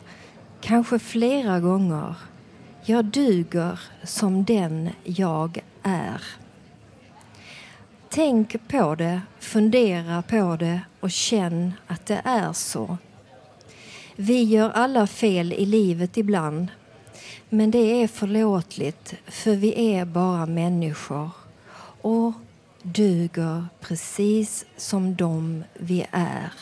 kanske 0.60 0.98
flera 0.98 1.60
gånger, 1.60 2.14
jag 2.84 3.04
duger 3.04 3.80
som 4.02 4.44
den 4.44 4.90
jag 5.04 5.62
är 5.82 6.22
tänk 8.14 8.68
på 8.68 8.94
det, 8.94 9.20
fundera 9.38 10.22
på 10.22 10.56
det 10.56 10.80
och 11.00 11.10
känn 11.10 11.72
att 11.86 12.06
det 12.06 12.20
är 12.24 12.52
så. 12.52 12.98
Vi 14.16 14.42
gör 14.42 14.70
alla 14.70 15.06
fel 15.06 15.52
i 15.52 15.66
livet 15.66 16.16
ibland. 16.16 16.68
Men 17.48 17.70
det 17.70 18.02
är 18.02 18.08
förlåtligt, 18.08 19.14
för 19.26 19.56
vi 19.56 19.94
är 19.94 20.04
bara 20.04 20.46
människor 20.46 21.30
och 22.00 22.32
duger 22.82 23.66
precis 23.80 24.64
som 24.76 25.14
de 25.14 25.64
vi 25.74 26.06
är. 26.10 26.52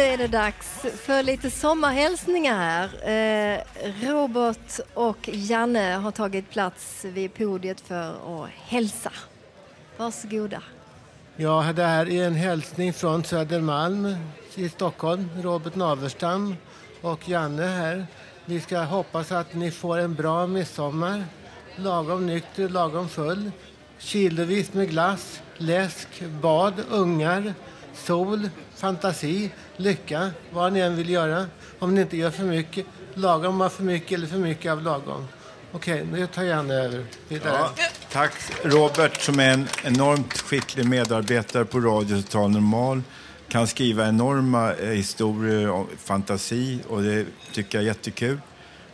Är 0.00 0.18
det 0.18 0.26
dags 0.26 0.86
för 1.04 1.22
lite 1.22 1.50
sommarhälsningar 1.50 2.56
här. 2.56 2.84
Eh, 3.08 3.60
Robert 4.08 4.80
och 4.94 5.28
Janne 5.32 5.94
har 5.94 6.10
tagit 6.10 6.50
plats 6.50 7.04
vid 7.04 7.34
podiet 7.34 7.80
för 7.80 8.10
att 8.10 8.50
hälsa. 8.50 9.12
Varsågoda. 9.96 10.62
Ja, 11.36 11.72
det 11.76 11.84
här 11.84 12.08
är 12.08 12.26
en 12.26 12.34
hälsning 12.34 12.92
från 12.92 13.24
Södermalm 13.24 14.16
i 14.54 14.68
Stockholm. 14.68 15.28
Robert 15.42 15.74
Naverstam 15.74 16.56
och 17.00 17.28
Janne 17.28 17.66
här. 17.66 18.06
Vi 18.44 18.60
ska 18.60 18.78
hoppas 18.78 19.32
att 19.32 19.54
ni 19.54 19.70
får 19.70 19.98
en 19.98 20.14
bra 20.14 20.46
midsommar. 20.46 21.24
Lagom 21.76 22.26
nykter, 22.26 22.68
lagom 22.68 23.08
full. 23.08 23.50
Kilovis 23.98 24.72
med 24.72 24.90
glass, 24.90 25.42
läsk, 25.56 26.08
bad, 26.42 26.74
ungar, 26.90 27.54
sol, 27.94 28.48
fantasi, 28.76 29.50
lycka, 29.76 30.30
vad 30.52 30.72
ni 30.72 30.80
än 30.80 30.96
vill 30.96 31.10
göra. 31.10 31.46
Om 31.78 31.94
ni 31.94 32.00
inte 32.00 32.16
gör 32.16 32.30
för 32.30 32.44
mycket, 32.44 32.86
lagom 33.14 33.60
av 33.60 33.68
för 33.68 33.82
mycket 33.82 34.12
eller 34.12 34.26
för 34.26 34.38
mycket 34.38 34.72
av 34.72 34.82
lagom. 34.82 35.28
Okej, 35.72 36.06
nu 36.12 36.26
tar 36.26 36.42
Janne 36.42 36.74
över. 36.74 37.04
Ja, 37.28 37.70
tack 38.12 38.32
Robert 38.64 39.20
som 39.20 39.40
är 39.40 39.52
en 39.52 39.68
enormt 39.84 40.38
skicklig 40.38 40.88
medarbetare 40.88 41.64
på 41.64 41.80
Radio 41.80 42.22
Total 42.22 42.50
Normal. 42.50 43.02
Kan 43.48 43.66
skriva 43.66 44.08
enorma 44.08 44.74
eh, 44.74 44.88
historier 44.88 45.70
och 45.70 45.86
fantasi 45.98 46.80
och 46.88 47.02
det 47.02 47.26
tycker 47.52 47.78
jag 47.78 47.82
är 47.82 47.86
jättekul. 47.86 48.40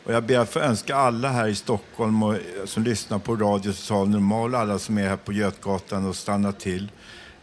Och 0.04 0.12
jag 0.12 0.24
ber 0.24 0.38
att 0.38 0.50
få 0.50 0.58
önska 0.58 0.96
alla 0.96 1.28
här 1.28 1.48
i 1.48 1.54
Stockholm 1.54 2.22
och, 2.22 2.34
eh, 2.34 2.40
som 2.64 2.82
lyssnar 2.82 3.18
på 3.18 3.36
Radio 3.36 3.72
Total 3.72 4.08
Normal, 4.08 4.54
alla 4.54 4.78
som 4.78 4.98
är 4.98 5.08
här 5.08 5.16
på 5.16 5.32
Götgatan 5.32 6.08
och 6.08 6.16
stannar 6.16 6.52
till. 6.52 6.88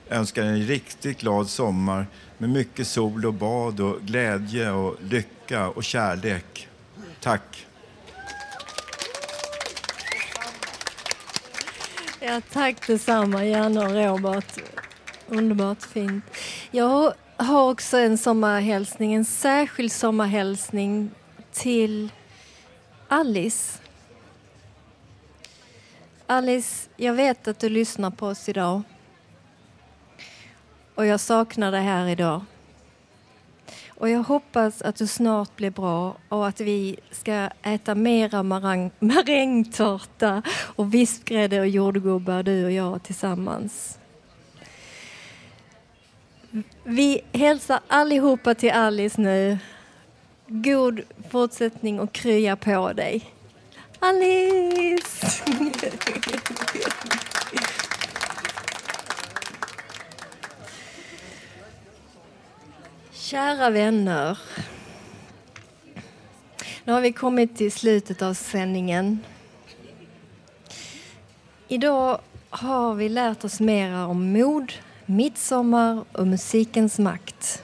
Önskar 0.09 0.43
en 0.43 0.61
riktigt 0.61 1.19
glad 1.19 1.49
sommar 1.49 2.07
med 2.37 2.49
mycket 2.49 2.87
sol 2.87 3.25
och 3.25 3.33
bad 3.33 3.79
och 3.79 4.01
glädje 4.01 4.71
och 4.71 4.95
lycka 5.01 5.69
och 5.69 5.83
kärlek. 5.83 6.67
Tack! 7.19 7.65
Ja, 12.19 12.41
tack 12.51 12.87
detsamma, 12.87 13.45
Janne 13.45 13.85
och 13.85 13.91
Robert. 13.91 14.59
Underbart 15.27 15.81
fint. 15.83 16.25
Jag 16.71 17.13
har 17.37 17.71
också 17.71 17.97
en 17.97 18.17
sommarhälsning, 18.17 19.13
en 19.13 19.25
särskild 19.25 19.91
sommarhälsning 19.91 21.11
till 21.51 22.09
Alice. 23.07 23.79
Alice, 26.27 26.89
jag 26.97 27.13
vet 27.13 27.47
att 27.47 27.59
du 27.59 27.69
lyssnar 27.69 28.11
på 28.11 28.27
oss 28.27 28.49
idag. 28.49 28.81
Och 30.95 31.05
jag 31.05 31.19
saknar 31.19 31.71
dig 31.71 31.81
här 31.81 32.07
idag. 32.07 32.41
Och 34.03 34.09
jag 34.09 34.23
hoppas 34.23 34.81
att 34.81 34.95
du 34.95 35.07
snart 35.07 35.55
blir 35.55 35.69
bra 35.69 36.17
och 36.29 36.47
att 36.47 36.59
vi 36.59 36.99
ska 37.11 37.49
äta 37.63 37.95
mera 37.95 38.43
marang, 38.43 38.91
marängtårta 38.99 40.41
och 40.75 40.93
vispgrädde 40.93 41.59
och 41.59 41.67
jordgubbar, 41.67 42.43
du 42.43 42.65
och 42.65 42.71
jag 42.71 43.03
tillsammans. 43.03 43.97
Vi 46.83 47.21
hälsar 47.31 47.79
allihopa 47.87 48.55
till 48.55 48.71
Alice 48.71 49.21
nu. 49.21 49.57
God 50.47 51.01
fortsättning 51.29 51.99
och 51.99 52.11
krya 52.11 52.55
på 52.55 52.93
dig. 52.93 53.33
Alice! 53.99 55.43
Kära 63.23 63.69
vänner. 63.69 64.37
Nu 66.83 66.93
har 66.93 67.01
vi 67.01 67.11
kommit 67.13 67.57
till 67.57 67.71
slutet 67.71 68.21
av 68.21 68.33
sändningen. 68.33 69.19
Idag 71.67 72.19
har 72.49 72.93
vi 72.93 73.09
lärt 73.09 73.43
oss 73.43 73.59
mera 73.59 74.07
om 74.07 74.31
mod, 74.31 74.73
midsommar 75.05 76.03
och 76.11 76.27
musikens 76.27 76.99
makt. 76.99 77.63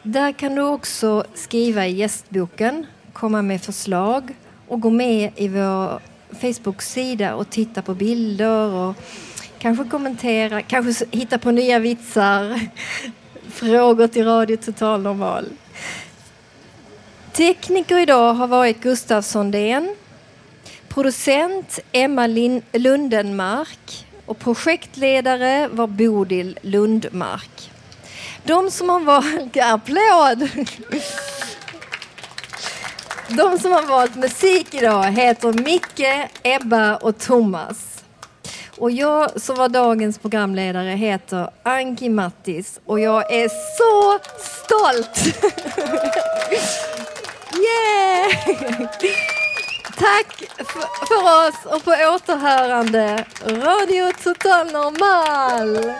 Där 0.02 0.32
kan 0.32 0.54
du 0.54 0.62
också 0.62 1.24
skriva 1.34 1.86
i 1.86 1.92
gästboken, 1.92 2.86
komma 3.12 3.42
med 3.42 3.62
förslag 3.62 4.34
och 4.68 4.80
gå 4.80 4.90
med 4.90 5.30
i 5.36 5.48
vår 5.48 6.00
Facebook-sida 6.40 7.34
och 7.34 7.50
titta 7.50 7.82
på 7.82 7.94
bilder 7.94 8.68
och 8.72 8.94
kanske 9.58 9.84
kommentera, 9.84 10.62
kanske 10.62 11.04
hitta 11.10 11.38
på 11.38 11.50
nya 11.50 11.78
vitsar. 11.78 12.60
Frågor 13.50 14.06
till 14.06 14.24
Radio 14.24 14.56
Total 14.56 15.02
Normal. 15.02 15.44
Tekniker 17.32 17.98
idag 17.98 18.34
har 18.34 18.46
varit 18.46 18.80
Gustav 18.80 19.22
Sondén. 19.22 19.94
Producent 20.88 21.80
Emma 21.92 22.26
Lin 22.26 22.62
Lundenmark 22.72 24.06
och 24.26 24.38
projektledare 24.38 25.68
var 25.68 25.86
Bodil 25.86 26.58
Lundmark. 26.62 27.70
De 28.44 28.70
som 28.70 28.88
har 28.88 29.00
valt... 29.00 29.56
Applåd! 29.62 30.48
De 33.28 33.58
som 33.58 33.72
har 33.72 33.82
valt 33.82 34.16
musik 34.16 34.74
idag 34.74 35.02
heter 35.02 35.52
Micke, 35.52 36.30
Ebba 36.42 36.96
och 36.96 37.18
Thomas. 37.18 38.04
Och 38.78 38.90
jag 38.90 39.40
som 39.40 39.56
var 39.56 39.68
dagens 39.68 40.18
programledare 40.18 40.90
heter 40.90 41.50
Anki 41.62 42.08
Mattis 42.08 42.80
och 42.86 43.00
jag 43.00 43.32
är 43.32 43.48
så 43.48 44.18
stolt! 44.38 45.26
yeah! 47.56 48.30
Tack 49.98 50.42
för 51.08 51.48
oss 51.48 51.74
och 51.74 51.84
på 51.84 51.90
återhörande 51.90 53.24
Radio 53.44 54.12
Total 54.24 54.72
Normal! 54.72 55.94